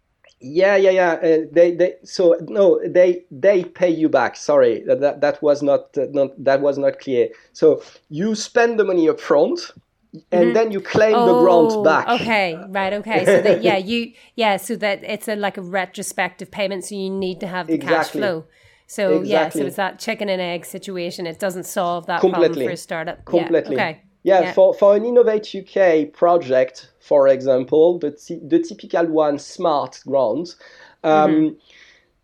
Yeah, 0.47 0.75
yeah, 0.75 0.91
yeah. 0.91 1.11
Uh, 1.13 1.37
they, 1.51 1.71
they. 1.71 1.95
So 2.03 2.35
no, 2.41 2.79
they, 2.87 3.25
they 3.31 3.63
pay 3.63 3.89
you 3.89 4.09
back. 4.09 4.35
Sorry, 4.35 4.83
that, 4.83 4.99
that, 5.01 5.21
that 5.21 5.41
was 5.41 5.63
not, 5.63 5.97
uh, 5.97 6.05
not, 6.11 6.31
that 6.43 6.61
was 6.61 6.77
not 6.77 6.99
clear. 6.99 7.29
So 7.53 7.81
you 8.09 8.35
spend 8.35 8.79
the 8.79 8.83
money 8.83 9.09
up 9.09 9.19
front, 9.19 9.71
and 10.31 10.45
mm-hmm. 10.45 10.53
then 10.53 10.71
you 10.71 10.81
claim 10.81 11.15
oh, 11.15 11.25
the 11.25 11.41
grant 11.41 11.71
oh, 11.73 11.83
back. 11.83 12.07
Okay, 12.21 12.55
right. 12.69 12.93
Okay, 12.93 13.25
so 13.25 13.41
that 13.41 13.63
yeah, 13.63 13.77
you 13.77 14.13
yeah, 14.35 14.57
so 14.57 14.75
that 14.75 15.03
it's 15.03 15.27
a 15.27 15.35
like 15.35 15.57
a 15.57 15.61
retrospective 15.61 16.51
payment, 16.51 16.85
so 16.85 16.95
you 16.95 17.09
need 17.09 17.39
to 17.39 17.47
have 17.47 17.67
the 17.67 17.73
exactly. 17.73 17.95
cash 17.95 18.09
flow. 18.11 18.45
So 18.87 19.21
exactly. 19.21 19.31
yeah, 19.31 19.49
so 19.49 19.67
it's 19.67 19.75
that 19.77 19.99
chicken 19.99 20.29
and 20.29 20.39
egg 20.39 20.65
situation. 20.65 21.25
It 21.25 21.39
doesn't 21.39 21.65
solve 21.65 22.05
that 22.05 22.21
Completely. 22.21 22.47
problem 22.49 22.67
for 22.67 22.73
a 22.73 22.77
startup. 22.77 23.25
Completely. 23.25 23.75
Yeah, 23.75 23.81
okay. 23.81 24.01
Yeah, 24.25 24.41
yeah, 24.41 24.53
for, 24.53 24.73
for 24.73 24.95
an 24.95 25.05
Innovate 25.05 25.53
UK 25.53 26.11
project, 26.11 26.89
for 26.99 27.27
example, 27.27 27.99
the, 27.99 28.09
t- 28.09 28.39
the 28.41 28.57
typical 28.57 29.05
one, 29.05 29.37
Smart 29.37 30.01
Grant, 30.07 30.55
um, 31.03 31.31
mm-hmm. 31.31 31.53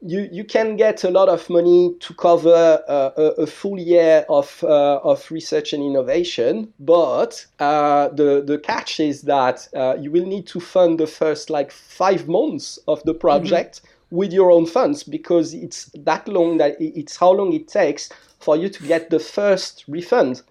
you, 0.02 0.28
you 0.32 0.44
can 0.44 0.78
get 0.78 1.04
a 1.04 1.12
lot 1.12 1.30
of 1.30 1.48
money 1.48 1.94
to 2.00 2.14
cover 2.16 2.84
uh, 2.88 3.12
a, 3.16 3.44
a, 3.44 3.46
full 3.46 3.78
year 3.78 4.26
of, 4.30 4.64
uh, 4.64 5.00
of 5.04 5.30
research 5.30 5.74
and 5.74 5.84
innovation, 5.84 6.74
but 6.80 7.46
uh, 7.60 8.08
the, 8.08 8.42
the 8.44 8.58
catch 8.58 9.00
is 9.00 9.22
that 9.22 9.68
uh, 9.76 9.96
you 10.00 10.10
will 10.10 10.26
need 10.26 10.48
to 10.48 10.60
fund 10.60 11.00
the 11.00 11.06
first 11.06 11.52
like 11.52 11.72
five 11.72 12.28
months 12.28 12.80
of 12.88 13.04
the 13.04 13.14
project. 13.14 13.82
Mm-hmm. 13.84 13.88
With 14.14 14.34
your 14.34 14.52
own 14.52 14.66
funds, 14.66 15.04
because 15.04 15.54
it's 15.54 15.86
that 15.96 16.28
long 16.28 16.58
that 16.58 16.76
it's 16.82 17.16
how 17.16 17.32
long 17.32 17.54
it 17.54 17.70
takes 17.70 18.10
for 18.42 18.58
you 18.58 18.68
to 18.68 18.84
get 18.86 19.10
the 19.10 19.20
first 19.20 19.86
refund. 19.88 20.42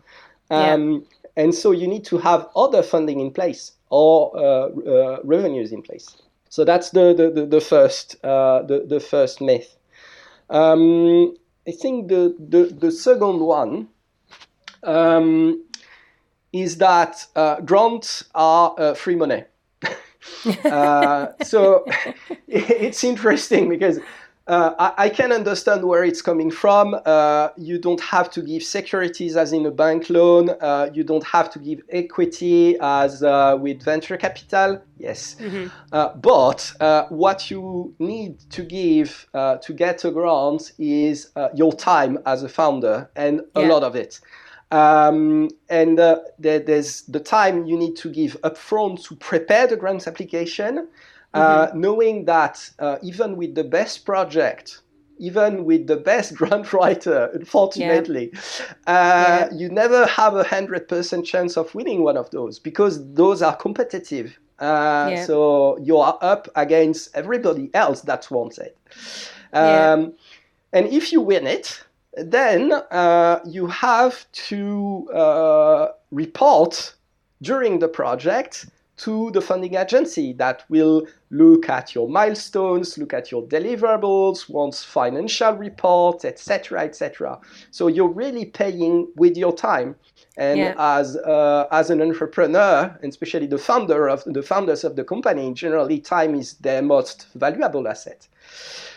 Um, 0.49 0.93
yeah 0.93 0.99
and 1.41 1.55
so 1.55 1.71
you 1.71 1.89
need 1.89 2.05
to 2.05 2.19
have 2.19 2.49
other 2.55 2.83
funding 2.83 3.19
in 3.21 3.31
place 3.31 3.73
or 3.89 4.31
uh, 4.37 4.41
uh, 4.41 5.19
revenues 5.25 5.73
in 5.73 5.83
place. 5.83 6.17
So 6.49 6.65
that's 6.65 6.91
the 6.91 7.15
the, 7.15 7.31
the, 7.31 7.47
the 7.47 7.61
first 7.61 8.23
uh, 8.25 8.63
the, 8.63 8.85
the 8.87 9.01
first 9.01 9.41
myth. 9.41 9.77
Um, 10.51 11.37
I 11.67 11.73
think 11.73 12.09
the, 12.09 12.35
the, 12.39 12.65
the 12.65 12.91
second 12.91 13.39
one 13.41 13.89
um, 14.83 15.65
is 16.53 16.79
that 16.79 17.27
uh, 17.37 17.61
grants 17.61 18.25
are 18.35 18.75
uh, 18.77 18.95
free 18.95 19.15
money. 19.15 19.45
uh, 20.65 21.29
so 21.45 21.85
it's 22.49 23.05
interesting 23.05 23.69
because 23.69 24.01
uh, 24.51 24.75
I, 24.81 25.05
I, 25.05 25.09
can 25.09 25.31
understand 25.31 25.85
where 25.85 26.03
it's 26.03 26.21
coming 26.21 26.51
from. 26.51 26.97
Uh, 27.07 27.51
you 27.57 27.79
don't 27.79 28.01
have 28.01 28.29
to 28.33 28.43
give 28.43 28.65
securities 28.65 29.37
as 29.37 29.53
in 29.53 29.65
a 29.65 29.71
bank 29.71 30.11
loan. 30.11 30.51
Uh, 30.61 30.91
you 30.93 31.05
don't 31.05 31.23
have 31.23 31.51
to 31.51 31.61
give 31.61 31.81
equity 31.89 32.77
as 32.81 33.23
uh, 33.23 33.57
with 33.61 33.81
venture 33.81 34.17
capital. 34.17 34.83
Yes. 34.99 35.37
Mm-hmm. 35.39 35.69
Uh, 35.93 36.15
but 36.15 36.73
uh, 36.81 37.05
what 37.11 37.49
you 37.49 37.95
need 38.01 38.41
to 38.51 38.65
give 38.65 39.29
to 39.33 39.73
get 39.73 40.05
a 40.05 40.11
grant 40.11 40.73
is 40.79 41.31
your 41.55 41.73
time 41.73 42.19
as 42.27 42.43
a 42.43 42.49
founder 42.49 43.09
and 43.15 43.43
a 43.55 43.63
yeah. 43.63 43.69
lot 43.69 43.85
of 43.85 43.95
it. 43.95 44.21
Um, 44.73 45.49
and 45.69 45.97
there, 45.97 46.59
there's 46.59 47.03
the 47.03 47.21
time 47.21 47.67
you 47.67 47.77
need 47.77 47.95
to 47.99 48.11
give 48.11 48.37
upfront 48.43 49.05
to 49.05 49.15
prepare 49.15 49.69
the 49.69 49.77
grant 49.77 50.09
application. 50.09 50.89
Uh, 51.33 51.69
mm-hmm. 51.69 51.81
knowing 51.81 52.25
that 52.25 52.69
uh, 52.81 52.97
even 53.03 53.37
with 53.37 53.55
the 53.55 53.63
best 53.63 54.05
project, 54.05 54.81
even 55.19 55.65
with 55.65 55.87
the 55.87 55.97
best 55.97 56.35
grant 56.39 56.73
writer, 56.73 57.31
unfortunately, 57.33 58.31
yeah. 58.33 58.41
Uh, 58.89 59.49
yeah. 59.49 59.49
you 59.53 59.69
never 59.69 60.07
have 60.07 60.35
a 60.35 60.43
hundred 60.43 60.89
percent 60.89 61.25
chance 61.25 61.57
of 61.57 61.73
winning 61.73 62.03
one 62.03 62.17
of 62.17 62.29
those 62.31 62.59
because 62.59 63.15
those 63.15 63.43
are 63.43 63.55
competitive. 63.55 64.39
Uh, 64.59 65.11
yeah. 65.13 65.25
So 65.25 65.79
you 65.79 65.99
are 65.99 66.19
up 66.21 66.49
against 66.57 67.15
everybody 67.15 67.71
else 67.75 68.01
that 68.03 68.29
wants 68.31 68.59
it. 68.59 68.77
Um, 69.53 70.15
and 70.73 70.87
if 70.89 71.13
you 71.13 71.21
win 71.21 71.47
it, 71.47 71.83
then 72.15 72.73
uh, 72.73 73.39
you 73.47 73.69
have 73.69 74.31
to 74.33 75.93
report 76.11 76.95
during 77.41 77.79
the 77.79 77.89
project 77.89 78.67
to 79.01 79.31
the 79.31 79.41
funding 79.41 79.77
agency 79.77 80.35
that 80.35 80.63
will 80.69 81.07
look 81.31 81.71
at 81.71 81.95
your 81.95 82.07
milestones, 82.07 82.99
look 82.99 83.15
at 83.15 83.31
your 83.31 83.43
deliverables, 83.45 84.51
wants 84.51 84.85
financial 84.85 85.55
reports, 85.55 86.27
etc., 86.27 86.83
etc. 86.83 87.39
So 87.71 87.87
you're 87.87 88.13
really 88.13 88.45
paying 88.45 89.09
with 89.17 89.39
your 89.39 89.55
time. 89.55 89.97
And 90.37 90.59
yeah. 90.59 90.75
as 90.77 91.17
uh, 91.17 91.67
as 91.73 91.89
an 91.89 92.03
entrepreneur, 92.03 92.95
and 93.03 93.11
especially 93.11 93.47
the 93.47 93.59
founder 93.59 94.09
of 94.09 94.23
the 94.27 94.43
founders 94.43 94.85
of 94.85 94.97
the 94.97 95.05
company, 95.05 95.53
generally 95.55 95.99
time 95.99 96.35
is 96.35 96.55
their 96.55 96.83
most 96.83 97.27
valuable 97.35 97.89
asset. 97.89 98.29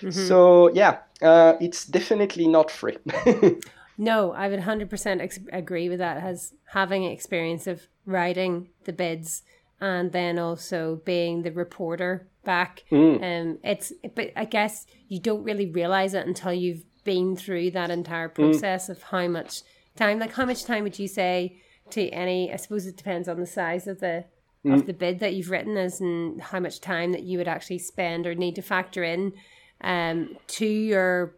Mm-hmm. 0.01 0.27
So 0.27 0.69
yeah, 0.73 0.97
uh, 1.21 1.53
it's 1.61 1.85
definitely 1.85 2.47
not 2.47 2.69
free. 2.69 2.97
no, 3.97 4.33
I 4.33 4.49
would 4.49 4.59
hundred 4.59 4.89
percent 4.89 5.21
agree 5.53 5.87
with 5.87 5.99
that. 5.99 6.17
As 6.17 6.53
having 6.65 7.05
experience 7.05 7.67
of 7.67 7.87
writing 8.05 8.69
the 8.83 8.91
bids 8.93 9.43
and 9.83 10.13
then 10.13 10.39
also 10.39 11.01
being 11.03 11.43
the 11.43 11.51
reporter 11.51 12.25
back. 12.45 12.83
Mm. 12.89 13.15
Um, 13.21 13.59
it's 13.63 13.91
but 14.15 14.31
I 14.35 14.45
guess 14.45 14.85
you 15.09 15.19
don't 15.19 15.43
really 15.43 15.69
realize 15.69 16.13
it 16.13 16.25
until 16.25 16.53
you've 16.53 16.85
been 17.03 17.35
through 17.35 17.71
that 17.71 17.91
entire 17.91 18.29
mm. 18.29 18.35
process 18.35 18.87
mm. 18.87 18.91
of 18.91 19.03
how 19.03 19.27
much 19.27 19.61
time. 19.97 20.19
Like 20.19 20.33
how 20.33 20.45
much 20.45 20.63
time 20.63 20.83
would 20.83 20.97
you 20.97 21.09
say 21.09 21.57
to 21.89 22.07
any? 22.09 22.51
I 22.51 22.55
suppose 22.55 22.85
it 22.87 22.95
depends 22.95 23.27
on 23.27 23.41
the 23.41 23.45
size 23.45 23.85
of 23.87 23.99
the 23.99 24.23
mm. 24.65 24.73
of 24.73 24.87
the 24.87 24.93
bid 24.93 25.19
that 25.19 25.33
you've 25.33 25.49
written, 25.49 25.75
as 25.75 25.99
and 25.99 26.41
how 26.41 26.61
much 26.61 26.79
time 26.79 27.11
that 27.11 27.23
you 27.23 27.37
would 27.37 27.49
actually 27.49 27.79
spend 27.79 28.25
or 28.25 28.35
need 28.35 28.55
to 28.55 28.61
factor 28.61 29.03
in 29.03 29.33
um, 29.81 30.37
to 30.47 30.65
your 30.65 31.35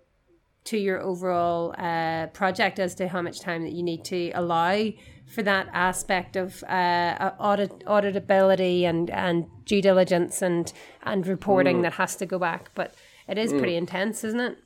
to 0.66 0.78
your 0.78 1.02
overall 1.02 1.74
uh, 1.80 2.28
project 2.28 2.78
as 2.78 2.93
to 2.96 3.08
how 3.08 3.24
much 3.24 3.39
time 3.39 3.64
that 3.64 3.74
you 3.74 3.82
need 3.82 4.06
to 4.06 4.32
allow 4.32 4.91
for 5.28 5.44
that 5.44 5.68
aspect 5.74 6.36
of 6.36 6.64
uh, 6.64 7.32
audit 7.40 7.80
auditability 7.86 8.84
and, 8.84 9.10
and 9.10 9.46
due 9.66 9.82
diligence 9.82 10.42
and 10.42 10.72
and 11.04 11.28
reporting 11.28 11.80
mm. 11.80 11.82
that 11.84 11.94
has 11.94 12.16
to 12.18 12.26
go 12.26 12.40
back. 12.40 12.72
But 12.76 12.94
it 13.28 13.38
is 13.38 13.52
mm. 13.52 13.60
pretty 13.60 13.76
intense, 13.76 14.24
isn't 14.24 14.40
it? 14.40 14.58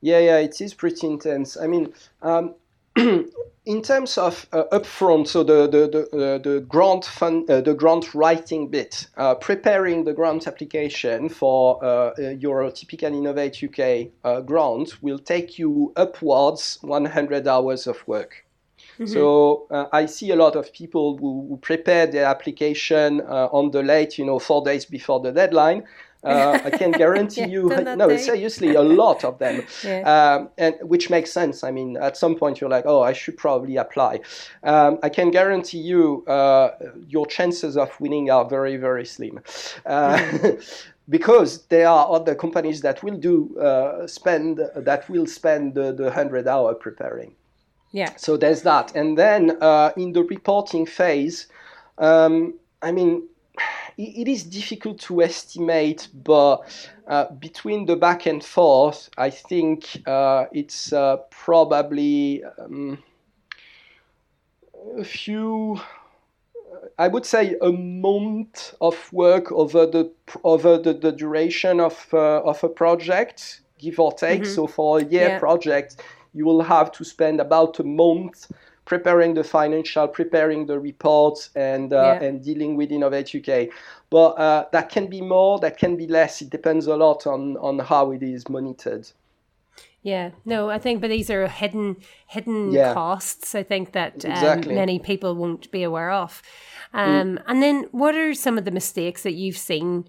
Yeah, 0.00 0.18
yeah, 0.20 0.38
it 0.38 0.60
is 0.60 0.74
pretty 0.74 1.06
intense. 1.06 1.56
I 1.56 1.66
mean, 1.66 1.92
um, 2.22 2.54
in 2.96 3.82
terms 3.82 4.16
of 4.16 4.46
uh, 4.52 4.64
upfront, 4.72 5.28
so 5.28 5.42
the 5.42 5.68
the 5.68 5.88
the, 5.88 6.34
uh, 6.34 6.38
the 6.38 6.60
grant 6.60 7.04
fund, 7.04 7.50
uh, 7.50 7.60
the 7.60 7.74
grant 7.74 8.14
writing 8.14 8.68
bit, 8.68 9.08
uh, 9.16 9.34
preparing 9.34 10.04
the 10.04 10.12
grant 10.12 10.46
application 10.46 11.28
for 11.28 11.84
uh, 11.84 12.12
your 12.18 12.70
typical 12.70 13.12
Innovate 13.12 13.62
UK 13.62 14.46
grant 14.46 15.02
will 15.02 15.18
take 15.18 15.58
you 15.58 15.92
upwards 15.96 16.78
100 16.82 17.46
hours 17.46 17.86
of 17.86 18.06
work. 18.06 18.44
Mm-hmm. 18.98 19.12
So 19.12 19.66
uh, 19.70 19.86
I 19.92 20.06
see 20.06 20.30
a 20.30 20.36
lot 20.36 20.56
of 20.56 20.72
people 20.72 21.16
who, 21.18 21.46
who 21.48 21.56
prepare 21.58 22.06
their 22.06 22.24
application 22.24 23.20
uh, 23.20 23.48
on 23.52 23.70
the 23.70 23.82
late, 23.82 24.18
you 24.18 24.24
know, 24.24 24.38
four 24.38 24.64
days 24.64 24.84
before 24.84 25.20
the 25.20 25.30
deadline. 25.30 25.84
Uh, 26.24 26.58
I 26.64 26.70
can 26.70 26.90
guarantee 27.04 27.42
yeah, 27.42 27.46
you, 27.46 27.68
no, 27.68 28.08
day. 28.08 28.16
seriously, 28.18 28.74
a 28.74 28.82
lot 28.82 29.24
of 29.24 29.38
them, 29.38 29.62
yeah. 29.84 30.00
um, 30.36 30.48
and 30.58 30.74
which 30.82 31.10
makes 31.10 31.30
sense. 31.32 31.62
I 31.62 31.70
mean, 31.70 31.96
at 31.96 32.16
some 32.16 32.34
point 32.34 32.60
you're 32.60 32.70
like, 32.70 32.86
oh, 32.86 33.02
I 33.02 33.12
should 33.12 33.36
probably 33.36 33.76
apply. 33.76 34.20
Um, 34.64 34.98
I 35.02 35.10
can 35.10 35.30
guarantee 35.30 35.78
you, 35.78 36.24
uh, 36.26 36.70
your 37.06 37.26
chances 37.26 37.76
of 37.76 37.88
winning 38.00 38.30
are 38.30 38.44
very, 38.48 38.76
very 38.76 39.04
slim. 39.04 39.40
Uh, 39.86 40.16
mm. 40.16 40.84
because 41.08 41.66
there 41.66 41.88
are 41.88 42.10
other 42.10 42.34
companies 42.34 42.80
that 42.82 43.02
will 43.02 43.16
do 43.16 43.56
uh, 43.58 44.06
spend 44.06 44.60
that 44.74 45.08
will 45.08 45.26
spend 45.26 45.74
the, 45.74 45.92
the 45.92 46.04
100 46.04 46.46
hour 46.46 46.74
preparing 46.74 47.34
yeah. 47.92 48.14
So 48.16 48.36
there's 48.36 48.62
that. 48.62 48.94
And 48.94 49.16
then 49.16 49.56
uh, 49.62 49.92
in 49.96 50.12
the 50.12 50.22
reporting 50.22 50.86
phase, 50.86 51.46
um, 51.98 52.54
I 52.82 52.92
mean, 52.92 53.28
it, 53.96 54.26
it 54.26 54.28
is 54.28 54.44
difficult 54.44 55.00
to 55.00 55.22
estimate, 55.22 56.08
but 56.14 56.90
uh, 57.06 57.30
between 57.32 57.86
the 57.86 57.96
back 57.96 58.26
and 58.26 58.44
forth, 58.44 59.08
I 59.16 59.30
think 59.30 60.02
uh, 60.06 60.46
it's 60.52 60.92
uh, 60.92 61.18
probably 61.30 62.44
um, 62.58 63.02
a 64.98 65.04
few. 65.04 65.80
I 66.98 67.08
would 67.08 67.26
say 67.26 67.56
a 67.60 67.72
month 67.72 68.74
of 68.80 69.12
work 69.12 69.50
over 69.50 69.86
the 69.86 70.12
over 70.44 70.78
the, 70.78 70.92
the 70.92 71.12
duration 71.12 71.80
of 71.80 72.06
uh, 72.12 72.42
of 72.42 72.62
a 72.62 72.68
project, 72.68 73.62
give 73.78 73.98
or 73.98 74.12
take. 74.12 74.42
Mm-hmm. 74.42 74.52
So 74.52 74.66
for 74.66 74.98
a 74.98 75.04
year 75.04 75.28
yeah. 75.28 75.38
project, 75.38 76.02
you 76.38 76.44
will 76.44 76.62
have 76.62 76.92
to 76.92 77.04
spend 77.04 77.40
about 77.40 77.80
a 77.80 77.84
month 77.84 78.50
preparing 78.84 79.34
the 79.34 79.44
financial, 79.44 80.06
preparing 80.08 80.66
the 80.66 80.78
reports, 80.78 81.50
and 81.54 81.92
uh, 81.92 81.96
yeah. 81.96 82.26
and 82.26 82.44
dealing 82.44 82.76
with 82.76 82.90
Innovate 82.92 83.34
UK. 83.34 83.68
But 84.08 84.30
uh, 84.38 84.64
that 84.72 84.88
can 84.88 85.08
be 85.08 85.20
more, 85.20 85.58
that 85.58 85.76
can 85.76 85.96
be 85.96 86.06
less. 86.06 86.40
It 86.40 86.50
depends 86.50 86.86
a 86.86 86.96
lot 86.96 87.26
on 87.26 87.56
on 87.56 87.80
how 87.80 88.12
it 88.12 88.22
is 88.22 88.48
monitored. 88.48 89.06
Yeah, 90.02 90.30
no, 90.44 90.70
I 90.70 90.78
think, 90.78 91.00
but 91.00 91.10
these 91.10 91.28
are 91.28 91.48
hidden 91.48 91.96
hidden 92.28 92.72
yeah. 92.72 92.94
costs. 92.94 93.54
I 93.54 93.64
think 93.64 93.92
that 93.92 94.24
um, 94.24 94.30
exactly. 94.30 94.74
many 94.74 94.98
people 94.98 95.34
won't 95.34 95.70
be 95.70 95.82
aware 95.82 96.12
of. 96.12 96.40
Mm. 96.94 96.98
Um, 96.98 97.28
mm. 97.36 97.42
And 97.48 97.62
then, 97.62 97.88
what 97.90 98.14
are 98.14 98.32
some 98.32 98.56
of 98.58 98.64
the 98.64 98.70
mistakes 98.70 99.22
that 99.24 99.34
you've 99.34 99.58
seen 99.58 100.04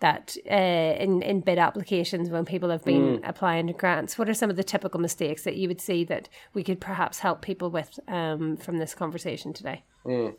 that 0.00 0.36
uh, 0.50 0.54
in 0.54 1.22
in 1.22 1.40
bid 1.40 1.58
applications 1.58 2.30
when 2.30 2.44
people 2.44 2.70
have 2.70 2.84
been 2.84 3.18
mm. 3.18 3.28
applying 3.28 3.66
to 3.68 3.72
grants? 3.72 4.18
What 4.18 4.28
are 4.28 4.34
some 4.34 4.50
of 4.50 4.56
the 4.56 4.64
typical 4.64 5.00
mistakes 5.00 5.42
that 5.42 5.56
you 5.56 5.68
would 5.68 5.80
see 5.80 6.04
that 6.04 6.28
we 6.52 6.62
could 6.62 6.80
perhaps 6.80 7.18
help 7.18 7.42
people 7.42 7.70
with 7.70 7.98
um, 8.08 8.56
from 8.56 8.78
this 8.78 8.94
conversation 8.94 9.52
today? 9.52 9.84
Mm. 10.04 10.34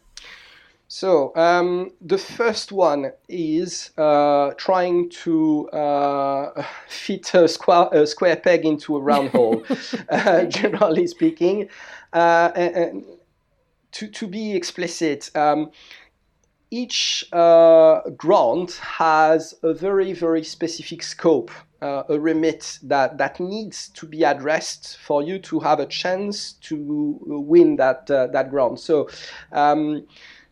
So 0.88 1.36
um, 1.36 1.92
the 2.00 2.18
first 2.18 2.72
one 2.72 3.12
is 3.28 3.90
uh, 3.98 4.52
trying 4.58 5.10
to 5.10 5.68
uh, 5.70 6.64
fit 6.88 7.34
a 7.34 7.48
square, 7.48 7.90
a 7.92 8.06
square, 8.06 8.36
peg 8.36 8.66
into 8.66 8.96
a 8.96 9.00
round 9.00 9.30
hole. 9.30 9.64
uh, 10.10 10.44
generally 10.46 11.08
speaking, 11.08 11.70
uh, 12.14 12.52
and, 12.56 12.76
and 12.76 13.06
to 13.94 14.08
to 14.08 14.28
be 14.28 14.56
explicit. 14.56 15.32
Um, 15.36 15.72
each 16.76 17.24
uh, 17.32 18.02
grant 18.18 18.74
has 18.74 19.54
a 19.64 19.74
very, 19.74 20.12
very 20.12 20.44
specific 20.44 21.02
scope, 21.04 21.50
uh, 21.82 22.04
a 22.10 22.20
remit 22.20 22.80
that, 22.84 23.18
that 23.18 23.40
needs 23.40 23.88
to 23.90 24.06
be 24.06 24.24
addressed 24.24 24.98
for 24.98 25.24
you 25.24 25.40
to 25.40 25.62
have 25.62 25.80
a 25.80 25.86
chance 25.86 26.54
to 26.68 27.18
win 27.26 27.78
that, 27.78 28.12
uh, 28.12 28.28
that 28.28 28.50
grant. 28.50 28.82
So, 28.82 29.08
um, 29.54 30.06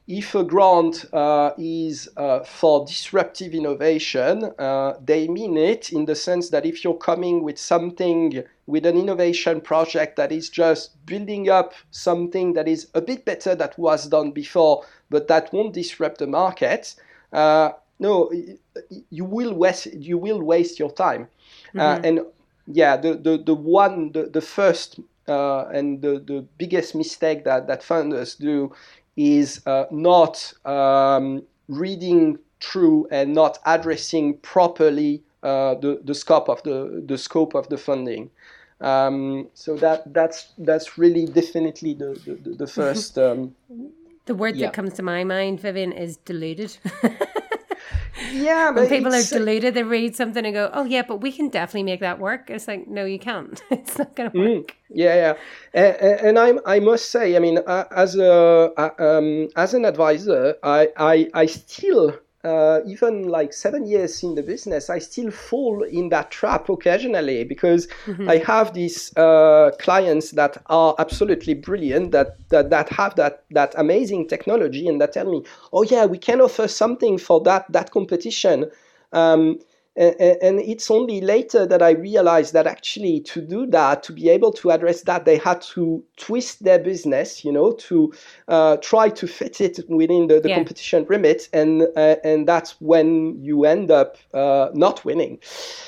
if 0.07 0.35
a 0.35 0.43
grant 0.43 1.05
uh, 1.13 1.51
is 1.57 2.09
uh, 2.17 2.41
for 2.41 2.85
disruptive 2.85 3.53
innovation, 3.53 4.51
uh, 4.59 4.93
they 5.03 5.27
mean 5.29 5.55
it 5.55 5.93
in 5.93 6.05
the 6.05 6.15
sense 6.15 6.49
that 6.49 6.65
if 6.65 6.83
you're 6.83 6.93
coming 6.93 7.41
with 7.41 7.57
something, 7.57 8.43
with 8.67 8.85
an 8.85 8.97
innovation 8.97 9.61
project 9.61 10.17
that 10.17 10.31
is 10.31 10.49
just 10.49 11.05
building 11.05 11.49
up 11.49 11.73
something 11.91 12.53
that 12.53 12.67
is 12.67 12.87
a 12.93 13.01
bit 13.01 13.23
better 13.23 13.55
that 13.55 13.77
was 13.79 14.07
done 14.07 14.31
before, 14.31 14.83
but 15.09 15.29
that 15.29 15.53
won't 15.53 15.73
disrupt 15.73 16.17
the 16.17 16.27
market, 16.27 16.95
uh, 17.31 17.71
no, 17.99 18.29
you 19.09 19.23
will 19.23 19.53
waste 19.53 19.93
you 19.93 20.17
will 20.17 20.41
waste 20.41 20.79
your 20.79 20.91
time, 20.91 21.29
uh, 21.77 21.95
mm-hmm. 21.95 22.05
and 22.05 22.19
yeah, 22.67 22.97
the 22.97 23.13
the 23.13 23.37
the 23.37 23.55
one 23.55 24.11
the 24.11 24.23
the 24.23 24.41
first 24.41 24.99
uh, 25.27 25.65
and 25.67 26.01
the 26.01 26.19
the 26.19 26.45
biggest 26.57 26.95
mistake 26.95 27.45
that 27.45 27.67
that 27.67 27.81
funders 27.81 28.37
do 28.37 28.73
is 29.15 29.61
uh, 29.65 29.85
not 29.91 30.53
um, 30.65 31.43
reading 31.67 32.39
through 32.61 33.07
and 33.11 33.33
not 33.33 33.59
addressing 33.65 34.37
properly 34.37 35.21
uh, 35.43 35.75
the 35.75 35.99
the 36.03 36.15
scope 36.15 36.49
of 36.49 36.63
the 36.63 37.03
the 37.05 37.17
scope 37.17 37.53
of 37.53 37.67
the 37.69 37.77
funding. 37.77 38.29
Um, 38.81 39.49
so 39.53 39.75
that 39.77 40.13
that's 40.13 40.53
that's 40.57 40.97
really 40.97 41.25
definitely 41.25 41.93
the 41.93 42.19
the, 42.25 42.55
the 42.55 42.67
first. 42.79 43.17
Um, 43.17 43.55
the 44.25 44.35
word 44.35 44.55
yeah. 44.55 44.67
that 44.67 44.73
comes 44.73 44.93
to 44.93 45.03
my 45.03 45.23
mind, 45.25 45.59
Vivien, 45.59 45.91
is 45.91 46.17
deluded. 46.17 46.77
yeah, 48.31 48.69
when 48.71 48.87
people 48.87 49.13
are 49.13 49.23
deluded, 49.23 49.73
they 49.73 49.83
read 49.83 50.15
something 50.15 50.45
and 50.45 50.53
go, 50.53 50.69
"Oh 50.73 50.83
yeah, 50.83 51.03
but 51.07 51.17
we 51.17 51.31
can 51.31 51.49
definitely 51.49 51.83
make 51.83 51.99
that 51.99 52.19
work." 52.19 52.49
It's 52.49 52.67
like, 52.67 52.87
no, 52.87 53.05
you 53.05 53.19
can't. 53.19 53.61
it's 53.71 53.97
not 53.97 54.15
going 54.15 54.31
to 54.31 54.37
mm. 54.37 54.57
work. 54.57 54.67
Mm, 54.67 54.75
yeah, 54.89 55.15
yeah, 55.15 55.95
and, 55.97 56.37
and 56.37 56.39
I, 56.39 56.75
I 56.75 56.79
must 56.79 57.09
say, 57.09 57.35
I 57.35 57.39
mean, 57.39 57.59
as 57.67 58.15
a 58.15 58.71
um, 58.99 59.49
as 59.55 59.73
an 59.73 59.85
advisor, 59.85 60.55
I, 60.63 60.89
I, 60.97 61.29
I 61.33 61.45
still 61.47 62.17
uh, 62.43 62.81
even 62.85 63.29
like 63.29 63.53
seven 63.53 63.87
years 63.87 64.21
in 64.21 64.35
the 64.35 64.43
business, 64.43 64.89
I 64.89 64.99
still 64.99 65.31
fall 65.31 65.83
in 65.83 66.09
that 66.09 66.29
trap 66.29 66.67
occasionally 66.69 67.43
because 67.45 67.87
mm-hmm. 68.05 68.29
I 68.29 68.37
have 68.37 68.73
these 68.73 69.15
uh, 69.15 69.71
clients 69.79 70.31
that 70.31 70.61
are 70.65 70.93
absolutely 70.99 71.53
brilliant, 71.53 72.11
that, 72.11 72.37
that 72.49 72.69
that 72.69 72.89
have 72.89 73.15
that 73.15 73.43
that 73.51 73.73
amazing 73.77 74.27
technology, 74.27 74.87
and 74.87 74.99
that 74.99 75.13
tell 75.13 75.29
me, 75.29 75.43
"Oh 75.71 75.83
yeah, 75.83 76.05
we 76.05 76.17
can 76.17 76.41
offer 76.41 76.67
something 76.67 77.17
for 77.17 77.41
that 77.41 77.71
that 77.71 77.91
competition." 77.91 78.69
Um, 79.13 79.59
and 79.95 80.59
it's 80.59 80.89
only 80.89 81.21
later 81.21 81.67
that 81.67 81.81
I 81.81 81.91
realized 81.91 82.53
that 82.53 82.65
actually 82.65 83.19
to 83.21 83.41
do 83.41 83.67
that, 83.67 84.01
to 84.03 84.13
be 84.13 84.29
able 84.29 84.51
to 84.53 84.71
address 84.71 85.01
that, 85.03 85.25
they 85.25 85.37
had 85.37 85.61
to 85.73 86.03
twist 86.17 86.63
their 86.63 86.79
business, 86.79 87.45
you 87.45 87.51
know, 87.51 87.73
to 87.73 88.11
uh, 88.47 88.77
try 88.77 89.09
to 89.09 89.27
fit 89.27 89.61
it 89.61 89.79
within 89.89 90.27
the, 90.27 90.39
the 90.39 90.49
yeah. 90.49 90.55
competition 90.55 91.05
remit, 91.07 91.47
and 91.53 91.83
uh, 91.95 92.15
and 92.23 92.47
that's 92.47 92.81
when 92.81 93.39
you 93.43 93.65
end 93.65 93.91
up 93.91 94.17
uh, 94.33 94.69
not 94.73 95.05
winning. 95.05 95.39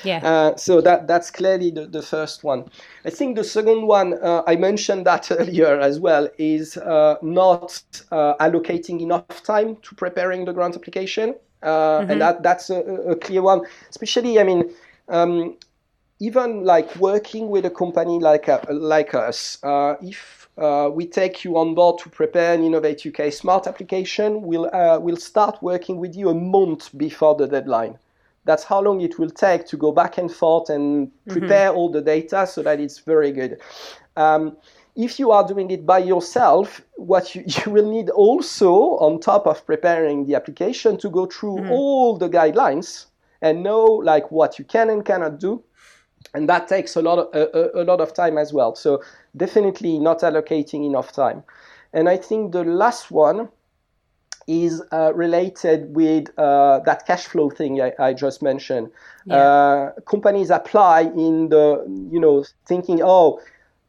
Yeah. 0.04 0.20
Uh, 0.24 0.56
so 0.56 0.82
that 0.82 1.08
that's 1.08 1.32
clearly 1.32 1.72
the, 1.72 1.88
the 1.88 2.04
first 2.04 2.44
one. 2.44 2.66
I 3.06 3.10
think 3.10 3.36
the 3.36 3.44
second 3.44 3.88
one 3.88 4.20
uh, 4.22 4.44
I 4.46 4.56
mentioned 4.56 5.06
that 5.08 5.32
earlier 5.40 5.80
as 5.80 6.00
well 6.00 6.30
is 6.38 6.78
uh, 6.78 7.16
not 7.24 7.82
allocating 8.12 9.02
enough 9.02 9.44
time 9.44 9.78
to 9.78 9.96
preparing 9.96 10.46
the 10.46 10.54
grant 10.54 10.76
application. 10.76 11.36
Uh, 11.66 12.02
mm-hmm. 12.02 12.12
and 12.12 12.22
that 12.22 12.44
that's 12.44 12.70
a, 12.70 12.80
a, 12.80 13.16
clear 13.16 13.42
one. 13.42 13.62
Especially, 13.90 14.40
I 14.40 14.44
mean, 14.44 14.72
um, 15.10 15.58
even 16.20 16.64
like 16.64 16.96
working 16.98 17.50
with 17.50 17.66
a 17.66 17.72
company 17.72 18.20
like 18.20 18.48
uh, 18.48 18.62
like 18.70 19.16
us, 19.16 19.58
uh, 19.64 19.96
if 20.02 20.48
uh, 20.60 20.90
we 20.94 21.08
take 21.08 21.44
you 21.44 21.58
on 21.58 21.74
board 21.74 22.00
to 22.04 22.10
prepare 22.10 22.54
an 22.54 22.64
Innovate 22.64 23.04
UK 23.06 23.34
smart 23.34 23.66
application, 23.66 24.44
we'll 24.44 24.74
uh, 24.76 25.00
we'll 25.00 25.18
start 25.18 25.58
working 25.64 25.98
with 25.98 26.16
you 26.16 26.30
a 26.30 26.36
month 26.36 26.96
before 26.98 27.34
the 27.36 27.48
deadline. 27.48 27.98
That's 28.44 28.64
how 28.64 28.80
long 28.80 29.02
it 29.02 29.18
will 29.18 29.32
take 29.32 29.66
to 29.68 29.78
go 29.78 29.92
back 29.92 30.20
and 30.20 30.32
forth 30.32 30.70
and 30.70 31.08
mm-hmm. 31.08 31.32
prepare 31.32 31.70
mm-hmm. 31.70 31.78
all 31.78 31.90
the 31.90 32.02
data 32.02 32.46
so 32.46 32.62
that 32.62 32.80
it's 32.80 33.00
very 33.00 33.32
good. 33.32 33.60
Um, 34.16 34.56
if 34.96 35.20
you 35.20 35.32
are 35.32 35.46
doing 35.46 35.70
it 35.72 35.86
by 35.86 36.00
yourself, 36.00 36.82
what 36.96 37.36
you, 37.36 37.44
you, 37.66 37.72
will 37.72 37.90
need 37.90 38.10
also, 38.10 38.98
on 39.00 39.20
top 39.20 39.46
of 39.46 39.66
preparing 39.66 40.26
the 40.26 40.36
application, 40.36 40.98
to 40.98 41.10
go 41.10 41.26
through 41.26 41.58
mm-hmm. 41.58 41.72
all 41.72 42.18
the 42.18 42.30
guidelines 42.30 43.08
and 43.42 43.64
know 43.64 43.84
like 43.84 44.32
what 44.32 44.58
you 44.58 44.66
can 44.66 44.90
and 44.90 45.06
cannot 45.06 45.40
do, 45.40 45.62
and 46.34 46.50
that 46.50 46.68
takes 46.68 46.96
a 46.96 47.02
lot 47.02 47.20
of 47.20 47.36
a, 47.36 47.82
a 47.82 47.84
lot 47.84 48.02
of 48.02 48.14
time 48.14 48.38
as 48.38 48.54
well. 48.54 48.76
So 48.76 49.04
definitely 49.36 50.00
not 50.00 50.20
allocating 50.22 50.86
enough 50.86 51.12
time. 51.12 51.44
And 51.94 52.10
I 52.10 52.18
think 52.18 52.52
the 52.52 52.64
last 52.64 53.12
one 53.12 53.50
is 54.48 54.82
uh, 54.92 55.14
related 55.14 55.96
with 55.96 56.28
uh, 56.38 56.80
that 56.86 57.06
cash 57.08 57.26
flow 57.26 57.50
thing 57.50 57.82
I, 57.82 57.94
I 58.00 58.14
just 58.14 58.44
mentioned. 58.44 58.92
Yeah. 59.26 59.38
Uh, 59.38 59.92
companies 60.08 60.50
apply 60.50 61.02
in 61.02 61.50
the, 61.50 61.84
you 62.12 62.20
know, 62.20 62.46
thinking, 62.68 63.02
oh, 63.04 63.40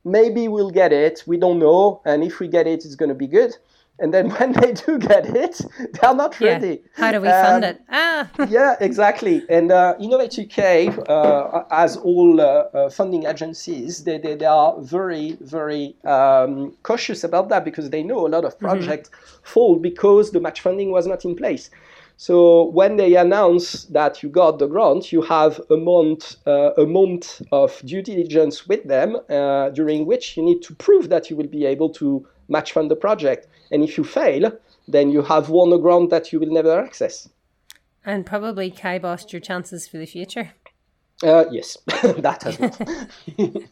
maybe 0.06 0.48
we'll 0.48 0.70
get 0.70 0.92
it. 0.92 1.24
We 1.26 1.36
don't 1.36 1.58
know. 1.58 2.00
And 2.04 2.22
if 2.22 2.38
we 2.40 2.48
get 2.48 2.66
it, 2.66 2.84
it's 2.84 2.94
going 2.94 3.08
to 3.08 3.14
be 3.14 3.26
good. 3.26 3.54
And 3.98 4.12
then 4.12 4.30
when 4.36 4.52
they 4.52 4.72
do 4.72 4.98
get 4.98 5.26
it, 5.26 5.60
they're 5.94 6.14
not 6.14 6.36
yeah. 6.40 6.52
ready. 6.52 6.82
How 6.94 7.12
do 7.12 7.20
we 7.20 7.28
um, 7.28 7.44
fund 7.44 7.64
it? 7.64 7.82
Ah. 7.90 8.30
yeah, 8.48 8.76
exactly. 8.80 9.42
And 9.48 9.72
uh, 9.72 9.94
Innovate 9.98 10.38
UK, 10.38 11.08
uh, 11.08 11.64
as 11.70 11.96
all 11.96 12.40
uh, 12.40 12.44
uh, 12.44 12.90
funding 12.90 13.26
agencies, 13.26 14.04
they, 14.04 14.18
they, 14.18 14.34
they, 14.34 14.46
are 14.46 14.80
very, 14.80 15.36
very 15.40 15.96
um, 16.04 16.76
cautious 16.82 17.24
about 17.24 17.48
that 17.48 17.64
because 17.64 17.90
they 17.90 18.02
know 18.02 18.26
a 18.26 18.28
lot 18.28 18.44
of 18.44 18.54
mm-hmm. 18.54 18.66
projects 18.66 19.08
mm-hmm. 19.08 19.44
fall 19.44 19.76
because 19.76 20.30
the 20.30 20.40
match 20.40 20.60
funding 20.60 20.92
was 20.92 21.06
not 21.06 21.24
in 21.24 21.34
place. 21.34 21.70
So 22.16 22.70
when 22.70 22.96
they 22.96 23.14
announce 23.16 23.84
that 23.84 24.22
you 24.22 24.30
got 24.30 24.58
the 24.58 24.66
grant, 24.66 25.12
you 25.12 25.20
have 25.22 25.60
a 25.70 25.76
month, 25.76 26.36
uh, 26.46 26.72
a 26.78 26.86
month 26.86 27.42
of 27.52 27.80
due 27.84 28.00
diligence 28.00 28.66
with 28.66 28.84
them, 28.84 29.16
uh, 29.28 29.68
during 29.70 30.06
which 30.06 30.36
you 30.36 30.42
need 30.42 30.62
to 30.62 30.74
prove 30.74 31.10
that 31.10 31.28
you 31.28 31.36
will 31.36 31.46
be 31.46 31.66
able 31.66 31.90
to 31.90 32.26
match 32.48 32.72
fund 32.72 32.90
the 32.90 32.96
project. 32.96 33.48
And 33.70 33.82
if 33.84 33.98
you 33.98 34.04
fail, 34.04 34.50
then 34.88 35.10
you 35.10 35.22
have 35.22 35.50
won 35.50 35.72
a 35.72 35.78
grant 35.78 36.10
that 36.10 36.32
you 36.32 36.40
will 36.40 36.52
never 36.52 36.80
access. 36.80 37.28
And 38.04 38.24
probably 38.24 38.70
kiboshed 38.70 39.32
your 39.32 39.40
chances 39.40 39.86
for 39.86 39.98
the 39.98 40.06
future. 40.06 40.52
Uh, 41.22 41.44
yes, 41.50 41.76
that 41.86 42.42
has 42.44 42.58
well. 42.58 42.76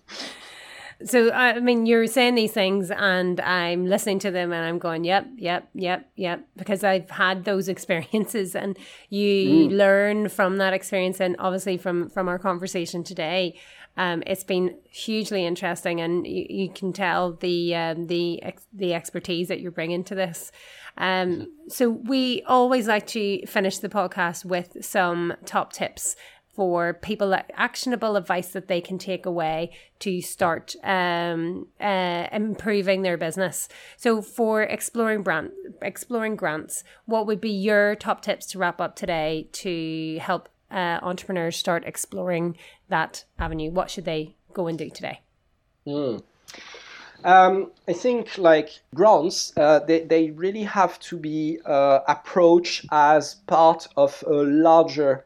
So 1.05 1.31
I 1.33 1.61
mean, 1.61 1.87
you're 1.87 2.07
saying 2.07 2.35
these 2.35 2.53
things, 2.53 2.91
and 2.91 3.41
I'm 3.41 3.87
listening 3.87 4.19
to 4.21 4.31
them, 4.31 4.53
and 4.53 4.65
I'm 4.65 4.79
going, 4.79 5.05
"Yep, 5.05 5.27
yep, 5.37 5.69
yep, 5.75 6.11
yep," 6.17 6.47
because 6.57 6.83
I've 6.83 7.11
had 7.11 7.45
those 7.45 7.69
experiences, 7.75 8.55
and 8.55 8.77
you 9.11 9.69
mm. 9.69 9.77
learn 9.77 10.29
from 10.29 10.57
that 10.59 10.73
experience, 10.73 11.21
and 11.21 11.37
obviously 11.39 11.77
from 11.77 12.09
from 12.09 12.29
our 12.29 12.39
conversation 12.39 13.05
today. 13.05 13.59
Um, 13.97 14.25
it's 14.27 14.43
been 14.43 14.77
hugely 14.91 15.47
interesting, 15.47 16.01
and 16.01 16.27
you, 16.27 16.47
you 16.51 16.69
can 16.69 16.93
tell 16.93 17.35
the 17.35 17.75
um, 17.75 18.07
the 18.07 18.43
the 18.73 18.95
expertise 18.95 19.49
that 19.49 19.61
you're 19.61 19.71
bringing 19.71 20.03
to 20.05 20.15
this. 20.15 20.51
Um, 20.97 21.53
so 21.69 21.91
we 21.91 22.43
always 22.47 22.87
like 22.87 23.07
to 23.09 23.45
finish 23.47 23.79
the 23.79 23.89
podcast 23.89 24.45
with 24.45 24.85
some 24.85 25.35
top 25.45 25.73
tips 25.73 26.17
for 26.55 26.95
people 26.95 27.37
actionable 27.55 28.17
advice 28.17 28.49
that 28.51 28.69
they 28.69 28.81
can 28.81 28.99
take 28.99 29.27
away 29.27 29.71
to 29.99 30.21
start 30.21 30.77
um, 30.85 31.67
uh, 31.81 32.27
improving 32.33 33.03
their 33.03 33.17
business. 33.17 33.69
So, 33.97 34.23
for 34.23 34.63
exploring 34.63 35.23
brand, 35.23 35.51
exploring 35.83 36.37
grants, 36.37 36.85
what 37.07 37.27
would 37.27 37.41
be 37.41 37.51
your 37.51 37.97
top 37.97 38.23
tips 38.23 38.47
to 38.47 38.59
wrap 38.59 38.81
up 38.81 38.95
today 38.95 39.49
to 39.53 40.19
help 40.21 40.49
uh, 40.71 40.99
entrepreneurs 41.03 41.57
start 41.57 41.85
exploring 41.85 42.57
that 42.89 43.25
avenue? 43.39 43.71
What 43.71 43.91
should 43.91 44.05
they 44.05 44.37
go 44.53 44.67
and 44.67 44.79
do 44.79 44.91
today? 44.91 45.21
Mm. 45.87 46.23
Um, 47.25 47.71
I 47.89 47.95
think 47.95 48.37
like 48.37 48.81
grants, 48.95 49.53
uh, 49.57 49.79
they, 49.81 50.01
they 50.01 50.31
really 50.31 50.63
have 50.65 51.01
to 51.01 51.17
be 51.17 51.59
uh, 51.65 52.01
approached 52.07 52.87
as 52.93 53.37
part 53.47 53.89
of 53.97 54.23
a 54.27 54.43
larger 54.43 55.25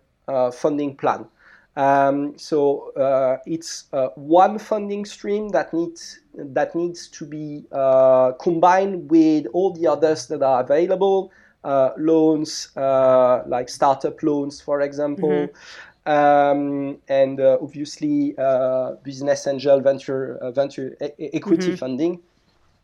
funding 0.53 0.97
plan. 0.97 1.26
Um, 1.79 2.37
so 2.37 2.91
uh, 2.97 3.37
it's 3.47 3.85
uh, 3.93 4.09
one 4.16 4.59
funding 4.59 5.05
stream 5.05 5.51
that 5.51 5.72
needs 5.72 6.18
that 6.35 6.74
needs 6.74 7.07
to 7.09 7.24
be 7.24 7.66
uh, 7.70 8.33
combined 8.33 9.09
with 9.09 9.47
all 9.53 9.72
the 9.72 9.87
others 9.87 10.26
that 10.26 10.43
are 10.43 10.61
available, 10.61 11.31
uh, 11.62 11.91
loans 11.97 12.70
uh, 12.76 13.45
like 13.47 13.68
startup 13.68 14.20
loans, 14.24 14.61
for 14.61 14.81
example. 14.81 15.31
Mm-hmm. 15.31 16.11
Um, 16.11 16.99
and 17.09 17.39
uh, 17.39 17.59
obviously, 17.61 18.35
business 19.05 19.47
angel 19.47 19.81
venture 19.81 20.41
venture 20.53 20.97
e- 21.01 21.31
equity 21.33 21.68
mm-hmm. 21.68 21.74
funding. 21.76 22.20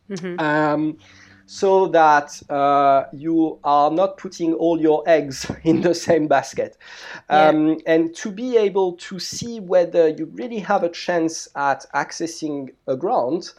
Mm-hmm. 0.09 0.39
Um, 0.39 0.97
so 1.45 1.87
that 1.87 2.41
uh, 2.49 3.05
you 3.13 3.59
are 3.63 3.91
not 3.91 4.17
putting 4.17 4.53
all 4.53 4.79
your 4.79 5.03
eggs 5.07 5.49
in 5.63 5.81
the 5.81 5.93
same 5.93 6.27
basket. 6.27 6.77
Um, 7.29 7.69
yeah. 7.69 7.75
And 7.85 8.15
to 8.15 8.31
be 8.31 8.57
able 8.57 8.93
to 8.93 9.19
see 9.19 9.59
whether 9.59 10.07
you 10.07 10.25
really 10.25 10.59
have 10.59 10.83
a 10.83 10.89
chance 10.89 11.47
at 11.55 11.85
accessing 11.93 12.73
a 12.87 12.95
grant, 12.95 13.53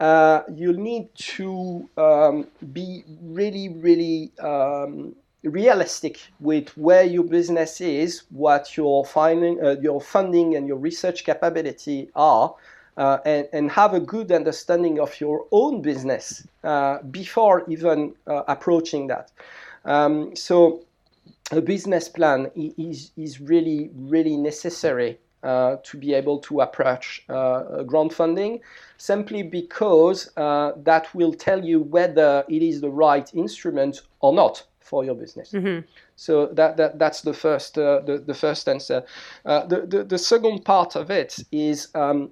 uh, 0.00 0.42
you 0.54 0.72
need 0.72 1.14
to 1.14 1.88
um, 1.96 2.46
be 2.72 3.04
really, 3.22 3.68
really 3.68 4.32
um, 4.40 5.14
realistic 5.42 6.20
with 6.40 6.76
where 6.76 7.04
your 7.04 7.24
business 7.24 7.80
is, 7.80 8.24
what 8.30 8.76
your, 8.76 9.04
finding, 9.04 9.62
uh, 9.64 9.76
your 9.80 10.00
funding 10.00 10.56
and 10.56 10.66
your 10.66 10.78
research 10.78 11.24
capability 11.24 12.10
are, 12.14 12.54
uh, 12.96 13.18
and, 13.24 13.48
and, 13.52 13.70
have 13.70 13.94
a 13.94 14.00
good 14.00 14.32
understanding 14.32 15.00
of 15.00 15.20
your 15.20 15.46
own 15.52 15.80
business 15.80 16.46
uh, 16.64 16.98
before 17.10 17.64
even 17.68 18.14
uh, 18.26 18.42
approaching 18.48 19.06
that. 19.06 19.30
Um, 19.84 20.34
so 20.36 20.84
a 21.52 21.60
business 21.60 22.08
plan 22.08 22.50
is, 22.54 23.12
is 23.16 23.40
really, 23.40 23.90
really 23.94 24.36
necessary 24.36 25.18
uh, 25.42 25.76
to 25.82 25.96
be 25.96 26.14
able 26.14 26.38
to 26.38 26.60
approach 26.60 27.24
uh, 27.28 27.82
grant 27.84 28.12
funding 28.12 28.60
simply 28.98 29.42
because 29.42 30.30
uh, 30.36 30.72
that 30.76 31.12
will 31.14 31.32
tell 31.32 31.64
you 31.64 31.80
whether 31.80 32.44
it 32.48 32.62
is 32.62 32.80
the 32.80 32.90
right 32.90 33.32
instrument 33.34 34.02
or 34.20 34.32
not 34.32 34.62
for 34.80 35.04
your 35.04 35.14
business. 35.14 35.52
Mm-hmm. 35.52 35.86
So 36.16 36.46
that, 36.48 36.76
that 36.76 36.98
that's 36.98 37.22
the 37.22 37.32
first 37.32 37.78
uh, 37.78 38.00
the, 38.00 38.18
the 38.18 38.34
first 38.34 38.68
answer. 38.68 39.02
Uh, 39.46 39.64
the, 39.64 39.86
the 39.86 40.04
the 40.04 40.18
second 40.18 40.64
part 40.64 40.96
of 40.96 41.10
it 41.10 41.38
is 41.50 41.88
um, 41.94 42.30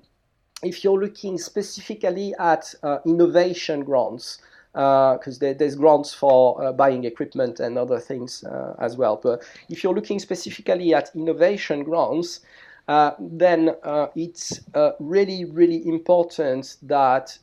if 0.63 0.83
you're 0.83 0.99
looking 1.01 1.39
specifically 1.39 2.35
at 2.39 2.75
uh, 2.83 2.99
innovation 3.05 3.85
grants 3.85 4.39
because 4.73 5.37
uh, 5.37 5.41
there, 5.41 5.55
there's 5.55 5.75
grants 5.75 6.15
for 6.15 6.63
uh, 6.63 6.73
buying 6.73 7.05
equipment 7.05 7.59
and 7.59 7.79
other 7.79 7.99
things 7.99 8.45
as 8.79 8.97
well. 8.97 9.19
But 9.21 9.43
if 9.69 9.83
you're 9.83 9.95
looking 9.95 10.19
specifically 10.19 10.95
at 10.95 11.11
innovation 11.15 11.83
grants, 11.85 12.41
uh, 12.87 13.13
then 13.19 13.75
uh, 13.83 14.07
it's 14.17 14.61
uh, 14.75 14.93
really, 14.99 15.45
really 15.45 15.87
important 15.87 16.77
that 16.83 17.39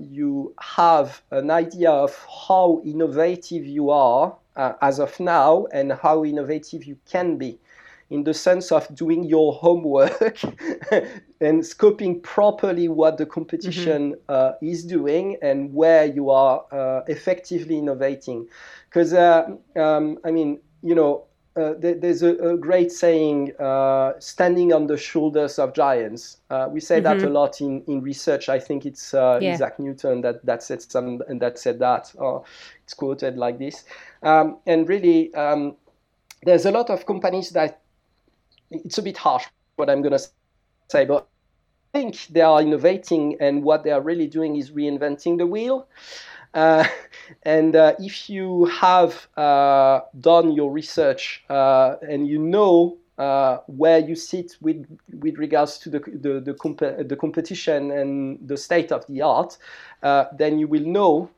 you 0.00 0.54
have 0.60 1.22
an 1.30 1.50
idea 1.50 1.90
of 1.90 2.26
how 2.48 2.80
innovative 2.84 3.64
you 3.64 3.90
are 3.90 4.36
as 4.82 4.98
of 4.98 5.18
now 5.20 5.66
and 5.72 5.92
how 5.92 6.24
innovative 6.24 6.84
you 6.84 6.96
can 7.08 7.36
be 7.36 7.58
in 8.10 8.24
the 8.24 8.32
sense 8.32 8.72
of 8.72 8.92
doing 8.94 9.24
your 9.24 9.52
homework 9.52 10.42
and 11.40 11.62
scoping 11.62 12.22
properly 12.22 12.88
what 12.88 13.18
the 13.18 13.26
competition 13.26 14.12
mm-hmm. 14.12 14.22
uh, 14.28 14.52
is 14.62 14.84
doing 14.84 15.36
and 15.42 15.72
where 15.74 16.06
you 16.06 16.30
are 16.30 16.64
uh, 16.72 17.02
effectively 17.06 17.78
innovating. 17.78 18.46
Because, 18.88 19.12
uh, 19.12 19.48
um, 19.76 20.18
I 20.24 20.30
mean, 20.30 20.58
you 20.82 20.94
know, 20.94 21.24
uh, 21.56 21.74
there's 21.76 22.22
a, 22.22 22.36
a, 22.36 22.56
great 22.56 22.92
saying, 22.92 23.52
uh, 23.58 24.12
standing 24.20 24.72
on 24.72 24.86
the 24.86 24.96
shoulders 24.96 25.58
of 25.58 25.74
giants. 25.74 26.36
Uh, 26.50 26.68
we 26.70 26.78
say 26.78 27.00
mm-hmm. 27.00 27.18
that 27.18 27.26
a 27.26 27.28
lot 27.28 27.60
in, 27.60 27.82
in 27.88 28.00
research. 28.00 28.48
I 28.48 28.60
think 28.60 28.86
it's 28.86 29.12
yeah. 29.12 29.38
Isaac 29.42 29.76
Newton 29.80 30.20
that, 30.20 30.46
that 30.46 30.62
said 30.62 30.80
some 30.80 31.20
and 31.26 31.42
that 31.42 31.58
said 31.58 31.80
that. 31.80 32.14
it's 32.84 32.94
quoted 32.94 33.36
like 33.36 33.58
this. 33.58 33.84
Um, 34.22 34.58
and 34.66 34.88
really, 34.88 35.34
um, 35.34 35.74
there's 36.44 36.64
a 36.64 36.70
lot 36.70 36.90
of 36.90 37.04
companies 37.06 37.50
that 37.50 37.80
it's 38.70 38.98
a 38.98 39.02
bit 39.02 39.16
harsh 39.16 39.46
what 39.76 39.88
I'm 39.88 40.02
going 40.02 40.12
to 40.12 40.24
say, 40.90 41.04
but 41.04 41.28
I 41.94 41.98
think 41.98 42.26
they 42.30 42.40
are 42.40 42.60
innovating, 42.60 43.36
and 43.40 43.62
what 43.62 43.84
they 43.84 43.90
are 43.90 44.00
really 44.00 44.26
doing 44.26 44.56
is 44.56 44.70
reinventing 44.72 45.38
the 45.38 45.46
wheel. 45.46 45.86
Uh, 46.54 46.86
and 47.44 47.76
uh, 47.76 47.94
if 47.98 48.28
you 48.28 48.66
have 48.66 49.28
uh, 49.36 50.00
done 50.20 50.52
your 50.52 50.70
research 50.70 51.44
uh, 51.48 51.96
and 52.02 52.26
you 52.26 52.38
know 52.38 52.96
uh, 53.18 53.58
where 53.66 53.98
you 53.98 54.14
sit 54.14 54.56
with 54.60 54.86
with 55.20 55.38
regards 55.38 55.78
to 55.78 55.90
the 55.90 56.00
the, 56.00 56.40
the, 56.40 56.54
comp- 56.54 57.08
the 57.08 57.16
competition 57.18 57.90
and 57.90 58.38
the 58.46 58.56
state 58.56 58.92
of 58.92 59.06
the 59.06 59.22
art, 59.22 59.58
uh, 60.02 60.24
then 60.36 60.58
you 60.58 60.68
will 60.68 60.84
know 60.84 61.30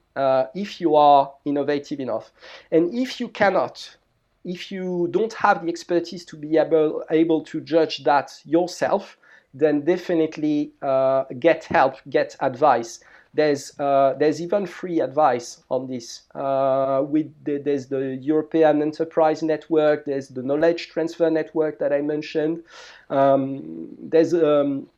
if 0.55 0.81
you 0.83 0.97
are 0.97 1.33
innovative 1.47 1.99
enough. 1.99 2.31
And 2.71 2.95
if 2.95 3.21
you 3.21 3.29
cannot, 3.29 3.97
if 4.45 4.73
you 4.73 5.09
don't 5.11 5.33
have 5.35 5.63
the 5.63 5.69
expertise 5.69 6.25
to 6.27 6.37
be 6.37 6.57
able, 6.57 7.05
able 7.11 7.43
to 7.45 7.61
judge 7.61 8.05
that 8.05 8.33
yourself, 8.45 9.17
then 9.53 9.83
definitely 9.83 10.73
uh, 10.83 11.25
get 11.39 11.65
help, 11.65 11.97
get 12.09 12.37
advice. 12.41 13.01
There's 13.33 13.79
uh, 13.79 14.15
there's 14.19 14.43
even 14.43 14.67
free 14.67 15.01
advice 15.01 15.63
on 15.71 15.87
this. 15.87 16.23
Uh, 16.35 17.05
with 17.07 17.33
the, 17.45 17.59
there's 17.59 17.87
the 17.87 18.17
European 18.21 18.83
Enterprise 18.83 19.41
Network, 19.43 20.05
there's 20.05 20.29
the 20.29 20.43
Knowledge 20.43 20.89
Transfer 20.89 21.31
Network 21.31 21.79
that 21.79 21.93
I 21.93 22.01
mentioned. 22.01 22.65
Um, 23.09 23.89
there's 24.01 24.35
um, 24.35 24.89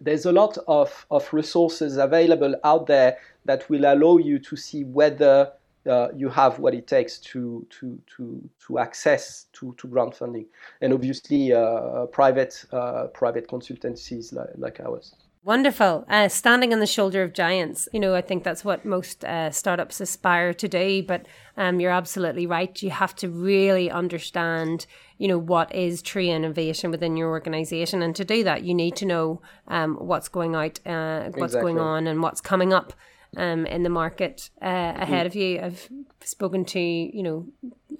there's 0.00 0.26
a 0.26 0.32
lot 0.32 0.58
of, 0.68 1.06
of 1.10 1.32
resources 1.32 1.96
available 1.96 2.54
out 2.64 2.86
there 2.86 3.18
that 3.44 3.68
will 3.70 3.84
allow 3.84 4.18
you 4.18 4.38
to 4.38 4.56
see 4.56 4.84
whether 4.84 5.52
uh, 5.88 6.08
you 6.14 6.28
have 6.28 6.58
what 6.58 6.74
it 6.74 6.86
takes 6.86 7.18
to 7.18 7.66
to 7.70 7.98
to 8.16 8.48
to 8.66 8.78
access 8.78 9.46
to, 9.52 9.74
to 9.78 9.88
grant 9.88 10.16
funding, 10.16 10.46
and 10.80 10.92
obviously 10.92 11.52
uh, 11.52 12.06
private 12.06 12.64
uh, 12.72 13.06
private 13.08 13.48
consultancies 13.48 14.32
like, 14.32 14.50
like 14.56 14.80
ours. 14.80 15.14
Wonderful. 15.44 16.04
Uh, 16.08 16.28
standing 16.28 16.72
on 16.72 16.78
the 16.78 16.86
shoulder 16.86 17.24
of 17.24 17.32
giants. 17.32 17.88
You 17.92 17.98
know, 17.98 18.14
I 18.14 18.20
think 18.20 18.44
that's 18.44 18.64
what 18.64 18.84
most 18.84 19.24
uh, 19.24 19.50
startups 19.50 20.00
aspire 20.00 20.54
to 20.54 20.68
do. 20.68 21.02
But 21.02 21.26
um, 21.56 21.80
you're 21.80 21.90
absolutely 21.90 22.46
right. 22.46 22.80
You 22.80 22.90
have 22.90 23.16
to 23.16 23.28
really 23.28 23.90
understand, 23.90 24.86
you 25.18 25.26
know, 25.26 25.38
what 25.38 25.74
is 25.74 26.00
true 26.00 26.22
innovation 26.22 26.92
within 26.92 27.16
your 27.16 27.30
organization. 27.30 28.02
And 28.02 28.14
to 28.14 28.24
do 28.24 28.44
that, 28.44 28.62
you 28.62 28.72
need 28.72 28.94
to 28.96 29.04
know 29.04 29.42
um, 29.66 29.96
what's 29.96 30.28
going 30.28 30.54
out, 30.54 30.78
uh, 30.86 31.22
what's 31.30 31.54
exactly. 31.54 31.72
going 31.72 31.80
on, 31.80 32.06
and 32.06 32.22
what's 32.22 32.40
coming 32.40 32.72
up 32.72 32.92
um, 33.36 33.66
in 33.66 33.82
the 33.82 33.88
market 33.88 34.50
uh, 34.60 34.92
ahead 34.96 35.24
mm. 35.24 35.26
of 35.26 35.34
you. 35.34 35.60
I've 35.60 35.88
spoken 36.20 36.64
to 36.66 36.80
you 36.80 37.22
know 37.22 37.46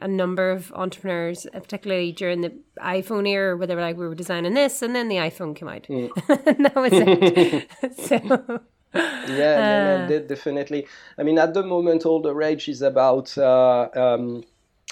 a 0.01 0.09
number 0.09 0.51
of 0.51 0.73
entrepreneurs, 0.75 1.47
uh, 1.47 1.61
particularly 1.61 2.13
during 2.13 2.41
the 2.43 2.53
iPhone 2.81 3.29
era, 3.29 3.57
where 3.57 3.67
they 3.67 3.75
were 3.75 3.81
like, 3.81 3.97
"We 3.97 4.07
were 4.07 4.15
designing 4.15 4.55
this," 4.55 4.83
and 4.83 4.95
then 4.95 5.09
the 5.09 5.17
iPhone 5.17 5.55
came 5.55 5.69
out, 5.69 5.85
mm. 5.85 6.11
and 6.47 6.67
that 6.67 6.77
was 6.77 6.93
it. 6.93 7.71
so. 7.99 8.61
yeah, 8.95 10.05
uh, 10.05 10.09
no, 10.09 10.19
no, 10.19 10.27
definitely. 10.27 10.87
I 11.17 11.23
mean, 11.23 11.39
at 11.39 11.55
the 11.55 11.63
moment, 11.63 12.05
all 12.05 12.21
the 12.21 12.35
rage 12.35 12.69
is 12.69 12.83
about 12.83 13.37
uh, 13.39 13.89
um, 13.95 14.45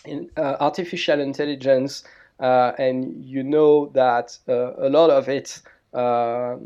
in, 0.06 0.30
uh, 0.36 0.56
artificial 0.60 1.20
intelligence, 1.20 2.04
uh, 2.38 2.72
and 2.78 3.22
you 3.24 3.42
know 3.42 3.90
that 3.94 4.38
uh, 4.48 4.74
a 4.76 4.88
lot 4.88 5.10
of 5.10 5.28
it 5.28 5.60
uh, 5.92 6.56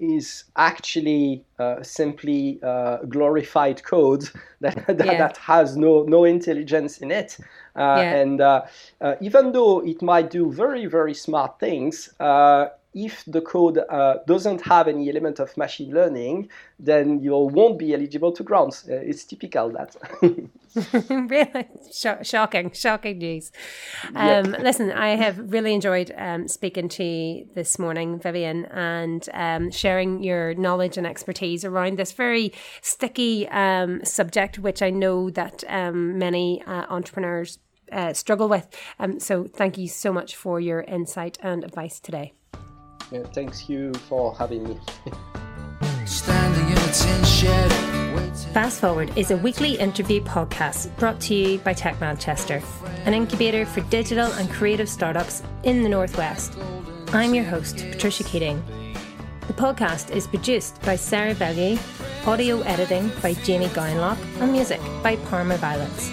is 0.00 0.44
actually 0.56 1.44
uh, 1.58 1.82
simply 1.82 2.58
uh, 2.62 2.98
glorified 3.08 3.82
code 3.84 4.28
that, 4.60 4.86
that, 4.86 5.06
yeah. 5.06 5.18
that, 5.18 5.36
has 5.38 5.76
no, 5.76 6.02
no 6.02 6.24
intelligence 6.24 6.98
in 6.98 7.10
it. 7.10 7.38
Uh, 7.76 7.98
yeah. 8.00 8.14
And 8.16 8.40
uh, 8.40 8.62
uh, 9.00 9.14
even 9.20 9.52
though 9.52 9.80
it 9.86 10.02
might 10.02 10.30
do 10.30 10.50
very, 10.52 10.86
very 10.86 11.14
smart 11.14 11.60
things, 11.60 12.10
if 12.94 13.22
the 13.26 13.40
code 13.42 13.78
doesn't 14.26 14.62
have 14.62 14.88
any 14.88 15.08
element 15.08 15.38
of 15.38 15.56
machine 15.56 15.92
learning, 15.92 16.48
then 16.80 17.22
you 17.22 17.36
won't 17.36 17.78
be 17.78 17.94
eligible 17.94 18.32
to 18.32 18.42
grants. 18.42 18.86
it's 18.88 19.24
typical 19.24 19.70
that. 19.70 19.94
really 21.10 21.68
Sh- 21.92 22.22
shocking, 22.22 22.70
shocking 22.72 23.18
news. 23.18 23.50
Um, 24.08 24.14
yeah. 24.14 24.42
listen, 24.60 24.92
I 24.92 25.16
have 25.16 25.52
really 25.52 25.74
enjoyed 25.74 26.12
um, 26.16 26.48
speaking 26.48 26.88
to 26.90 27.04
you 27.04 27.48
this 27.54 27.78
morning, 27.78 28.18
Vivien, 28.18 28.66
and 28.66 29.28
um, 29.32 29.70
sharing 29.70 30.22
your 30.22 30.54
knowledge 30.54 30.96
and 30.96 31.06
expertise 31.06 31.64
around 31.64 31.98
this 31.98 32.12
very 32.12 32.52
sticky 32.82 33.48
um, 33.48 34.04
subject, 34.04 34.58
which 34.58 34.82
I 34.82 34.90
know 34.90 35.30
that 35.30 35.64
um, 35.68 36.18
many 36.18 36.62
uh, 36.66 36.86
entrepreneurs 36.88 37.58
uh, 37.92 38.12
struggle 38.12 38.48
with. 38.48 38.68
Um, 38.98 39.18
so, 39.18 39.44
thank 39.44 39.78
you 39.78 39.88
so 39.88 40.12
much 40.12 40.36
for 40.36 40.60
your 40.60 40.82
insight 40.82 41.38
and 41.42 41.64
advice 41.64 42.00
today. 42.00 42.34
Yeah, 43.10 43.24
thanks 43.32 43.68
you 43.68 43.94
for 43.94 44.34
having 44.34 44.64
me. 44.64 44.78
Fast 48.18 48.80
Forward 48.80 49.16
is 49.16 49.30
a 49.30 49.36
weekly 49.36 49.78
interview 49.78 50.20
podcast 50.20 50.94
brought 50.96 51.20
to 51.20 51.34
you 51.34 51.58
by 51.58 51.72
Tech 51.72 52.00
Manchester, 52.00 52.60
an 53.04 53.14
incubator 53.14 53.64
for 53.64 53.80
digital 53.82 54.32
and 54.32 54.50
creative 54.50 54.88
startups 54.88 55.44
in 55.62 55.84
the 55.84 55.88
Northwest. 55.88 56.58
I'm 57.12 57.32
your 57.32 57.44
host, 57.44 57.76
Patricia 57.90 58.24
Keating. 58.24 58.60
The 59.46 59.52
podcast 59.52 60.10
is 60.10 60.26
produced 60.26 60.82
by 60.82 60.96
Sarah 60.96 61.34
Bellier, 61.34 61.78
audio 62.26 62.60
editing 62.62 63.12
by 63.22 63.34
Jamie 63.34 63.68
Gowanlock, 63.68 64.18
and 64.40 64.50
music 64.50 64.80
by 65.02 65.14
Parma 65.16 65.56
Violets. 65.56 66.10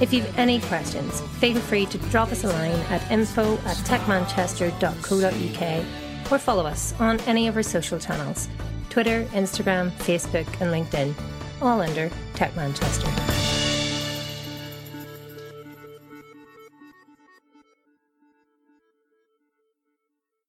If 0.00 0.12
you've 0.12 0.38
any 0.38 0.60
questions, 0.60 1.20
feel 1.40 1.58
free 1.58 1.86
to 1.86 1.98
drop 1.98 2.30
us 2.30 2.44
a 2.44 2.48
line 2.48 2.78
at 2.90 3.10
info 3.10 3.54
at 3.66 3.78
techmanchester.co.uk 3.78 5.84
or 6.30 6.38
follow 6.38 6.66
us 6.66 6.94
on 7.00 7.18
any 7.22 7.48
of 7.48 7.56
our 7.56 7.64
social 7.64 7.98
channels 7.98 8.48
Twitter, 8.92 9.24
Instagram, 9.32 9.90
Facebook, 9.92 10.46
and 10.60 10.70
LinkedIn, 10.70 11.14
all 11.62 11.80
under 11.80 12.10
Tech 12.34 12.54
Manchester. 12.54 13.08